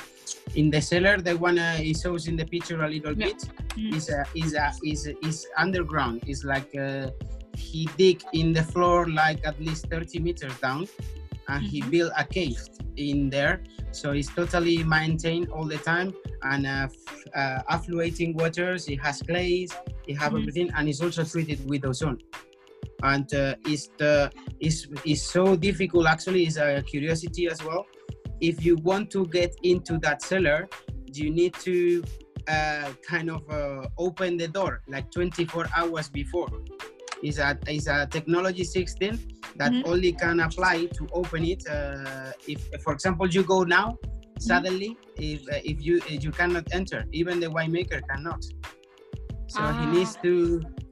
in 0.53 0.69
the 0.69 0.79
cellar 0.79 1.17
the 1.17 1.35
one 1.35 1.57
uh, 1.57 1.73
he 1.77 1.93
shows 1.95 2.27
in 2.27 2.35
the 2.37 2.45
picture 2.45 2.83
a 2.83 2.87
little 2.89 3.15
Yeah. 3.17 3.27
bit 3.33 3.41
Mm. 3.75 3.91
is 3.97 4.07
a 4.09 4.23
is 4.35 4.53
a 4.53 4.71
is 4.85 5.01
is 5.29 5.47
underground 5.57 6.21
is 6.27 6.45
like 6.45 6.69
uh, 6.77 7.09
he 7.57 7.89
dig 7.97 8.21
in 8.33 8.53
the 8.53 8.63
floor 8.63 9.09
like 9.09 9.39
at 9.45 9.59
least 9.59 9.87
30 9.89 10.19
meters 10.19 10.53
down 10.61 10.87
and 11.47 11.63
he 11.63 11.81
Mhm. 11.81 11.91
built 11.91 12.11
a 12.17 12.23
cave 12.25 12.59
in 12.97 13.29
there. 13.29 13.61
So 13.91 14.11
it's 14.11 14.29
totally 14.33 14.83
maintained 14.83 15.49
all 15.49 15.65
the 15.65 15.77
time 15.77 16.13
and 16.43 16.65
uh, 16.67 16.87
uh, 17.35 17.61
affluating 17.69 18.33
waters. 18.33 18.87
It 18.87 18.99
has 19.01 19.21
clays 19.21 19.71
it 20.07 20.15
have 20.17 20.33
Mhm. 20.33 20.39
everything 20.41 20.71
and 20.75 20.87
it's 20.89 21.01
also 21.01 21.23
treated 21.23 21.59
with 21.67 21.85
ozone. 21.85 22.19
And 23.03 23.31
uh, 23.33 23.55
it's 23.65 23.89
the 23.97 24.31
is 24.59 24.87
is 25.05 25.21
so 25.23 25.55
difficult 25.55 26.07
actually 26.07 26.45
it's 26.45 26.57
a 26.57 26.81
curiosity 26.83 27.47
as 27.47 27.63
well. 27.63 27.85
If 28.41 28.65
you 28.65 28.75
want 28.77 29.09
to 29.11 29.27
get 29.27 29.55
into 29.63 29.97
that 29.99 30.21
cellar 30.21 30.67
you 31.13 31.29
need 31.29 31.53
to 31.63 32.03
uh, 32.47 32.91
kind 33.07 33.29
of 33.29 33.41
uh, 33.49 33.87
open 33.97 34.37
the 34.37 34.47
door 34.47 34.81
like 34.87 35.09
24 35.11 35.67
hours 35.75 36.09
before 36.09 36.49
is 37.29 37.37
a 37.39 37.49
is 37.77 37.87
a 37.87 37.97
technology 38.15 38.63
16 38.63 39.19
that 39.61 39.73
Mhm. 39.73 39.87
only 39.91 40.11
can 40.23 40.37
apply 40.47 40.77
to 40.97 41.03
open 41.19 41.41
it 41.53 41.61
uh, 41.75 42.31
if 42.53 42.59
for 42.83 42.91
example 42.93 43.27
you 43.35 43.43
go 43.55 43.59
now 43.79 43.87
suddenly 44.49 44.91
if 45.29 45.39
uh, 45.53 45.71
if 45.71 45.77
you 45.87 45.95
if 46.13 46.19
you 46.25 46.31
cannot 46.39 46.65
enter 46.79 46.99
even 47.19 47.35
the 47.43 47.49
winemaker 47.57 47.99
cannot. 48.09 48.41
So 49.55 49.61
he 49.79 49.85
Ah. 49.85 49.93
needs 49.95 50.13
to 50.25 50.31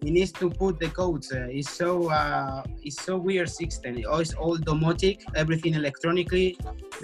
he 0.03 0.09
needs 0.17 0.31
to 0.41 0.45
put 0.61 0.73
the 0.83 0.89
codes 1.01 1.27
uh, 1.39 1.57
it's 1.59 1.71
so 1.81 1.89
uh, 2.19 2.61
it's 2.87 2.99
so 3.07 3.13
weird 3.27 3.49
system. 3.61 3.93
It's 3.97 4.33
all 4.43 4.57
domotic 4.69 5.17
everything 5.41 5.73
electronically 5.81 6.49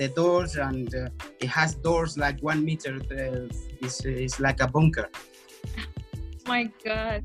the 0.01 0.07
doors 0.19 0.51
and 0.69 0.89
uh, 0.95 1.43
it 1.43 1.49
has 1.59 1.69
doors 1.87 2.11
like 2.25 2.37
one 2.51 2.59
meter 2.69 2.93
uh, 3.11 3.47
it's, 3.85 3.97
it's 4.25 4.37
like 4.45 4.59
a 4.61 4.67
bunker. 4.75 5.07
My 6.51 6.63
god. 6.85 7.21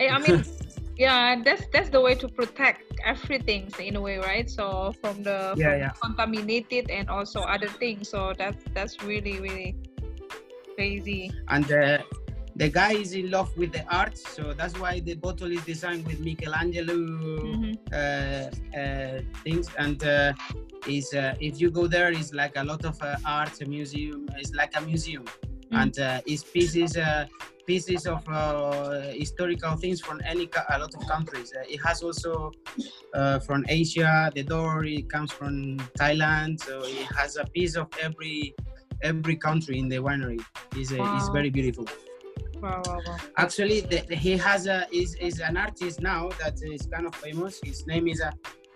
I, 0.00 0.04
I 0.16 0.18
mean 0.24 0.38
yeah 1.02 1.34
that's 1.46 1.64
that's 1.72 1.90
the 1.96 2.00
way 2.06 2.14
to 2.22 2.28
protect 2.40 2.84
everything 3.12 3.62
in 3.88 3.94
a 4.00 4.02
way 4.08 4.16
right 4.30 4.48
so 4.58 4.64
from 5.00 5.16
the 5.28 5.38
Yeah, 5.56 5.70
from 5.70 5.78
yeah. 5.84 5.92
contaminated 6.04 6.84
and 6.98 7.06
also 7.16 7.38
other 7.54 7.70
things 7.82 8.02
so 8.14 8.20
that's 8.40 8.62
that's 8.76 8.94
really 9.10 9.36
really 9.46 9.70
crazy 10.76 11.24
and 11.54 11.66
uh, 11.72 11.98
the 12.62 12.68
guy 12.80 12.92
is 13.04 13.10
in 13.20 13.26
love 13.36 13.50
with 13.60 13.70
the 13.76 13.84
art 14.00 14.16
so 14.36 14.42
that's 14.58 14.76
why 14.82 15.00
the 15.08 15.14
bottle 15.26 15.50
is 15.56 15.62
designed 15.72 16.02
with 16.08 16.18
michelangelo 16.28 16.94
Mhm. 16.94 17.72
uh, 18.00 18.46
uh, 18.80 19.16
things 19.44 19.66
and 19.84 19.98
uh, 20.04 20.32
is 20.96 21.06
uh, 21.14 21.34
if 21.48 21.54
you 21.62 21.68
go 21.78 21.84
there 21.94 22.10
it's 22.20 22.32
like 22.42 22.54
a 22.62 22.64
lot 22.70 22.82
of 22.90 22.96
uh, 23.02 23.16
art 23.38 23.54
a 23.64 23.66
museum 23.76 24.20
it's 24.40 24.52
like 24.60 24.72
a 24.80 24.82
museum 24.90 25.24
Mm. 25.72 25.82
and 25.82 25.94
uh, 26.08 26.20
it's 26.32 26.44
pieces 26.54 26.92
uh, 26.98 27.24
pieces 27.66 28.06
of 28.06 28.26
uh, 28.28 29.00
historical 29.12 29.76
things 29.76 30.00
from 30.00 30.20
any 30.24 30.48
a 30.70 30.78
lot 30.78 30.94
of 30.94 31.06
countries. 31.06 31.52
Uh, 31.56 31.62
it 31.68 31.80
has 31.86 32.02
also 32.02 32.50
uh, 33.14 33.38
from 33.40 33.64
asia 33.68 34.30
the 34.34 34.42
door 34.42 34.84
it 34.84 35.08
comes 35.08 35.30
from 35.30 35.76
thailand 35.98 36.58
so 36.60 36.82
it 36.84 37.06
has 37.16 37.36
a 37.36 37.44
piece 37.44 37.76
of 37.76 37.86
every 38.00 38.54
every 39.02 39.36
country 39.36 39.78
in 39.78 39.88
the 39.88 39.96
winery. 39.96 40.40
Is 40.76 40.92
uh, 40.92 40.96
is 40.96 41.26
Wow. 41.26 41.32
very 41.32 41.50
beautiful. 41.50 41.86
Wow 42.60 42.82
wow 42.86 43.00
wow. 43.06 43.16
Actually 43.36 43.80
the, 43.80 43.98
he 44.14 44.36
has 44.36 44.66
a 44.66 44.86
is, 44.92 45.14
is 45.16 45.40
an 45.40 45.56
artist 45.56 46.00
now 46.00 46.28
that 46.40 46.54
is 46.62 46.86
kind 46.86 47.06
of 47.06 47.14
famous. 47.16 47.60
His 47.64 47.86
name 47.86 48.06
is 48.08 48.20
uh, 48.20 48.30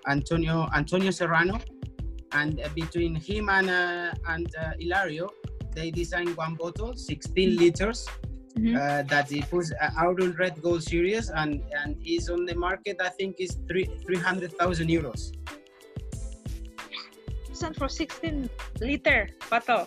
antonio 0.09 0.68
antonio 0.74 1.11
serrano. 1.11 1.59
And 2.32 2.61
uh, 2.61 2.68
between 2.74 3.14
him 3.14 3.49
and 3.49 3.70
uh, 3.70 4.12
and 4.28 4.49
uh, 4.57 4.72
hilario 4.78 5.30
they 5.72 5.91
designed 5.91 6.37
one 6.37 6.55
bottle 6.55 6.95
16 6.97 7.57
liters 7.57 8.09
Mhm. 8.57 8.72
uh, 8.74 9.02
that 9.12 9.30
it 9.32 9.44
was 9.52 9.68
uh, 9.80 9.90
Aurum 10.00 10.32
Red 10.38 10.62
Gold 10.64 10.82
series 10.82 11.28
and 11.28 11.61
and 11.84 11.96
is 12.04 12.30
on 12.32 12.46
the 12.48 12.54
market 12.57 12.96
I 13.00 13.11
think 13.12 13.36
is 13.38 13.52
three 13.68 13.84
300,000 14.09 14.88
euros. 14.88 15.36
Listen, 17.50 17.72
for 17.74 17.88
16 17.88 18.48
liter 18.80 19.28
bottle 19.50 19.86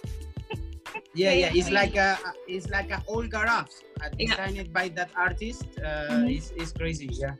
yeah 1.13 1.34
yeah 1.34 1.51
it's 1.53 1.70
like 1.72 1.95
a 1.97 2.17
it's 2.47 2.70
like 2.70 2.89
a 2.91 3.01
old 3.07 3.30
garage. 3.34 3.74
Uh, 4.01 4.09
Yeah. 4.17 4.38
designed 4.38 4.70
by 4.74 4.86
that 4.97 5.09
artist 5.17 5.65
uh, 5.82 6.22
Mhm. 6.22 6.30
it's, 6.38 6.47
it's 6.55 6.72
crazy 6.72 7.09
yeah. 7.11 7.34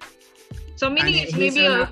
So 0.82 0.90
meaning 0.90 1.16
And 1.20 1.28
it's 1.30 1.36
maybe 1.38 1.66
a, 1.68 1.86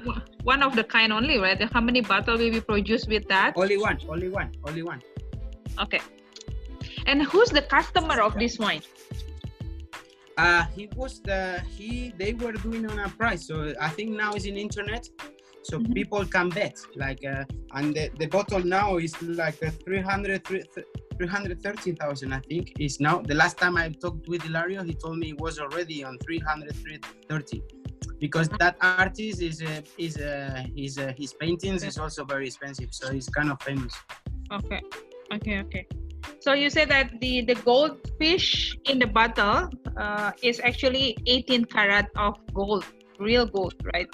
one 0.43 0.61
of 0.63 0.71
the 0.79 0.83
kind 0.83 1.11
only 1.13 1.37
right? 1.37 1.59
How 1.75 1.81
many 1.81 2.01
bottle 2.01 2.37
will 2.41 2.51
be 2.51 2.61
produced 2.61 3.07
with 3.09 3.27
that? 3.27 3.53
Only 3.55 3.77
one 3.77 3.97
only 4.09 4.29
one 4.29 4.49
only 4.65 4.81
one. 4.81 5.01
Okay. 5.83 6.01
And 7.05 7.21
who's 7.23 7.49
the 7.49 7.61
customer 7.61 8.17
of 8.27 8.33
this 8.39 8.57
wine 8.59 8.81
Uh, 10.37 10.63
he 10.75 10.87
was 10.95 11.19
the 11.21 11.59
he 11.77 12.13
they 12.17 12.33
were 12.33 12.51
doing 12.53 12.85
on 12.85 12.99
a 12.99 13.09
price, 13.09 13.47
so 13.47 13.73
I 13.81 13.89
think 13.89 14.11
now 14.11 14.33
it's 14.33 14.45
in 14.45 14.55
internet, 14.57 15.09
so 15.63 15.79
Mhm. 15.79 15.93
people 15.95 16.25
can 16.25 16.49
bet. 16.49 16.77
Like, 16.95 17.23
uh, 17.25 17.43
and 17.73 17.95
the, 17.95 18.09
the 18.19 18.27
bottle 18.27 18.63
now 18.63 18.97
is 18.97 19.19
like 19.21 19.59
a 19.63 19.71
300, 19.71 20.45
330,000, 21.17 22.33
I 22.33 22.39
think 22.41 22.73
is 22.79 22.99
now. 22.99 23.21
The 23.21 23.33
last 23.33 23.57
time 23.57 23.77
I 23.77 23.89
talked 23.89 24.27
with 24.27 24.43
Hilario, 24.43 24.83
he 24.83 24.93
told 24.93 25.17
me 25.17 25.29
it 25.31 25.39
was 25.39 25.59
already 25.59 26.03
on 26.03 26.17
330. 26.19 27.63
Because 28.19 28.49
that 28.49 28.77
artist 28.81 29.41
is 29.41 29.61
uh, 29.61 29.81
is 29.97 30.17
uh, 30.17 30.63
his 30.75 30.97
uh, 30.97 31.13
his 31.17 31.33
paintings 31.33 31.83
is 31.83 31.97
also 31.99 32.25
very 32.25 32.47
expensive, 32.47 32.89
so 32.91 33.11
he's 33.13 33.29
kind 33.29 33.49
of 33.51 33.61
famous. 33.61 33.93
Okay, 34.51 34.81
okay, 35.31 35.59
okay. 35.59 35.85
So 36.39 36.53
you 36.53 36.69
said 36.69 36.89
that 36.89 37.19
the 37.19 37.41
the 37.41 37.55
goldfish 37.55 38.77
in 38.87 38.99
the 38.99 39.07
bottle 39.07 39.67
uh, 39.97 40.31
is 40.41 40.59
actually 40.63 41.17
18 41.25 41.65
karat 41.65 42.07
of 42.15 42.39
gold, 42.53 42.85
real 43.19 43.45
gold, 43.45 43.75
right? 43.93 44.07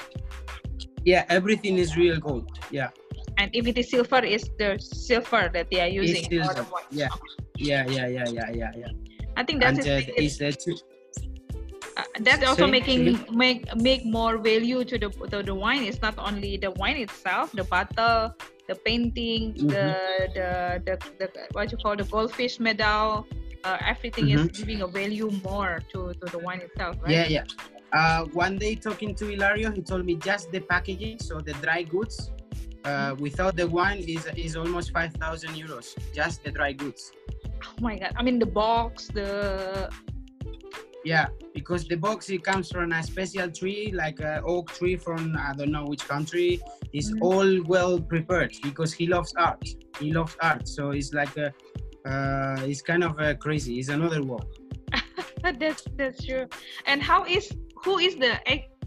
Yeah, 1.05 1.25
everything 1.29 1.77
is 1.77 1.95
real 1.97 2.19
gold. 2.19 2.47
Yeah. 2.71 2.89
And 3.37 3.51
if 3.53 3.67
it 3.67 3.77
is 3.77 3.89
silver, 3.89 4.23
it's 4.23 4.49
the 4.57 4.77
silver 4.79 5.49
that 5.53 5.67
they 5.69 5.81
are 5.81 5.91
using. 5.91 6.25
It's 6.25 6.29
silver. 6.29 6.65
Yeah. 6.91 7.09
Yeah, 7.57 7.85
yeah, 7.87 8.07
yeah, 8.07 8.27
yeah, 8.29 8.49
yeah, 8.51 8.71
yeah. 8.75 8.91
I 9.35 9.43
think 9.43 9.61
that 9.61 9.77
and 9.77 9.79
is 9.79 9.87
uh, 9.87 10.01
is 10.17 10.37
the 10.37 10.51
two, 10.53 10.77
uh, 11.97 12.03
that's 12.21 12.45
also 12.45 12.65
Say- 12.65 12.71
making 12.71 13.25
make 13.33 13.65
make 13.75 14.05
more 14.05 14.37
value 14.37 14.83
to 14.85 14.97
the 14.97 15.09
to 15.29 15.41
the 15.43 15.53
wine. 15.53 15.83
It's 15.83 16.01
not 16.01 16.17
only 16.17 16.57
the 16.57 16.71
wine 16.71 16.97
itself, 16.97 17.51
the 17.53 17.63
bottle, 17.63 18.33
the 18.67 18.75
painting, 18.75 19.53
Mm-hmm. 19.53 19.67
the, 19.67 19.97
the 20.35 20.81
the 20.85 20.95
the 21.19 21.27
what 21.53 21.71
you 21.71 21.77
call 21.77 21.95
the 21.95 22.03
goldfish 22.05 22.59
medal. 22.59 23.25
Uh, 23.63 23.77
everything 23.85 24.29
is 24.29 24.43
giving 24.51 24.81
a 24.81 24.87
value 24.87 25.31
more 25.43 25.79
to, 25.93 26.13
to 26.19 26.25
the 26.31 26.37
wine 26.39 26.59
itself, 26.59 26.97
right? 27.01 27.15
Mm-hmm. 27.15 27.31
Yeah, 27.31 27.43
yeah. 27.93 27.97
Uh, 27.97 28.25
one 28.33 28.57
day 28.57 28.75
talking 28.75 29.15
to 29.15 29.25
Hilario, 29.27 29.71
he 29.71 29.81
told 29.81 30.03
me 30.05 30.15
just 30.15 30.51
the 30.51 30.59
packaging, 30.59 31.19
so 31.19 31.39
the 31.39 31.53
dry 31.65 31.83
goods, 31.83 32.31
uh, 32.83 33.15
without 33.19 33.55
the 33.55 33.67
wine 33.67 33.99
is 33.99 34.27
is 34.35 34.55
almost 34.57 34.91
five 34.91 35.13
thousand 35.13 35.51
euros. 35.55 35.95
Just 36.13 36.43
the 36.43 36.51
dry 36.51 36.73
goods. 36.73 37.11
Oh 37.63 37.81
my 37.81 37.97
god! 37.99 38.11
I 38.17 38.23
mean 38.23 38.39
the 38.39 38.45
box, 38.63 39.07
the 39.07 39.89
Yeah, 41.05 41.27
because 41.53 41.85
the 41.87 41.95
box 41.97 42.29
it 42.29 42.43
comes 42.43 42.71
from 42.71 42.91
a 42.93 43.03
special 43.03 43.51
tree, 43.51 43.91
like 43.93 44.19
an 44.21 44.41
oak 44.45 44.71
tree 44.73 44.95
from 44.95 45.35
I 45.37 45.53
don't 45.53 45.71
know 45.71 45.85
which 45.85 46.05
country. 46.07 46.61
It's 46.93 47.11
Mhm. 47.11 47.21
all 47.21 47.49
well 47.67 47.99
prepared 47.99 48.53
because 48.63 48.93
he 48.93 49.05
loves 49.07 49.33
art. 49.37 49.63
He 49.99 50.13
loves 50.13 50.35
art, 50.41 50.67
so 50.67 50.91
it's 50.91 51.11
like 51.13 51.35
a, 51.37 51.47
uh, 52.09 52.61
it's 52.69 52.81
kind 52.81 53.03
of 53.03 53.19
uh, 53.19 53.33
crazy. 53.35 53.79
It's 53.79 53.89
another 53.89 54.23
world. 54.23 54.47
that's 55.59 55.83
that's 55.97 56.25
true. 56.25 56.45
And 56.85 57.01
how 57.01 57.25
is 57.25 57.51
who 57.83 57.97
is 57.99 58.15
the 58.15 58.33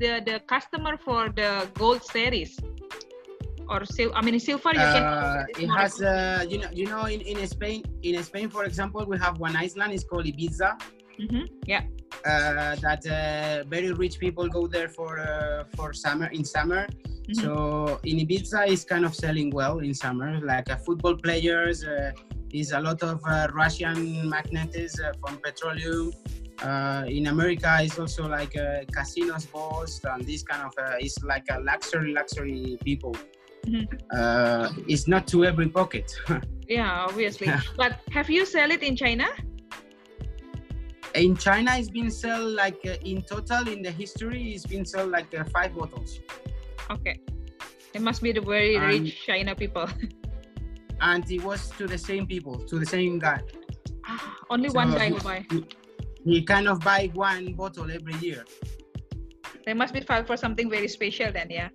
the 0.01 0.23
the 0.25 0.41
customer 0.47 0.97
for 0.97 1.29
the 1.29 1.69
gold 1.75 2.03
series? 2.03 2.59
Or 3.69 3.85
sil- 3.85 4.15
I 4.15 4.23
mean 4.23 4.39
silver 4.41 4.73
you 4.73 4.79
can 4.95 5.03
Uh, 5.05 5.45
it 5.59 5.69
has, 5.79 6.01
uh, 6.01 6.45
you 6.49 6.59
know, 6.63 6.71
you 6.73 6.87
know, 6.87 7.05
in, 7.07 7.21
in 7.21 7.47
Spain, 7.47 7.83
in 8.03 8.23
Spain, 8.23 8.49
for 8.49 8.65
example, 8.65 9.05
we 9.05 9.19
have 9.19 9.39
one 9.39 9.57
island. 9.57 9.93
It's 9.93 10.05
called 10.05 10.25
Ibiza. 10.25 10.71
Mhm, 11.21 11.45
Yeah. 11.67 11.83
Uh, 12.25 12.75
that 12.77 13.07
uh, 13.07 13.65
very 13.69 13.93
rich 13.93 14.19
people 14.19 14.49
go 14.49 14.67
there 14.67 14.89
for 14.89 15.19
uh, 15.19 15.65
for 15.77 15.93
summer 15.93 16.27
in 16.27 16.45
summer. 16.45 16.87
Mhm. 17.29 17.37
So 17.43 18.01
in 18.05 18.19
Ibiza, 18.19 18.69
is 18.69 18.85
kind 18.85 19.05
of 19.05 19.15
selling 19.15 19.51
well 19.51 19.79
in 19.79 19.95
summer. 19.95 20.41
Like 20.41 20.71
uh, 20.71 20.77
football 20.77 21.17
players, 21.17 21.85
uh, 21.85 22.13
is 22.53 22.73
a 22.73 22.81
lot 22.81 23.03
of 23.03 23.21
uh, 23.27 23.49
Russian 23.53 24.29
magnates 24.29 25.01
uh, 25.01 25.13
from 25.21 25.39
petroleum. 25.39 26.13
Uh, 26.63 27.05
in 27.07 27.27
America, 27.27 27.77
it's 27.83 27.99
also 27.99 28.27
like 28.29 28.57
uh, 28.57 28.81
casinos, 28.93 29.45
balls, 29.47 30.01
and 30.05 30.25
this 30.25 30.43
kind 30.43 30.63
of. 30.63 30.73
Uh, 30.79 30.97
it's 30.99 31.23
like 31.23 31.45
a 31.51 31.61
luxury, 31.61 32.13
luxury 32.15 32.79
people. 32.85 33.15
Mhm. 33.67 33.87
Uh, 34.15 34.71
it's 34.89 35.07
not 35.09 35.27
to 35.29 35.45
every 35.45 35.69
pocket. 35.69 36.11
Yeah, 36.69 37.07
obviously. 37.09 37.47
But 37.77 38.01
have 38.11 38.29
you 38.29 38.45
sell 38.45 38.73
it 38.73 38.83
in 38.83 38.97
China? 38.97 39.27
In 41.17 41.37
China, 41.37 41.77
it's 41.77 41.91
been 41.91 42.11
sold 42.11 42.55
like 42.55 42.79
uh, 42.87 42.97
in 43.05 43.23
total 43.23 43.69
in 43.69 43.83
the 43.83 43.91
history, 43.91 44.53
it's 44.55 44.67
been 44.67 44.85
sold 44.85 45.11
like 45.11 45.33
uh, 45.39 45.45
five 45.45 45.75
bottles. 45.75 46.21
Okay. 46.91 47.21
It 47.95 48.03
must 48.03 48.23
be 48.23 48.33
the 48.33 48.41
very 48.41 48.77
And- 48.77 48.87
rich 49.05 49.25
China 49.27 49.55
people. 49.55 49.89
and 51.01 51.31
it 51.31 51.43
was 51.43 51.71
to 51.79 51.87
the 51.87 51.99
same 51.99 52.27
people, 52.27 52.59
to 52.67 52.79
the 52.79 52.87
same 52.87 53.19
guy. 53.19 53.41
Ah, 54.05 54.37
Only 54.51 54.71
one 54.71 54.93
guy 54.93 55.11
who 55.11 55.21
buy. 55.21 55.47
He 56.25 56.43
kind 56.43 56.69
of 56.69 56.81
buy 56.81 57.11
one 57.15 57.53
bottle 57.55 57.91
every 57.91 58.15
year. 58.17 58.45
They 59.65 59.75
must 59.75 59.93
be 59.95 60.01
filed 60.01 60.27
for 60.27 60.37
something 60.37 60.71
very 60.71 60.89
special 60.89 61.33
then, 61.33 61.49
yeah. 61.51 61.69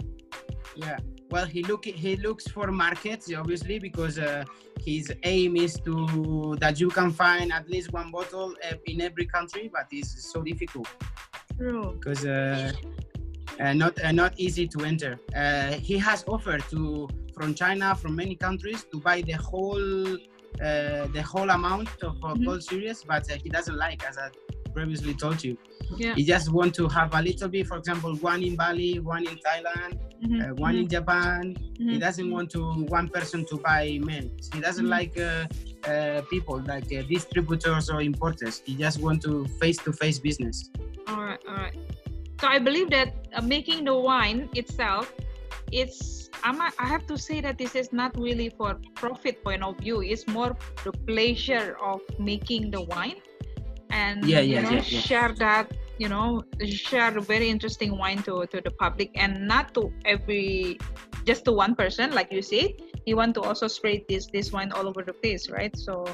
Yeah. 0.75 0.97
Well, 1.31 1.45
he 1.45 1.63
look 1.63 1.85
he 1.85 2.17
looks 2.17 2.45
for 2.47 2.67
markets 2.71 3.31
obviously 3.33 3.79
because 3.79 4.19
uh, 4.19 4.43
his 4.85 5.13
aim 5.23 5.55
is 5.55 5.73
to 5.85 6.57
that 6.59 6.79
you 6.79 6.89
can 6.89 7.11
find 7.11 7.53
at 7.53 7.69
least 7.69 7.93
one 7.93 8.11
bottle 8.11 8.53
uh, 8.69 8.75
in 8.85 8.99
every 9.01 9.25
country, 9.25 9.69
but 9.71 9.85
it's 9.91 10.31
so 10.33 10.41
difficult 10.41 10.87
True. 11.57 11.97
because 11.97 12.25
uh, 12.25 12.71
uh, 13.59 13.73
not 13.73 13.93
uh, 14.03 14.11
not 14.11 14.33
easy 14.37 14.67
to 14.67 14.79
enter. 14.83 15.13
Uh, 15.35 15.71
he 15.87 15.97
has 15.97 16.25
offered 16.27 16.63
to 16.69 17.07
from 17.33 17.53
China 17.53 17.95
from 17.95 18.15
many 18.15 18.35
countries 18.35 18.85
to 18.91 18.99
buy 18.99 19.21
the 19.21 19.37
whole 19.49 20.13
uh, 20.15 21.07
the 21.17 21.23
whole 21.31 21.49
amount 21.49 21.89
of 22.03 22.15
uh, 22.23 22.33
Mhm. 22.35 22.45
gold 22.45 22.63
series, 22.63 23.03
but 23.11 23.23
uh, 23.31 23.35
he 23.43 23.49
doesn't 23.49 23.77
like, 23.77 24.03
as 24.09 24.17
I 24.17 24.27
previously 24.73 25.13
told 25.13 25.41
you. 25.43 25.57
Yeah. 25.97 26.15
He 26.15 26.23
just 26.23 26.51
want 26.51 26.73
to 26.75 26.87
have 26.87 27.13
a 27.13 27.21
little 27.21 27.49
bit, 27.49 27.67
for 27.67 27.77
example, 27.77 28.15
one 28.17 28.41
in 28.43 28.55
Bali, 28.55 28.99
one 28.99 29.25
in 29.27 29.37
Thailand, 29.37 29.99
Mhm, 30.23 30.51
uh, 30.51 30.55
one 30.55 30.75
in 30.75 30.87
Japan. 30.87 31.55
He 31.77 31.97
mhm, 31.97 31.99
doesn't 31.99 32.29
want 32.29 32.49
to 32.51 32.61
one 32.87 33.09
person 33.09 33.45
to 33.45 33.57
buy 33.57 33.99
men. 34.03 34.31
He 34.53 34.59
doesn't 34.61 34.85
Mhm. 34.85 34.89
like 34.89 35.17
uh, 35.19 35.45
uh, 35.89 36.21
people 36.29 36.61
like 36.67 36.91
uh, 36.93 37.01
distributors 37.09 37.89
or 37.89 38.01
importers. 38.01 38.61
He 38.65 38.75
just 38.75 39.01
want 39.01 39.21
to 39.23 39.45
face-to-face 39.59 40.19
business. 40.19 40.69
All 41.07 41.23
right, 41.23 41.39
all 41.47 41.55
right. 41.55 41.75
So 42.39 42.47
I 42.47 42.59
believe 42.59 42.89
that 42.91 43.13
uh, 43.33 43.41
making 43.41 43.85
the 43.85 43.95
wine 43.97 44.49
itself, 44.53 45.11
it's 45.71 46.29
I'm, 46.43 46.59
I 46.61 46.87
have 46.87 47.05
to 47.07 47.17
say 47.17 47.41
that 47.41 47.57
this 47.57 47.75
is 47.75 47.93
not 47.93 48.17
really 48.17 48.49
for 48.49 48.79
profit 48.95 49.43
point 49.43 49.61
of 49.63 49.77
view. 49.77 50.01
It's 50.01 50.27
more 50.27 50.57
the 50.83 50.91
pleasure 50.91 51.77
of 51.83 52.01
making 52.17 52.71
the 52.71 52.81
wine, 52.81 53.17
and 53.91 54.25
Yeah, 54.25 54.39
you 54.41 54.61
know, 54.61 54.71
yeah, 54.71 54.83
yeah. 54.87 55.01
share 55.01 55.33
that 55.39 55.71
you 55.97 56.09
know 56.09 56.43
share 56.65 57.15
a 57.17 57.21
very 57.21 57.49
interesting 57.49 57.97
wine 57.97 58.23
to 58.23 58.45
to 58.47 58.61
the 58.61 58.71
public 58.71 59.11
and 59.15 59.47
not 59.47 59.73
to 59.75 59.91
every 60.05 60.77
just 61.25 61.45
to 61.45 61.51
one 61.51 61.75
person 61.75 62.11
like 62.13 62.31
you 62.31 62.41
said. 62.41 62.71
You 63.05 63.15
want 63.17 63.35
to 63.35 63.41
also 63.41 63.67
spread 63.67 64.01
this 64.09 64.27
this 64.33 64.51
wine 64.51 64.71
all 64.71 64.87
over 64.87 65.03
the 65.03 65.13
place, 65.13 65.49
right? 65.49 65.75
So 65.77 66.05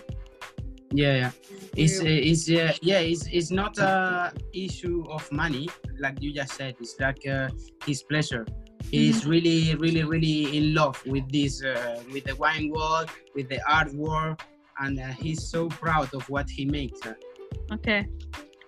Yeah, 0.91 1.15
yeah. 1.15 1.31
It's 1.75 2.01
you- 2.01 2.07
uh, 2.07 2.29
it's 2.31 2.49
uh, 2.49 2.73
yeah. 2.81 2.99
It's 2.99 3.27
it's 3.27 3.51
not 3.51 3.77
a 3.77 4.31
issue 4.53 5.03
of 5.09 5.29
money 5.31 5.67
like 5.99 6.21
you 6.21 6.33
just 6.33 6.53
said. 6.55 6.75
It's 6.79 6.95
like 6.99 7.21
uh, 7.27 7.49
his 7.85 8.03
pleasure. 8.03 8.45
He's 8.89 9.21
Mm-hmm. 9.21 9.29
really, 9.29 9.75
really, 9.75 10.03
really 10.03 10.57
in 10.57 10.73
love 10.73 11.01
with 11.05 11.29
this, 11.31 11.61
uh, 11.63 11.99
with 12.13 12.23
the 12.23 12.35
wine 12.37 12.69
world, 12.71 13.09
with 13.35 13.49
the 13.49 13.59
art 13.69 13.93
world 13.93 14.39
and 14.79 14.99
uh, 14.99 15.07
he's 15.07 15.49
so 15.49 15.67
proud 15.67 16.13
of 16.13 16.27
what 16.29 16.49
he 16.49 16.65
makes. 16.65 17.01
Okay. 17.71 18.07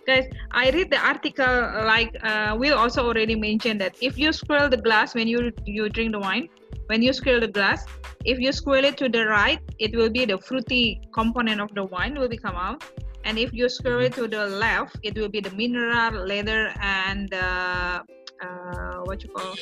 Guys, 0.05 0.29
I 0.51 0.71
read 0.71 0.89
the 0.89 0.97
article 0.97 1.45
like 1.85 2.15
uh, 2.23 2.55
we 2.57 2.71
also 2.71 3.05
already 3.05 3.35
mentioned 3.35 3.79
that 3.81 3.95
if 4.01 4.17
you 4.17 4.33
swirl 4.33 4.69
the 4.69 4.77
glass 4.77 5.13
when 5.13 5.27
you 5.27 5.51
you 5.65 5.89
drink 5.89 6.13
the 6.13 6.19
wine, 6.19 6.49
when 6.87 7.01
you 7.03 7.13
swirl 7.13 7.39
the 7.39 7.47
glass, 7.47 7.85
if 8.25 8.39
you 8.39 8.51
swirl 8.51 8.83
it 8.83 8.97
to 8.97 9.09
the 9.09 9.25
right, 9.25 9.59
it 9.77 9.95
will 9.95 10.09
be 10.09 10.25
the 10.25 10.37
fruity 10.37 10.99
component 11.13 11.61
of 11.61 11.73
the 11.75 11.83
wine 11.83 12.17
will 12.17 12.29
become 12.29 12.55
out. 12.55 12.83
And 13.23 13.37
if 13.37 13.53
you 13.53 13.69
swirl 13.69 14.01
it 14.01 14.13
to 14.13 14.27
the 14.27 14.47
left, 14.47 14.97
it 15.03 15.15
will 15.15 15.29
be 15.29 15.41
the 15.41 15.51
mineral, 15.51 16.25
leather, 16.25 16.73
and 16.81 17.31
uh, 17.33 18.01
uh, 18.41 18.99
what 19.03 19.21
you 19.23 19.29
call 19.29 19.53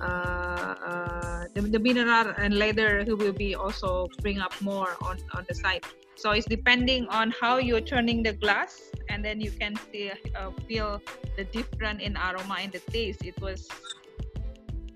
uh, 0.00 0.04
uh, 0.04 1.44
the, 1.54 1.62
the 1.62 1.78
mineral 1.78 2.34
and 2.36 2.58
leather 2.58 3.04
who 3.04 3.16
will 3.16 3.32
be 3.32 3.54
also 3.54 4.08
bring 4.20 4.40
up 4.40 4.52
more 4.60 4.96
on, 5.00 5.16
on 5.34 5.44
the 5.48 5.54
side. 5.54 5.84
So 6.16 6.30
it's 6.32 6.46
depending 6.46 7.06
on 7.08 7.30
how 7.30 7.58
you're 7.58 7.80
turning 7.82 8.22
the 8.22 8.32
glass, 8.32 8.90
and 9.10 9.24
then 9.24 9.40
you 9.40 9.50
can 9.50 9.76
see, 9.92 10.10
uh, 10.34 10.50
feel 10.66 11.00
the 11.36 11.44
difference 11.44 12.02
in 12.02 12.16
aroma 12.16 12.56
and 12.60 12.72
the 12.72 12.80
taste. 12.90 13.22
It 13.24 13.38
was, 13.40 13.68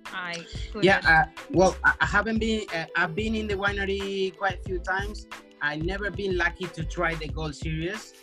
I 0.07 0.45
couldn't- 0.73 0.85
Yeah. 0.85 1.01
Uh, 1.05 1.25
well, 1.53 1.77
I, 1.85 1.93
I 2.01 2.07
haven't 2.07 2.39
been. 2.39 2.67
Uh, 2.75 2.87
I've 2.97 3.15
been 3.15 3.35
in 3.35 3.47
the 3.47 3.55
winery 3.55 4.35
quite 4.37 4.61
a 4.61 4.63
few 4.63 4.79
times. 4.79 5.27
I 5.63 5.77
never 5.77 6.11
been 6.11 6.37
lucky 6.39 6.65
to 6.73 6.85
try 6.85 7.15
the 7.15 7.29
gold 7.29 7.55
series. 7.55 8.15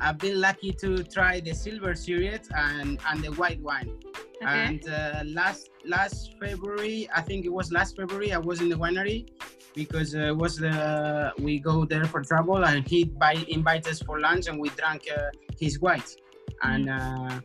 I've 0.00 0.18
been 0.18 0.40
lucky 0.40 0.72
to 0.72 1.02
try 1.04 1.40
the 1.40 1.54
silver 1.54 1.94
series 1.94 2.48
and 2.54 2.98
and 3.08 3.22
the 3.22 3.32
white 3.32 3.60
wine. 3.60 3.90
okay. 4.36 4.44
And 4.44 4.88
uh, 4.88 5.22
last 5.24 5.70
last 5.84 6.34
February, 6.40 7.08
I 7.14 7.20
think 7.22 7.46
it 7.46 7.52
was 7.52 7.72
last 7.72 7.96
February, 7.96 8.32
I 8.32 8.38
was 8.38 8.60
in 8.60 8.68
the 8.68 8.76
winery 8.76 9.28
because 9.74 10.14
uh, 10.14 10.32
it 10.32 10.36
was 10.36 10.56
the 10.56 11.32
we 11.38 11.58
go 11.58 11.84
there 11.84 12.04
for 12.04 12.22
travel, 12.22 12.64
and 12.64 12.86
he 12.86 13.04
buy 13.04 13.34
invite 13.48 13.86
us 13.86 14.00
for 14.02 14.20
lunch, 14.20 14.46
and 14.48 14.58
we 14.58 14.68
drank 14.70 15.02
uh, 15.16 15.30
his 15.58 15.80
white. 15.80 16.16
And 16.62 16.88
uh, 16.90 17.40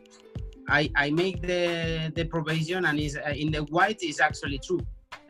I 0.68 0.90
I 0.96 1.10
make 1.10 1.42
the 1.42 2.12
the 2.14 2.24
probation, 2.24 2.84
and 2.84 2.98
is 2.98 3.16
uh, 3.16 3.30
in 3.30 3.50
the 3.50 3.64
white 3.64 4.02
is 4.02 4.20
actually 4.20 4.58
true. 4.58 4.80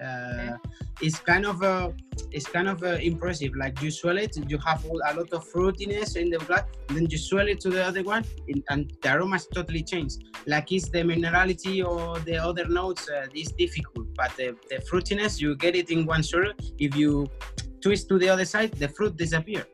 Uh, 0.03 0.57
It's 1.03 1.18
kind 1.18 1.47
of 1.47 1.62
uh, 1.62 1.89
it's 2.31 2.47
kind 2.47 2.68
of 2.68 2.83
uh, 2.83 2.99
impressive. 3.01 3.53
Like 3.57 3.81
you 3.81 3.91
swell 3.91 4.18
it, 4.18 4.37
you 4.53 4.59
have 4.68 4.85
all, 4.85 5.01
a 5.11 5.12
lot 5.18 5.33
of 5.33 5.43
fruitiness 5.53 6.16
in 6.16 6.28
the 6.28 6.39
glass, 6.39 6.64
then 6.89 7.07
you 7.09 7.16
swell 7.16 7.49
it 7.49 7.59
to 7.61 7.70
the 7.70 7.83
other 7.91 8.03
one, 8.03 8.22
and, 8.49 8.62
and 8.68 8.93
the 9.03 9.09
aromas 9.14 9.47
totally 9.47 9.83
changed. 9.83 10.16
like 10.47 10.72
it's 10.72 10.89
the 10.91 11.03
minerality 11.12 11.85
or 11.91 12.18
the 12.28 12.37
other 12.37 12.66
notes 12.81 13.09
uh, 13.11 13.26
is 13.43 13.49
difficult 13.64 14.07
but 14.16 14.31
the, 14.37 14.49
the 14.70 14.76
fruitiness 14.89 15.33
you 15.43 15.55
get 15.64 15.74
it 15.76 15.91
in 15.91 16.07
one 16.07 16.22
swirl 16.22 16.53
if 16.78 16.97
you 16.97 17.26
twist 17.83 18.09
to 18.09 18.18
the 18.18 18.28
other 18.35 18.45
side 18.55 18.70
the 18.83 18.89
fruit 18.97 19.14
disappear 19.16 19.64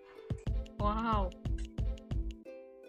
wow. 0.81 1.31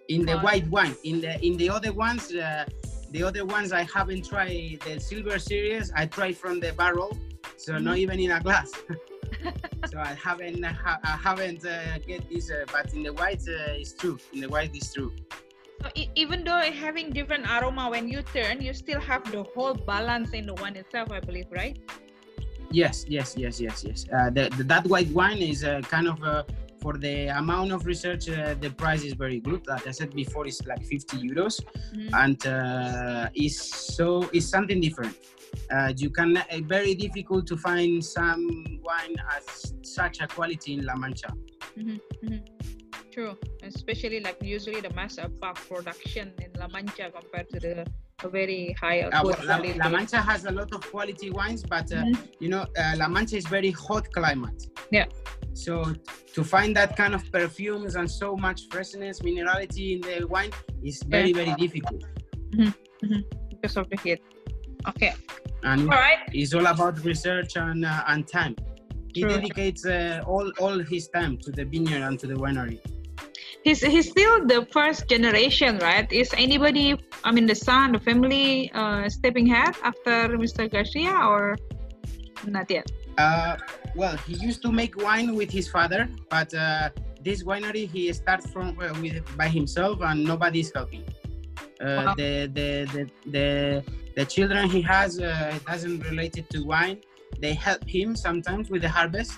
in 0.10 0.26
the 0.26 0.36
Wow. 0.38 0.44
white 0.48 0.68
wine 0.76 0.96
in 1.04 1.22
the 1.22 1.34
in 1.48 1.54
the 1.62 1.70
other 1.70 1.94
ones 1.94 2.24
uh, 2.34 2.66
the 3.12 3.24
other 3.24 3.46
ones 3.46 3.72
I 3.72 3.84
haven't 3.84 4.28
tried. 4.28 4.80
The 4.86 5.00
silver 5.00 5.40
series 5.40 5.92
I 5.96 6.06
tried 6.06 6.38
from 6.38 6.60
the 6.60 6.74
barrel, 6.74 7.18
so 7.58 7.74
mm-hmm. 7.74 7.84
not 7.84 7.98
even 7.98 8.20
in 8.20 8.32
a 8.32 8.40
glass. 8.40 8.72
so 9.92 10.00
I 10.00 10.14
haven't 10.14 10.64
I 10.64 11.18
haven't 11.24 11.66
uh, 11.66 12.00
get 12.06 12.30
this, 12.30 12.52
uh, 12.52 12.66
but 12.72 12.94
in 12.94 13.04
the 13.04 13.14
white 13.14 13.42
uh, 13.48 13.82
it's 13.82 13.94
true. 13.94 14.18
In 14.34 14.42
the 14.42 14.50
white 14.50 14.72
it's 14.74 14.94
true. 14.94 15.14
So 15.82 15.90
even 16.16 16.44
though 16.44 16.60
having 16.60 17.12
different 17.12 17.46
aroma 17.46 17.90
when 17.90 18.08
you 18.08 18.22
turn, 18.34 18.62
you 18.62 18.74
still 18.74 19.00
have 19.00 19.30
the 19.32 19.44
whole 19.44 19.76
balance 19.76 20.32
in 20.34 20.48
the 20.48 20.56
wine 20.56 20.76
itself, 20.76 21.12
I 21.12 21.20
believe, 21.20 21.46
right? 21.52 21.78
Yes, 22.72 23.06
yes, 23.08 23.36
yes, 23.38 23.62
yes, 23.62 23.84
yes. 23.84 24.06
Uh, 24.12 24.30
the, 24.30 24.50
the, 24.58 24.64
that 24.64 24.86
white 24.88 25.10
wine 25.10 25.38
is 25.38 25.64
uh, 25.64 25.82
kind 25.82 26.08
of 26.08 26.22
uh, 26.24 26.44
for 26.80 26.94
the 26.98 27.28
amount 27.28 27.72
of 27.72 27.86
research, 27.86 28.30
uh, 28.30 28.56
the 28.60 28.70
price 28.70 29.04
is 29.04 29.14
very 29.14 29.40
good. 29.40 29.66
Like 29.68 29.88
I 29.88 29.92
said 29.92 30.14
before, 30.14 30.48
it's 30.48 30.66
like 30.66 30.86
50 30.86 31.18
euros, 31.18 31.62
mm-hmm. 31.94 32.14
and 32.14 32.48
uh, 32.48 33.30
it's 33.34 33.96
so 33.96 34.30
it's 34.34 34.48
something 34.48 34.80
different. 34.82 35.16
Uh, 35.72 35.94
you 35.96 36.10
can 36.10 36.44
very 36.64 36.94
difficult 36.94 37.48
to 37.48 37.58
find 37.58 38.04
some 38.04 38.80
wine 38.84 39.16
at 39.36 39.44
such 39.86 40.22
a 40.22 40.28
quality 40.28 40.74
in 40.74 40.86
La 40.86 40.96
Mancha. 40.96 41.34
Mm-hmm. 41.78 42.28
Mm-hmm. 42.28 43.12
True, 43.12 43.38
especially 43.64 44.20
like 44.20 44.38
usually 44.42 44.82
the 44.82 44.94
mass 44.94 45.18
production 45.68 46.34
in 46.40 46.52
La 46.60 46.68
Mancha 46.68 47.10
compared 47.12 47.50
to 47.50 47.60
the 47.60 47.86
very 48.26 48.76
high 48.82 49.02
uh, 49.02 49.24
well, 49.24 49.38
La, 49.44 49.58
La, 49.58 49.90
Mancha 49.90 50.18
has 50.18 50.46
a 50.46 50.52
lot 50.52 50.74
of 50.74 50.82
quality 50.90 51.30
wines, 51.30 51.64
but 51.64 51.92
uh, 51.92 51.98
mm-hmm. 51.98 52.24
you 52.40 52.50
know 52.50 52.66
uh, 52.78 52.96
La 52.98 53.08
Mancha 53.08 53.38
is 53.38 53.46
very 53.46 53.70
hot 53.70 54.12
climate. 54.12 54.66
Yeah. 54.92 55.06
So 55.54 55.94
to 56.34 56.44
find 56.44 56.76
that 56.76 56.98
kind 56.98 57.14
of 57.14 57.32
perfumes 57.32 57.96
and 57.96 58.10
so 58.10 58.36
much 58.36 58.62
freshness, 58.72 59.20
minerality 59.20 59.96
in 59.96 60.02
the 60.02 60.26
wine 60.28 60.52
is 60.84 61.04
very 61.04 61.30
yeah. 61.30 61.46
very 61.46 61.54
difficult. 61.56 62.04
Mm-hmm. 62.56 63.06
Mm-hmm. 63.06 63.22
Because 63.50 63.78
of 63.78 63.90
the 63.92 63.98
heat. 63.98 64.22
Okay. 64.88 65.14
And 65.64 65.82
all 65.82 65.88
right. 66.00 66.20
it's 66.32 66.56
all 66.56 66.66
about 66.66 67.04
research 67.04 67.56
and 67.56 67.86
uh, 67.86 68.04
and 68.08 68.28
time. 68.28 68.56
He 69.14 69.22
True. 69.22 69.30
dedicates 69.30 69.86
uh, 69.86 70.24
all 70.26 70.52
all 70.60 70.80
his 70.80 71.08
time 71.10 71.38
to 71.40 71.52
the 71.52 71.66
vineyard 71.66 72.02
and 72.02 72.20
to 72.20 72.26
the 72.26 72.36
winery 72.36 72.80
he's 73.68 73.82
he's 73.84 74.08
still 74.10 74.36
the 74.48 74.66
first 74.72 75.10
generation, 75.14 75.78
right? 75.80 76.08
Is 76.12 76.32
anybody, 76.38 76.96
I 77.28 77.32
mean, 77.36 77.46
the 77.46 77.60
son, 77.68 77.92
the 77.92 78.00
family, 78.00 78.72
uh, 78.74 79.10
stepping 79.10 79.52
ahead 79.52 79.76
after 79.84 80.16
Mr. 80.44 80.72
Garcia, 80.72 81.12
or 81.12 81.58
not 82.48 82.72
yet? 82.72 82.88
Uh, 83.18 83.58
well, 83.96 84.16
he 84.28 84.36
used 84.48 84.62
to 84.62 84.72
make 84.72 84.94
wine 84.96 85.36
with 85.36 85.52
his 85.52 85.68
father, 85.68 86.08
but 86.30 86.54
uh, 86.54 86.90
this 87.22 87.44
winery 87.44 87.90
he 87.90 88.14
starts 88.14 88.46
from 88.54 88.80
uh, 88.80 88.94
with 89.02 89.20
by 89.36 89.50
himself, 89.50 90.00
and 90.02 90.24
nobody's 90.24 90.72
helping. 90.74 91.04
Uh, 91.82 91.86
wow. 91.86 92.16
the, 92.16 92.50
the, 92.58 92.70
the 92.94 93.04
the 93.36 93.48
the 94.16 94.26
children 94.26 94.70
he 94.70 94.82
has 94.82 95.20
uh, 95.20 95.60
doesn't 95.68 96.00
related 96.10 96.50
to 96.54 96.64
wine. 96.64 96.98
They 97.44 97.54
help 97.54 97.84
him 97.84 98.16
sometimes 98.16 98.70
with 98.72 98.82
the 98.82 98.90
harvest, 98.90 99.34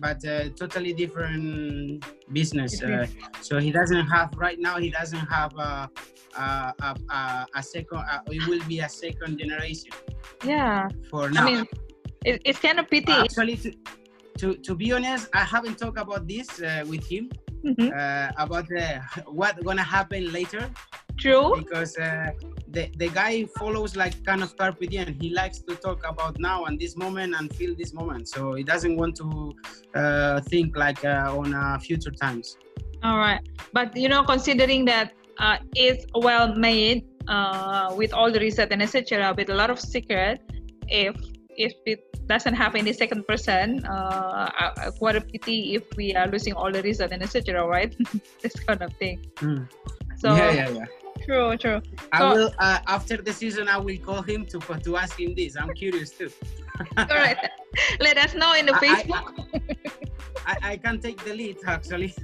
but 0.00 0.24
uh, 0.24 0.48
totally 0.56 0.92
different 0.92 2.04
business. 2.32 2.82
Uh, 2.82 3.06
so 3.42 3.58
he 3.58 3.70
doesn't 3.70 4.06
have 4.06 4.32
right 4.36 4.58
now. 4.58 4.78
He 4.78 4.90
doesn't 4.90 5.26
have 5.28 5.52
a 5.56 5.90
a, 6.36 6.74
a, 6.80 7.46
a 7.54 7.62
second. 7.62 7.98
Uh, 7.98 8.20
it 8.26 8.46
will 8.48 8.64
be 8.66 8.80
a 8.80 8.88
second 8.88 9.38
generation. 9.38 9.92
Yeah. 10.44 10.88
For 11.10 11.30
now. 11.30 11.42
I 11.42 11.44
mean, 11.44 11.66
it, 12.24 12.40
it's 12.44 12.58
kind 12.58 12.78
of 12.78 12.88
pity. 12.88 13.12
Actually, 13.12 13.56
to, 13.56 13.72
to 14.38 14.54
to 14.56 14.74
be 14.74 14.92
honest, 14.92 15.28
I 15.34 15.44
haven't 15.44 15.78
talked 15.78 15.98
about 15.98 16.26
this 16.26 16.60
uh, 16.60 16.84
with 16.88 17.06
him. 17.06 17.30
Mm-hmm. 17.60 17.92
Uh, 17.92 18.32
about 18.42 18.68
what 19.26 19.62
gonna 19.62 19.84
happen 19.84 20.32
later. 20.32 20.70
True. 21.20 21.54
Because 21.56 21.96
uh, 21.98 22.30
the, 22.68 22.90
the 22.96 23.08
guy 23.08 23.44
follows 23.58 23.96
like 23.96 24.24
kind 24.24 24.42
of 24.42 24.56
carpe 24.56 24.80
diem. 24.88 25.14
He 25.20 25.30
likes 25.30 25.58
to 25.60 25.74
talk 25.76 26.02
about 26.08 26.38
now 26.38 26.64
and 26.64 26.78
this 26.78 26.96
moment 26.96 27.34
and 27.38 27.54
feel 27.54 27.74
this 27.76 27.92
moment. 27.92 28.28
So 28.28 28.54
he 28.54 28.62
doesn't 28.62 28.96
want 28.96 29.16
to 29.16 29.54
uh, 29.94 30.40
think 30.42 30.76
like 30.76 31.04
uh, 31.04 31.36
on 31.36 31.54
uh, 31.54 31.78
future 31.78 32.10
times. 32.10 32.56
All 33.02 33.16
right, 33.16 33.40
but 33.72 33.96
you 33.96 34.08
know, 34.08 34.22
considering 34.22 34.84
that 34.84 35.12
uh, 35.38 35.56
it's 35.74 36.04
well 36.14 36.54
made 36.54 37.06
uh, 37.28 37.94
with 37.96 38.12
all 38.12 38.30
the 38.30 38.38
research 38.40 38.68
and 38.70 38.82
etc., 38.82 39.34
with 39.36 39.48
a 39.48 39.54
lot 39.54 39.70
of 39.70 39.80
secret, 39.80 40.42
if 40.88 41.16
if 41.56 41.72
it 41.86 42.04
doesn't 42.26 42.54
have 42.54 42.74
any 42.74 42.92
second 42.92 43.26
person, 43.26 43.84
uh, 43.86 44.50
uh, 44.60 44.90
what 44.98 45.16
a 45.16 45.20
pity 45.20 45.74
if 45.74 45.84
we 45.96 46.14
are 46.14 46.28
losing 46.28 46.52
all 46.52 46.70
the 46.70 46.82
research 46.82 47.10
and 47.12 47.22
etc. 47.22 47.66
Right, 47.66 47.96
this 48.42 48.54
kind 48.60 48.82
of 48.82 48.92
thing. 48.94 49.24
Mm. 49.36 49.66
So 50.18 50.36
yeah, 50.36 50.52
yeah, 50.52 50.68
yeah. 50.68 50.84
True, 51.24 51.56
true. 51.56 51.80
I 52.12 52.18
so, 52.18 52.34
will 52.34 52.52
uh, 52.58 52.78
after 52.86 53.16
the 53.16 53.32
season. 53.32 53.68
I 53.68 53.78
will 53.78 53.96
call 53.98 54.22
him 54.22 54.46
to 54.46 54.58
to 54.58 54.96
ask 54.96 55.18
him 55.18 55.34
this. 55.34 55.56
I'm 55.56 55.72
curious 55.74 56.10
too. 56.10 56.30
all 56.96 57.06
right, 57.06 57.36
let 58.00 58.16
us 58.16 58.34
know 58.34 58.54
in 58.54 58.66
the 58.66 58.72
Facebook. 58.72 59.24
I, 60.46 60.56
I, 60.62 60.72
I 60.72 60.76
can 60.76 61.00
take 61.00 61.22
the 61.24 61.34
lead 61.34 61.58
actually. 61.66 62.14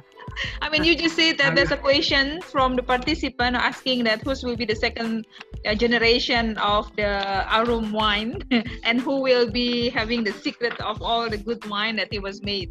I 0.62 0.70
mean, 0.70 0.84
you 0.84 0.96
just 0.96 1.16
said 1.16 1.36
that 1.38 1.54
there's 1.54 1.72
a 1.72 1.76
question 1.76 2.40
from 2.40 2.76
the 2.76 2.82
participant 2.82 3.56
asking 3.56 4.04
that 4.04 4.22
whose 4.22 4.42
will 4.44 4.56
be 4.56 4.64
the 4.64 4.76
second 4.76 5.26
uh, 5.66 5.74
generation 5.74 6.56
of 6.58 6.94
the 6.96 7.10
Aurum 7.52 7.92
wine 7.92 8.40
and 8.84 9.00
who 9.00 9.20
will 9.20 9.50
be 9.50 9.90
having 9.90 10.24
the 10.24 10.32
secret 10.32 10.80
of 10.80 11.02
all 11.02 11.28
the 11.28 11.36
good 11.38 11.64
wine 11.68 11.96
that 11.96 12.08
it 12.12 12.22
was 12.22 12.42
made. 12.42 12.70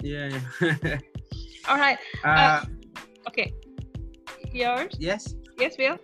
yeah. 0.00 0.30
all 1.68 1.76
right. 1.76 1.98
Uh, 2.24 2.28
uh, 2.28 2.64
okay 3.28 3.52
yours? 4.56 4.94
Yes. 4.98 5.34
Yes, 5.58 5.76
Will. 5.78 5.98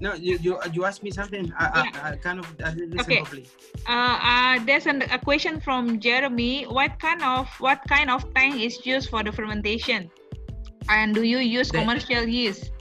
No, 0.00 0.12
you 0.14 0.38
you, 0.42 0.58
you 0.72 0.84
asked 0.84 1.02
me 1.02 1.10
something. 1.10 1.52
I, 1.58 1.64
yeah. 1.64 2.02
I, 2.02 2.10
I 2.10 2.16
kind 2.16 2.38
of 2.38 2.46
I 2.62 2.72
listen 2.72 3.00
okay. 3.00 3.16
properly. 3.16 3.46
Uh, 3.88 4.18
uh, 4.20 4.64
there's 4.66 4.86
an, 4.86 5.02
a 5.02 5.18
question 5.18 5.60
from 5.60 6.00
Jeremy. 6.00 6.64
What 6.64 6.98
kind 6.98 7.22
of 7.22 7.48
what 7.60 7.80
kind 7.88 8.10
of 8.10 8.22
tank 8.34 8.60
is 8.60 8.84
used 8.84 9.08
for 9.08 9.22
the 9.22 9.32
fermentation? 9.32 10.10
And 10.88 11.14
do 11.14 11.22
you 11.22 11.38
use 11.38 11.70
the, 11.70 11.78
commercial 11.78 12.24
yeast? 12.24 12.72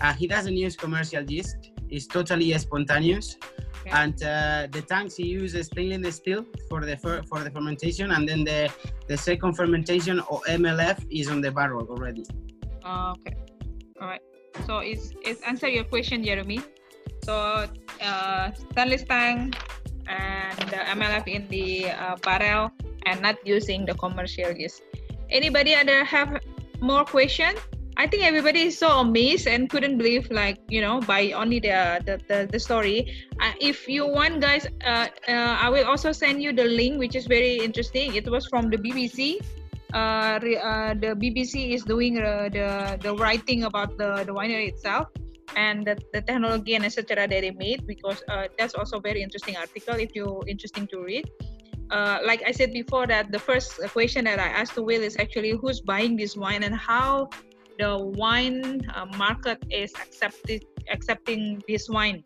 Uh, 0.00 0.12
he 0.12 0.26
doesn't 0.26 0.56
use 0.56 0.76
commercial 0.76 1.28
yeast. 1.28 1.56
It's 1.90 2.06
totally 2.06 2.56
spontaneous. 2.58 3.36
Okay. 3.80 3.90
And 3.90 4.22
uh, 4.22 4.66
the 4.70 4.82
tanks 4.82 5.16
he 5.16 5.26
uses 5.26 5.66
stainless 5.66 6.16
steel 6.16 6.44
for 6.68 6.84
the 6.84 6.96
for 6.96 7.40
the 7.40 7.50
fermentation, 7.50 8.12
and 8.12 8.28
then 8.28 8.44
the 8.44 8.70
the 9.08 9.16
second 9.16 9.54
fermentation 9.54 10.20
or 10.20 10.40
MLF 10.48 11.04
is 11.10 11.28
on 11.28 11.40
the 11.40 11.50
barrel 11.50 11.86
already. 11.88 12.24
Uh, 12.86 13.18
okay. 13.18 13.34
All 14.00 14.06
right. 14.06 14.22
So 14.64 14.78
it's 14.78 15.10
it's 15.26 15.42
answer 15.42 15.66
your 15.66 15.82
question, 15.84 16.22
Jeremy. 16.22 16.62
So 17.26 17.66
uh, 17.98 18.44
stainless 18.54 19.02
tank 19.02 19.58
and 20.06 20.58
the 20.70 20.80
MLF 20.94 21.26
in 21.26 21.50
the 21.50 21.90
uh, 21.90 22.14
barrel 22.22 22.70
and 23.04 23.20
not 23.20 23.42
using 23.42 23.84
the 23.84 23.94
commercial 23.98 24.54
use. 24.54 24.80
Anybody 25.30 25.74
other 25.74 26.06
have 26.06 26.38
more 26.78 27.04
question? 27.04 27.58
I 27.98 28.06
think 28.06 28.22
everybody 28.22 28.70
is 28.70 28.78
so 28.78 29.00
amazed 29.00 29.48
and 29.48 29.68
couldn't 29.68 29.98
believe 29.98 30.30
like 30.30 30.60
you 30.68 30.80
know 30.80 31.00
by 31.00 31.32
only 31.32 31.58
the 31.58 31.98
the, 32.06 32.22
the, 32.30 32.38
the 32.46 32.60
story. 32.60 33.10
Uh, 33.42 33.50
if 33.58 33.88
you 33.90 34.06
want, 34.06 34.38
guys, 34.38 34.70
uh, 34.86 35.10
uh, 35.26 35.54
I 35.58 35.68
will 35.74 35.90
also 35.90 36.12
send 36.12 36.38
you 36.38 36.54
the 36.54 36.70
link, 36.70 37.02
which 37.02 37.16
is 37.18 37.26
very 37.26 37.58
interesting. 37.58 38.14
It 38.14 38.30
was 38.30 38.46
from 38.46 38.70
the 38.70 38.78
BBC 38.78 39.42
uh, 39.92 40.38
uh, 40.38 40.94
the 40.94 41.14
BBC 41.14 41.72
is 41.72 41.84
doing 41.84 42.18
uh, 42.18 42.48
the 42.50 42.98
the 43.02 43.14
writing 43.14 43.64
about 43.64 43.96
the 43.98 44.24
the 44.24 44.32
winery 44.32 44.68
itself 44.68 45.08
and 45.54 45.86
the, 45.86 45.96
the 46.12 46.20
technology 46.20 46.74
and 46.74 46.84
etc. 46.84 47.28
that 47.28 47.30
they 47.30 47.50
made 47.50 47.86
because 47.86 48.22
uh, 48.28 48.48
that's 48.58 48.74
also 48.74 48.98
very 48.98 49.22
interesting 49.22 49.56
article 49.56 49.94
if 49.94 50.14
you 50.14 50.42
interesting 50.46 50.86
to 50.88 51.02
read. 51.02 51.28
Uh, 51.90 52.18
like 52.26 52.42
I 52.44 52.50
said 52.50 52.72
before, 52.72 53.06
that 53.06 53.30
the 53.30 53.38
first 53.38 53.78
question 53.94 54.24
that 54.24 54.40
I 54.40 54.48
asked 54.48 54.74
to 54.74 54.82
Will 54.82 55.02
is 55.02 55.16
actually 55.18 55.52
who's 55.52 55.80
buying 55.80 56.16
this 56.16 56.36
wine 56.36 56.64
and 56.64 56.74
how 56.74 57.30
the 57.78 57.96
wine 58.18 58.82
uh, 58.94 59.06
market 59.16 59.62
is 59.70 59.94
accepted 59.94 60.64
accepting 60.90 61.62
this 61.68 61.88
wine 61.88 62.22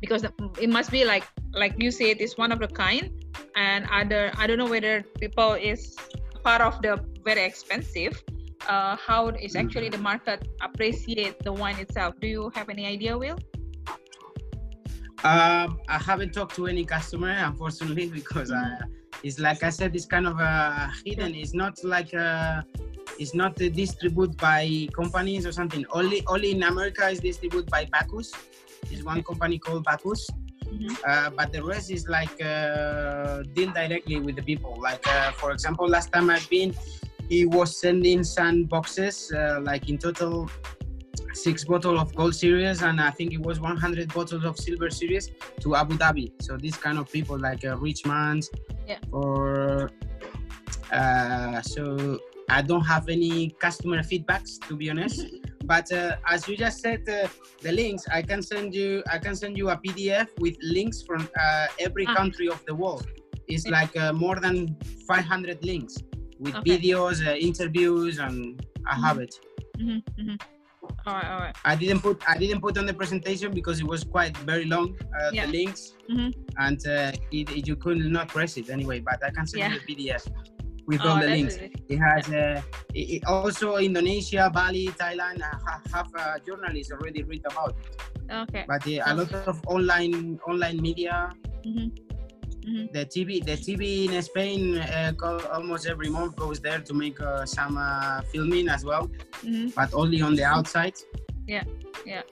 because 0.00 0.24
it 0.60 0.70
must 0.70 0.90
be 0.90 1.04
like 1.04 1.24
like 1.52 1.74
you 1.78 1.90
said 1.90 2.16
it's 2.20 2.36
one 2.36 2.52
of 2.52 2.62
a 2.62 2.68
kind 2.68 3.10
and 3.56 3.86
other 3.90 4.32
I 4.36 4.46
don't 4.46 4.58
know 4.58 4.68
whether 4.68 5.02
people 5.20 5.52
is 5.54 5.96
part 6.42 6.60
of 6.60 6.80
the 6.82 7.04
very 7.24 7.44
expensive 7.44 8.22
uh, 8.66 8.96
how 8.96 9.28
is 9.28 9.56
actually 9.56 9.88
the 9.88 9.98
market 9.98 10.46
appreciate 10.60 11.38
the 11.40 11.52
wine 11.52 11.78
itself? 11.78 12.14
Do 12.20 12.26
you 12.26 12.50
have 12.54 12.68
any 12.68 12.86
idea 12.86 13.16
will? 13.16 13.38
Um, 15.24 15.80
i 15.88 15.98
haven't 15.98 16.32
talked 16.32 16.54
to 16.54 16.68
any 16.68 16.84
customer 16.84 17.30
unfortunately 17.30 18.08
because 18.20 18.52
uh, 18.52 18.78
it's 19.24 19.40
like 19.40 19.64
i 19.64 19.70
said 19.70 19.96
it's 19.96 20.06
kind 20.06 20.28
of 20.28 20.38
uh, 20.38 20.86
hidden. 21.04 21.34
It's 21.34 21.54
not 21.54 21.82
like 21.82 22.14
uh, 22.14 22.62
it's 23.18 23.34
not 23.34 23.56
distributed 23.56 24.36
by 24.36 24.86
companies 24.94 25.44
or 25.44 25.50
something. 25.50 25.84
Only 25.90 26.22
only 26.28 26.52
in 26.52 26.62
america 26.62 27.08
is 27.08 27.20
distributed 27.20 27.70
by 27.70 27.86
bacchus. 27.86 28.32
Is 28.92 29.02
one 29.02 29.22
company 29.24 29.58
called 29.58 29.84
bacchus 29.84 30.28
Mm-hmm. 30.72 30.94
Uh, 31.06 31.30
but 31.30 31.52
the 31.52 31.62
rest 31.64 31.90
is 31.90 32.08
like 32.08 32.40
uh, 32.42 33.42
deal 33.54 33.70
directly 33.72 34.20
with 34.20 34.36
the 34.36 34.42
people. 34.42 34.76
Like 34.80 35.06
uh, 35.06 35.32
for 35.32 35.52
example, 35.52 35.88
last 35.88 36.12
time 36.12 36.30
I've 36.30 36.48
been, 36.50 36.74
he 37.28 37.46
was 37.46 37.76
sending 37.80 38.22
some 38.24 38.64
boxes, 38.64 39.32
uh, 39.32 39.60
like 39.62 39.88
in 39.88 39.98
total 39.98 40.50
six 41.32 41.64
bottles 41.64 42.00
of 42.00 42.14
gold 42.14 42.34
series 42.34 42.82
and 42.82 43.00
I 43.00 43.10
think 43.10 43.32
it 43.32 43.40
was 43.40 43.60
100 43.60 44.12
bottles 44.12 44.44
of 44.44 44.58
silver 44.58 44.90
series 44.90 45.30
to 45.60 45.76
Abu 45.76 45.96
Dhabi. 45.96 46.32
So 46.42 46.56
these 46.56 46.76
kind 46.76 46.98
of 46.98 47.10
people 47.10 47.38
like 47.38 47.64
uh, 47.64 47.76
Richmond 47.76 48.48
Yeah. 48.86 48.98
or 49.12 49.90
uh, 50.92 51.60
so 51.62 52.18
I 52.48 52.62
don't 52.62 52.84
have 52.84 53.08
any 53.08 53.50
customer 53.50 54.02
feedbacks 54.02 54.58
to 54.68 54.76
be 54.76 54.90
honest. 54.90 55.26
but 55.68 55.92
uh, 55.92 56.16
as 56.26 56.48
you 56.48 56.56
just 56.56 56.80
said, 56.80 57.02
uh, 57.08 57.28
the 57.62 57.72
links 57.72 58.02
I 58.18 58.22
can 58.22 58.40
send 58.42 58.74
you. 58.74 59.02
I 59.14 59.18
can 59.18 59.34
send 59.42 59.56
you 59.60 59.66
a 59.68 59.76
PDF 59.76 60.28
with 60.44 60.56
links 60.62 60.98
from 61.08 61.28
uh, 61.44 61.66
every 61.86 62.06
Ah. 62.08 62.14
country 62.18 62.48
of 62.48 62.60
the 62.68 62.74
world. 62.82 63.06
It's 63.46 63.66
like 63.68 63.94
uh, 63.96 64.12
more 64.24 64.36
than 64.46 64.56
500 65.06 65.64
links 65.64 65.94
with 66.44 66.54
Okay. 66.56 66.70
videos, 66.78 67.16
uh, 67.26 67.34
interviews, 67.48 68.18
and 68.18 68.36
I 68.86 68.94
have 69.06 69.18
it. 69.26 69.34
Mhm, 69.78 70.02
mhm. 70.20 70.36
All 71.06 71.14
right, 71.14 71.28
all 71.34 71.40
right. 71.44 71.56
I 71.64 71.74
didn't 71.82 72.00
put 72.06 72.16
I 72.32 72.36
didn't 72.42 72.60
put 72.66 72.74
on 72.80 72.86
the 72.90 72.94
presentation 73.02 73.48
because 73.58 73.76
it 73.82 73.88
was 73.94 74.02
quite 74.04 74.34
very 74.52 74.64
long 74.74 74.86
uh, 75.18 75.30
Yeah. 75.32 75.46
the 75.46 75.52
links 75.58 75.82
Mhm. 76.10 76.28
and 76.66 76.80
uh, 76.86 77.12
it, 77.38 77.46
it- 77.56 77.66
you 77.70 77.76
could 77.84 77.98
not 78.18 78.26
press 78.36 78.56
it 78.60 78.66
anyway. 78.76 78.98
But 79.10 79.18
I 79.28 79.30
can 79.36 79.46
send 79.46 79.60
Yeah. 79.60 79.72
you 79.72 79.80
the 79.80 79.86
PDF 79.88 80.22
with 80.88 81.00
Oh, 81.04 81.10
all 81.10 81.20
the 81.20 81.28
links. 81.28 81.56
It 81.88 81.98
has 82.00 82.24
uh, 82.32 82.62
it, 82.94 83.22
also 83.28 83.76
Indonesia, 83.76 84.50
Bali, 84.52 84.88
Thailand 84.96 85.38
uh, 85.44 85.78
have 85.92 86.08
uh, 86.16 86.38
journalists 86.46 86.90
already 86.90 87.22
read 87.22 87.44
about 87.44 87.76
it. 87.76 87.92
Okay. 88.32 88.64
But 88.66 88.82
uh, 88.88 89.12
a 89.12 89.12
lot 89.14 89.32
of 89.46 89.60
online 89.68 90.40
online 90.48 90.80
media, 90.80 91.28
Mhm. 91.64 91.92
Mhm. 92.64 92.92
the 92.92 93.04
TV 93.04 93.44
the 93.44 93.56
TV 93.56 94.08
in 94.08 94.22
Spain 94.22 94.80
uh, 94.80 95.12
almost 95.52 95.86
every 95.86 96.08
month 96.08 96.36
goes 96.36 96.58
there 96.60 96.80
to 96.80 96.92
make 96.94 97.20
uh, 97.20 97.44
some 97.44 97.76
uh, 97.76 98.20
filming 98.32 98.68
as 98.68 98.82
well, 98.84 99.04
Mhm. 99.44 99.74
but 99.76 99.92
only 99.92 100.20
on 100.24 100.34
the 100.40 100.44
outside. 100.44 100.96
Yeah, 101.46 101.64
yeah. 102.04 102.24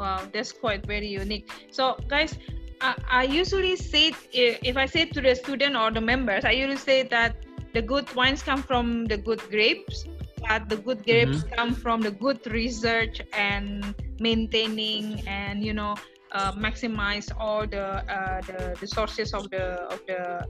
Wow, 0.00 0.24
that's 0.32 0.52
quite 0.52 0.84
very 0.86 1.08
unique. 1.08 1.44
So, 1.70 1.96
guys, 2.08 2.32
I, 2.80 2.96
I 3.20 3.22
usually 3.24 3.76
say 3.76 4.12
if 4.32 4.76
I 4.76 4.86
say 4.88 5.04
to 5.12 5.20
the 5.20 5.34
student 5.36 5.76
or 5.76 5.90
the 5.92 6.00
members, 6.00 6.44
I 6.44 6.52
usually 6.56 6.80
say 6.80 7.02
that 7.12 7.36
the 7.72 7.82
good 7.82 8.12
wines 8.14 8.42
come 8.42 8.62
from 8.62 9.04
the 9.06 9.16
good 9.16 9.40
grapes, 9.50 10.06
but 10.40 10.68
the 10.68 10.76
good 10.76 11.04
grapes 11.04 11.44
come 11.56 11.74
from 11.74 12.00
the 12.00 12.10
good 12.10 12.44
research 12.50 13.20
and 13.32 13.94
maintaining 14.18 15.26
and 15.26 15.64
you 15.64 15.72
know 15.72 15.94
uh, 16.32 16.52
maximize 16.52 17.30
all 17.38 17.66
the, 17.66 18.02
uh, 18.06 18.40
the 18.42 18.76
the 18.80 18.86
sources 18.86 19.34
of 19.34 19.50
the 19.50 19.82
of 19.90 20.00
the, 20.06 20.46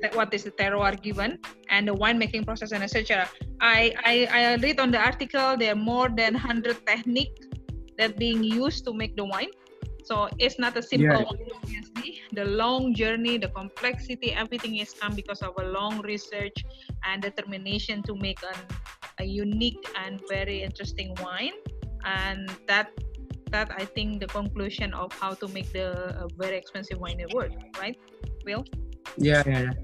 the 0.00 0.08
what 0.14 0.32
is 0.32 0.44
the 0.44 0.50
terroir 0.50 1.00
given 1.00 1.38
and 1.68 1.88
the 1.88 1.94
winemaking 1.94 2.44
process 2.44 2.72
and 2.72 2.82
etc. 2.82 3.28
I, 3.60 3.94
I 4.04 4.14
I 4.30 4.54
read 4.56 4.80
on 4.80 4.90
the 4.90 4.98
article 4.98 5.56
there 5.56 5.72
are 5.72 5.82
more 5.92 6.08
than 6.08 6.34
hundred 6.34 6.84
technique 6.86 7.36
that 7.98 8.16
being 8.16 8.42
used 8.42 8.84
to 8.86 8.92
make 8.92 9.16
the 9.16 9.24
wine. 9.24 9.52
So 10.10 10.28
it's 10.42 10.58
not 10.58 10.76
a 10.76 10.82
simple 10.82 11.22
Yeah. 11.22 11.30
one, 11.30 11.38
obviously. 11.62 12.20
The 12.38 12.46
long 12.62 12.94
journey, 12.94 13.38
the 13.38 13.50
complexity, 13.60 14.28
everything 14.34 14.74
is 14.82 14.90
come 15.00 15.14
because 15.14 15.40
of 15.48 15.54
a 15.64 15.66
long 15.78 16.00
research 16.02 16.58
and 17.06 17.22
determination 17.22 18.02
to 18.08 18.16
make 18.26 18.42
an, 18.42 18.58
a 19.22 19.24
unique 19.24 19.84
and 20.02 20.20
very 20.28 20.64
interesting 20.66 21.14
wine. 21.22 21.54
And 22.02 22.50
that 22.66 22.90
that 23.54 23.68
I 23.82 23.84
think 23.84 24.08
the 24.24 24.26
conclusion 24.26 24.94
of 24.94 25.08
how 25.20 25.32
to 25.42 25.46
make 25.56 25.70
the 25.72 25.90
very 26.42 26.56
expensive 26.62 26.98
wine 26.98 27.22
world, 27.34 27.54
right? 27.82 27.96
Will? 28.46 28.64
Yeah, 29.16 29.42
yeah, 29.46 29.62
yeah. 29.62 29.74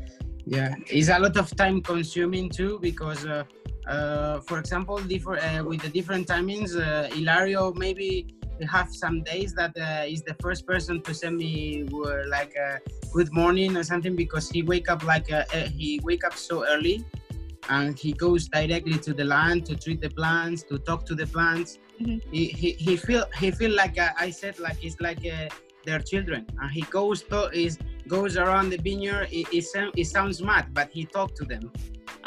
yeah. 0.57 0.71
It's 0.99 1.09
a 1.09 1.19
lot 1.19 1.37
of 1.37 1.47
time 1.55 1.83
consuming 1.83 2.51
too 2.59 2.79
because, 2.81 3.23
uh, 3.27 3.45
uh, 3.95 4.41
for 4.49 4.59
example, 4.59 4.99
different 4.99 5.43
uh, 5.47 5.63
with 5.65 5.83
the 5.87 5.91
different 5.99 6.27
timings, 6.27 6.75
uh, 6.75 7.11
Hilario 7.15 7.73
maybe 8.59 8.69
have 8.71 8.89
some 8.95 9.23
days 9.23 9.55
that 9.55 9.77
uh, 9.77 10.05
is 10.07 10.23
the 10.23 10.35
first 10.35 10.67
person 10.67 11.01
to 11.03 11.15
send 11.15 11.37
me 11.37 11.85
uh, 11.95 12.29
like 12.29 12.55
a 12.57 12.81
good 13.13 13.33
morning 13.33 13.77
or 13.77 13.83
something 13.83 14.17
because 14.17 14.49
he 14.51 14.63
wake 14.63 14.89
up 14.89 15.03
like 15.05 15.31
uh, 15.33 15.45
uh, 15.55 15.67
he 15.77 16.01
wake 16.03 16.25
up 16.25 16.35
so 16.35 16.67
early 16.67 17.05
and 17.69 17.99
he 17.99 18.13
goes 18.13 18.49
directly 18.49 18.99
to 18.99 19.13
the 19.13 19.25
land 19.25 19.67
to 19.67 19.77
treat 19.77 20.01
the 20.01 20.11
plants 20.11 20.63
to 20.63 20.79
talk 20.79 21.05
to 21.07 21.15
the 21.15 21.27
plants 21.27 21.79
Mhm. 22.01 22.21
he, 22.31 22.49
he, 22.49 22.71
he 22.73 22.97
feel 22.97 23.25
he 23.39 23.51
feel 23.51 23.75
like 23.75 23.99
uh, 23.99 24.11
i 24.19 24.29
said 24.29 24.59
like 24.59 24.85
it's 24.85 25.01
like 25.01 25.25
uh, 25.27 25.49
their 25.87 25.99
children 25.99 26.47
and 26.61 26.71
he 26.71 26.83
goes 26.83 27.23
to 27.23 27.49
is 27.53 27.79
goes 28.07 28.37
around 28.37 28.69
the 28.69 28.77
vineyard 28.77 29.29
it, 29.33 29.47
it, 29.51 29.65
it 29.97 30.05
sounds 30.05 30.43
mad 30.43 30.75
but 30.75 30.91
he 30.91 31.07
talked 31.07 31.37
to 31.37 31.45
them 31.45 31.73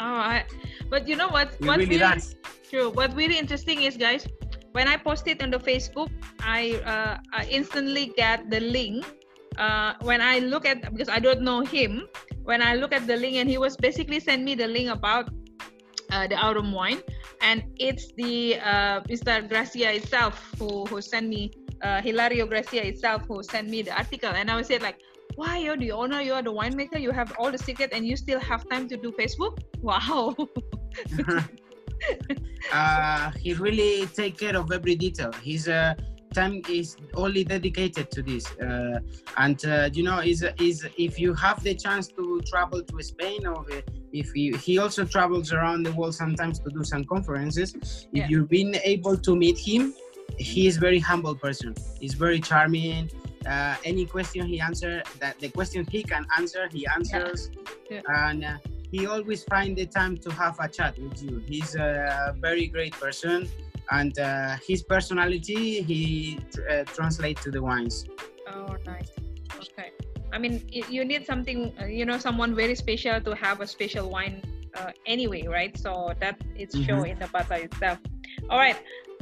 Oh, 0.02 0.04
I, 0.34 0.44
but 0.88 1.06
you 1.06 1.14
know 1.14 1.28
what? 1.28 1.54
he 1.60 1.66
what 1.66 1.78
really 1.78 1.98
does 1.98 2.34
True. 2.70 2.88
What 2.90 3.14
really 3.16 3.38
interesting 3.38 3.82
is, 3.82 3.96
guys, 3.96 4.26
when 4.72 4.88
I 4.88 4.96
post 4.96 5.26
it 5.26 5.42
on 5.42 5.50
the 5.50 5.58
Facebook, 5.58 6.10
I, 6.40 6.80
uh, 6.86 7.18
I 7.32 7.46
instantly 7.50 8.12
get 8.16 8.50
the 8.50 8.60
link. 8.60 9.04
Uh, 9.58 9.94
when 10.02 10.20
I 10.20 10.38
look 10.38 10.64
at 10.64 10.80
because 10.92 11.08
I 11.08 11.18
don't 11.18 11.42
know 11.42 11.60
him, 11.60 12.06
when 12.44 12.62
I 12.62 12.76
look 12.76 12.92
at 12.92 13.06
the 13.06 13.16
link 13.16 13.36
and 13.36 13.48
he 13.48 13.58
was 13.58 13.76
basically 13.76 14.20
send 14.20 14.44
me 14.44 14.54
the 14.54 14.66
link 14.66 14.88
about 14.88 15.28
uh, 16.12 16.26
the 16.26 16.38
Aurum 16.38 16.72
wine, 16.72 17.02
and 17.42 17.64
it's 17.76 18.12
the 18.16 18.58
uh, 18.60 19.00
Mr. 19.10 19.46
Gracia 19.48 19.92
itself 19.92 20.54
who 20.58 20.86
who 20.86 21.02
sent 21.02 21.28
me 21.28 21.50
uh, 21.82 22.00
Hilario 22.00 22.46
Gracia 22.46 22.86
itself 22.86 23.22
who 23.28 23.42
sent 23.42 23.68
me 23.68 23.82
the 23.82 23.92
article, 23.92 24.30
and 24.30 24.50
I 24.50 24.56
was 24.56 24.68
said 24.68 24.82
like. 24.82 24.98
Why 25.36 25.58
you're 25.58 25.76
the 25.76 25.92
owner, 25.92 26.20
you're 26.20 26.42
the 26.42 26.52
winemaker, 26.52 27.00
you 27.00 27.12
have 27.12 27.32
all 27.38 27.52
the 27.52 27.56
secret, 27.56 27.90
and 27.92 28.04
you 28.04 28.16
still 28.16 28.40
have 28.40 28.68
time 28.68 28.88
to 28.88 28.96
do 28.96 29.12
Facebook? 29.12 29.62
Wow! 29.80 30.34
uh, 32.72 33.30
he 33.32 33.54
really 33.54 34.06
take 34.06 34.38
care 34.38 34.56
of 34.56 34.70
every 34.72 34.94
detail. 34.94 35.32
His 35.42 35.68
uh, 35.68 35.94
time 36.34 36.62
is 36.68 36.96
only 37.14 37.44
dedicated 37.44 38.10
to 38.10 38.22
this, 38.22 38.50
uh, 38.60 39.00
and 39.36 39.64
uh, 39.64 39.90
you 39.92 40.02
know, 40.02 40.20
is 40.20 40.44
is 40.58 40.86
if 40.96 41.18
you 41.18 41.34
have 41.34 41.62
the 41.62 41.74
chance 41.74 42.08
to 42.08 42.40
travel 42.46 42.82
to 42.82 43.02
Spain, 43.02 43.46
or 43.46 43.64
if 44.12 44.30
he, 44.32 44.52
he 44.56 44.78
also 44.78 45.04
travels 45.04 45.52
around 45.52 45.84
the 45.84 45.92
world 45.92 46.14
sometimes 46.14 46.58
to 46.60 46.70
do 46.70 46.84
some 46.84 47.04
conferences. 47.04 48.06
Yeah. 48.12 48.24
If 48.24 48.30
you've 48.30 48.48
been 48.48 48.74
able 48.84 49.16
to 49.16 49.36
meet 49.36 49.58
him, 49.58 49.94
he 50.38 50.66
is 50.66 50.76
very 50.76 50.98
humble 50.98 51.34
person. 51.34 51.74
He's 52.00 52.14
very 52.14 52.40
charming. 52.40 53.10
Uh, 53.46 53.74
any 53.84 54.04
question 54.04 54.46
he 54.46 54.60
answer, 54.60 55.02
that 55.18 55.38
the 55.40 55.48
question 55.48 55.86
he 55.90 56.02
can 56.02 56.26
answer, 56.38 56.68
he 56.70 56.86
answers, 56.86 57.50
Yeah. 57.90 58.02
and. 58.08 58.44
He 58.90 59.06
always 59.06 59.44
find 59.44 59.76
the 59.76 59.86
time 59.86 60.16
to 60.18 60.32
have 60.32 60.56
a 60.58 60.68
chat 60.68 60.98
with 60.98 61.22
you. 61.22 61.42
He's 61.46 61.74
a 61.74 62.34
very 62.40 62.66
great 62.66 62.92
person, 62.92 63.48
and 63.90 64.18
uh, 64.18 64.56
his 64.66 64.82
personality 64.82 65.82
he 65.82 66.38
tr- 66.52 66.68
uh, 66.68 66.84
translates 66.84 67.42
to 67.44 67.50
the 67.50 67.62
wines. 67.62 68.04
Oh, 68.48 68.76
nice. 68.86 69.10
Okay. 69.56 69.90
I 70.32 70.38
mean, 70.38 70.62
you 70.70 71.04
need 71.04 71.26
something, 71.26 71.72
uh, 71.80 71.86
you 71.86 72.04
know, 72.04 72.18
someone 72.18 72.54
very 72.54 72.74
special 72.74 73.20
to 73.20 73.34
have 73.34 73.60
a 73.60 73.66
special 73.66 74.10
wine 74.10 74.42
uh, 74.74 74.92
anyway, 75.06 75.46
right? 75.46 75.76
So 75.76 76.12
that 76.20 76.40
it's 76.54 76.78
show 76.84 77.02
in 77.02 77.18
the 77.18 77.26
bata 77.28 77.64
itself. 77.64 77.98
All 78.48 78.58
right. 78.58 78.76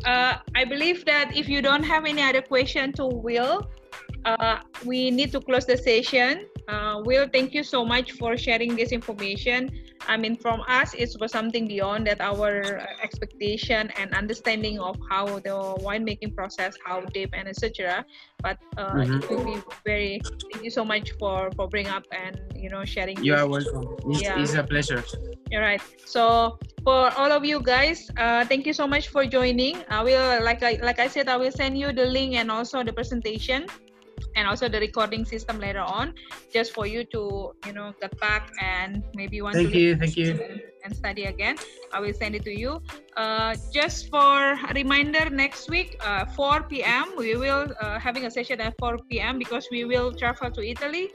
Uh, 0.04 0.36
I 0.54 0.64
believe 0.64 1.04
that 1.06 1.34
if 1.34 1.48
you 1.48 1.60
don't 1.62 1.82
have 1.82 2.04
any 2.04 2.22
other 2.22 2.42
question 2.42 2.92
to 2.94 3.06
Will, 3.06 3.68
uh, 4.24 4.58
we 4.84 5.10
need 5.10 5.32
to 5.32 5.40
close 5.40 5.66
the 5.66 5.76
session. 5.76 6.46
Uh, 6.68 7.00
Will, 7.02 7.26
thank 7.32 7.54
you 7.54 7.62
so 7.64 7.82
much 7.82 8.12
for 8.12 8.36
sharing 8.36 8.76
this 8.76 8.92
information. 8.92 9.72
I 10.06 10.16
mean, 10.18 10.36
from 10.36 10.60
us, 10.68 10.92
it 10.92 11.08
was 11.18 11.32
something 11.32 11.66
beyond 11.66 12.06
that 12.08 12.20
our 12.20 12.84
expectation 13.02 13.90
and 13.98 14.12
understanding 14.14 14.78
of 14.78 14.96
how 15.08 15.40
the 15.40 15.56
winemaking 15.80 16.36
process, 16.36 16.76
how 16.84 17.00
deep 17.16 17.30
and 17.32 17.48
etc. 17.48 18.04
But 18.44 18.58
uh, 18.76 18.92
Mhm. 19.00 19.16
it 19.16 19.30
will 19.30 19.44
be 19.44 19.56
very. 19.84 20.20
Thank 20.52 20.64
you 20.64 20.70
so 20.70 20.84
much 20.84 21.12
for 21.18 21.50
for 21.56 21.68
bringing 21.72 21.90
up 21.92 22.04
and 22.12 22.36
you 22.54 22.68
know 22.68 22.84
sharing. 22.84 23.16
You 23.24 23.32
this 23.32 23.40
are 23.42 23.48
welcome. 23.48 23.84
It's, 24.12 24.20
Yeah. 24.22 24.40
it's 24.40 24.54
a 24.54 24.62
pleasure. 24.62 25.02
all 25.52 25.60
right. 25.64 25.80
So 26.04 26.58
for 26.84 27.08
all 27.16 27.32
of 27.32 27.44
you 27.48 27.60
guys, 27.64 28.12
uh, 28.20 28.44
thank 28.44 28.68
you 28.68 28.76
so 28.76 28.84
much 28.86 29.08
for 29.08 29.24
joining. 29.24 29.80
I 29.88 30.04
will, 30.04 30.44
like 30.44 30.60
I 30.62 30.76
like 30.84 31.00
I 31.00 31.08
said, 31.08 31.28
I 31.32 31.36
will 31.40 31.52
send 31.52 31.80
you 31.80 31.92
the 31.96 32.04
link 32.04 32.36
and 32.36 32.52
also 32.52 32.84
the 32.84 32.92
presentation, 32.92 33.64
and 34.38 34.46
also 34.46 34.68
the 34.68 34.78
recording 34.78 35.24
system 35.24 35.58
later 35.58 35.82
on, 35.82 36.14
just 36.54 36.72
for 36.72 36.86
you 36.86 37.02
to 37.14 37.52
you 37.66 37.72
know 37.72 37.92
get 38.00 38.14
back 38.20 38.54
and 38.62 39.02
maybe 39.14 39.42
want 39.42 39.56
Thank 39.56 39.72
to 39.72 39.78
you. 39.78 39.96
Thank 39.96 40.16
you. 40.16 40.38
and 40.84 40.94
study 40.94 41.24
again. 41.24 41.56
I 41.92 41.98
will 41.98 42.14
send 42.14 42.38
it 42.38 42.44
to 42.44 42.54
you. 42.54 42.80
Uh, 43.16 43.56
just 43.74 44.08
for 44.08 44.54
a 44.54 44.72
reminder, 44.74 45.28
next 45.28 45.68
week, 45.68 45.98
uh, 46.06 46.24
4 46.24 46.62
p.m. 46.70 47.18
we 47.18 47.34
will 47.34 47.66
uh, 47.82 47.98
having 47.98 48.26
a 48.26 48.30
session 48.30 48.60
at 48.60 48.78
4 48.78 48.98
p.m. 49.10 49.38
because 49.38 49.66
we 49.72 49.84
will 49.84 50.12
travel 50.12 50.50
to 50.52 50.62
Italy. 50.62 51.10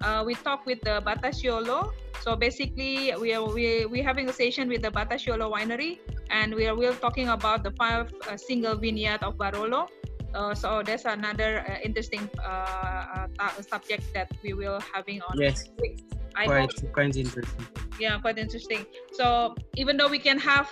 Uh, 0.00 0.22
we 0.24 0.34
talk 0.34 0.64
with 0.64 0.80
the 0.88 1.02
Batasciolo. 1.04 1.92
So 2.20 2.34
basically, 2.34 3.12
we 3.20 3.34
are 3.34 3.44
we 3.44 3.84
we 3.84 4.00
having 4.00 4.32
a 4.32 4.32
session 4.32 4.72
with 4.72 4.80
the 4.80 4.90
Batasciolo 4.90 5.52
winery, 5.52 6.00
and 6.30 6.54
we 6.54 6.66
are 6.66 6.76
we're 6.76 6.96
talking 6.96 7.28
about 7.28 7.62
the 7.62 7.72
five 7.76 8.08
uh, 8.24 8.36
single 8.36 8.76
vineyard 8.76 9.22
of 9.22 9.36
Barolo. 9.36 9.88
Uh, 10.34 10.54
so 10.54 10.82
that's 10.84 11.04
another 11.04 11.64
uh, 11.68 11.78
interesting 11.84 12.28
uh, 12.44 13.26
uh, 13.38 13.62
subject 13.62 14.02
that 14.14 14.30
we 14.42 14.52
will 14.52 14.80
having 14.92 15.22
on 15.22 15.38
Yes. 15.38 15.64
next 15.64 15.70
week. 15.80 16.02
I 16.36 16.44
hope 16.44 16.74
Quite 16.74 16.92
quite 16.92 17.16
interesting. 17.16 17.66
yeah 18.00 18.18
quite 18.18 18.38
interesting 18.38 18.84
so 19.12 19.54
even 19.76 19.96
though 19.96 20.08
we 20.08 20.18
can 20.18 20.36
have 20.36 20.66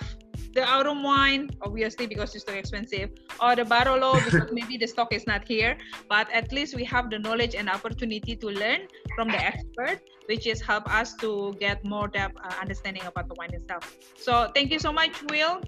the 0.53 0.63
Aurum 0.71 1.03
wine, 1.03 1.49
obviously 1.61 2.05
because 2.05 2.35
it's 2.35 2.43
too 2.43 2.53
expensive, 2.53 3.09
or 3.41 3.55
the 3.55 3.63
Barolo 3.63 4.13
because 4.25 4.51
maybe 4.51 4.77
the 4.77 4.87
stock 4.87 5.11
is 5.13 5.25
not 5.25 5.47
here. 5.47 5.77
But 6.07 6.29
at 6.31 6.51
least 6.51 6.75
we 6.75 6.83
have 6.85 7.09
the 7.09 7.19
knowledge 7.19 7.55
and 7.55 7.69
opportunity 7.69 8.35
to 8.35 8.47
learn 8.47 8.81
from 9.15 9.29
the 9.29 9.41
expert, 9.43 10.01
which 10.27 10.45
is 10.45 10.61
help 10.61 10.85
us 10.93 11.15
to 11.15 11.55
get 11.59 11.83
more 11.83 12.07
depth 12.07 12.37
uh, 12.43 12.53
understanding 12.61 13.03
about 13.03 13.27
the 13.27 13.35
wine 13.35 13.53
itself. 13.53 13.97
So 14.15 14.51
thank 14.53 14.71
you 14.71 14.79
so 14.79 14.93
much, 14.93 15.23
Will. 15.29 15.61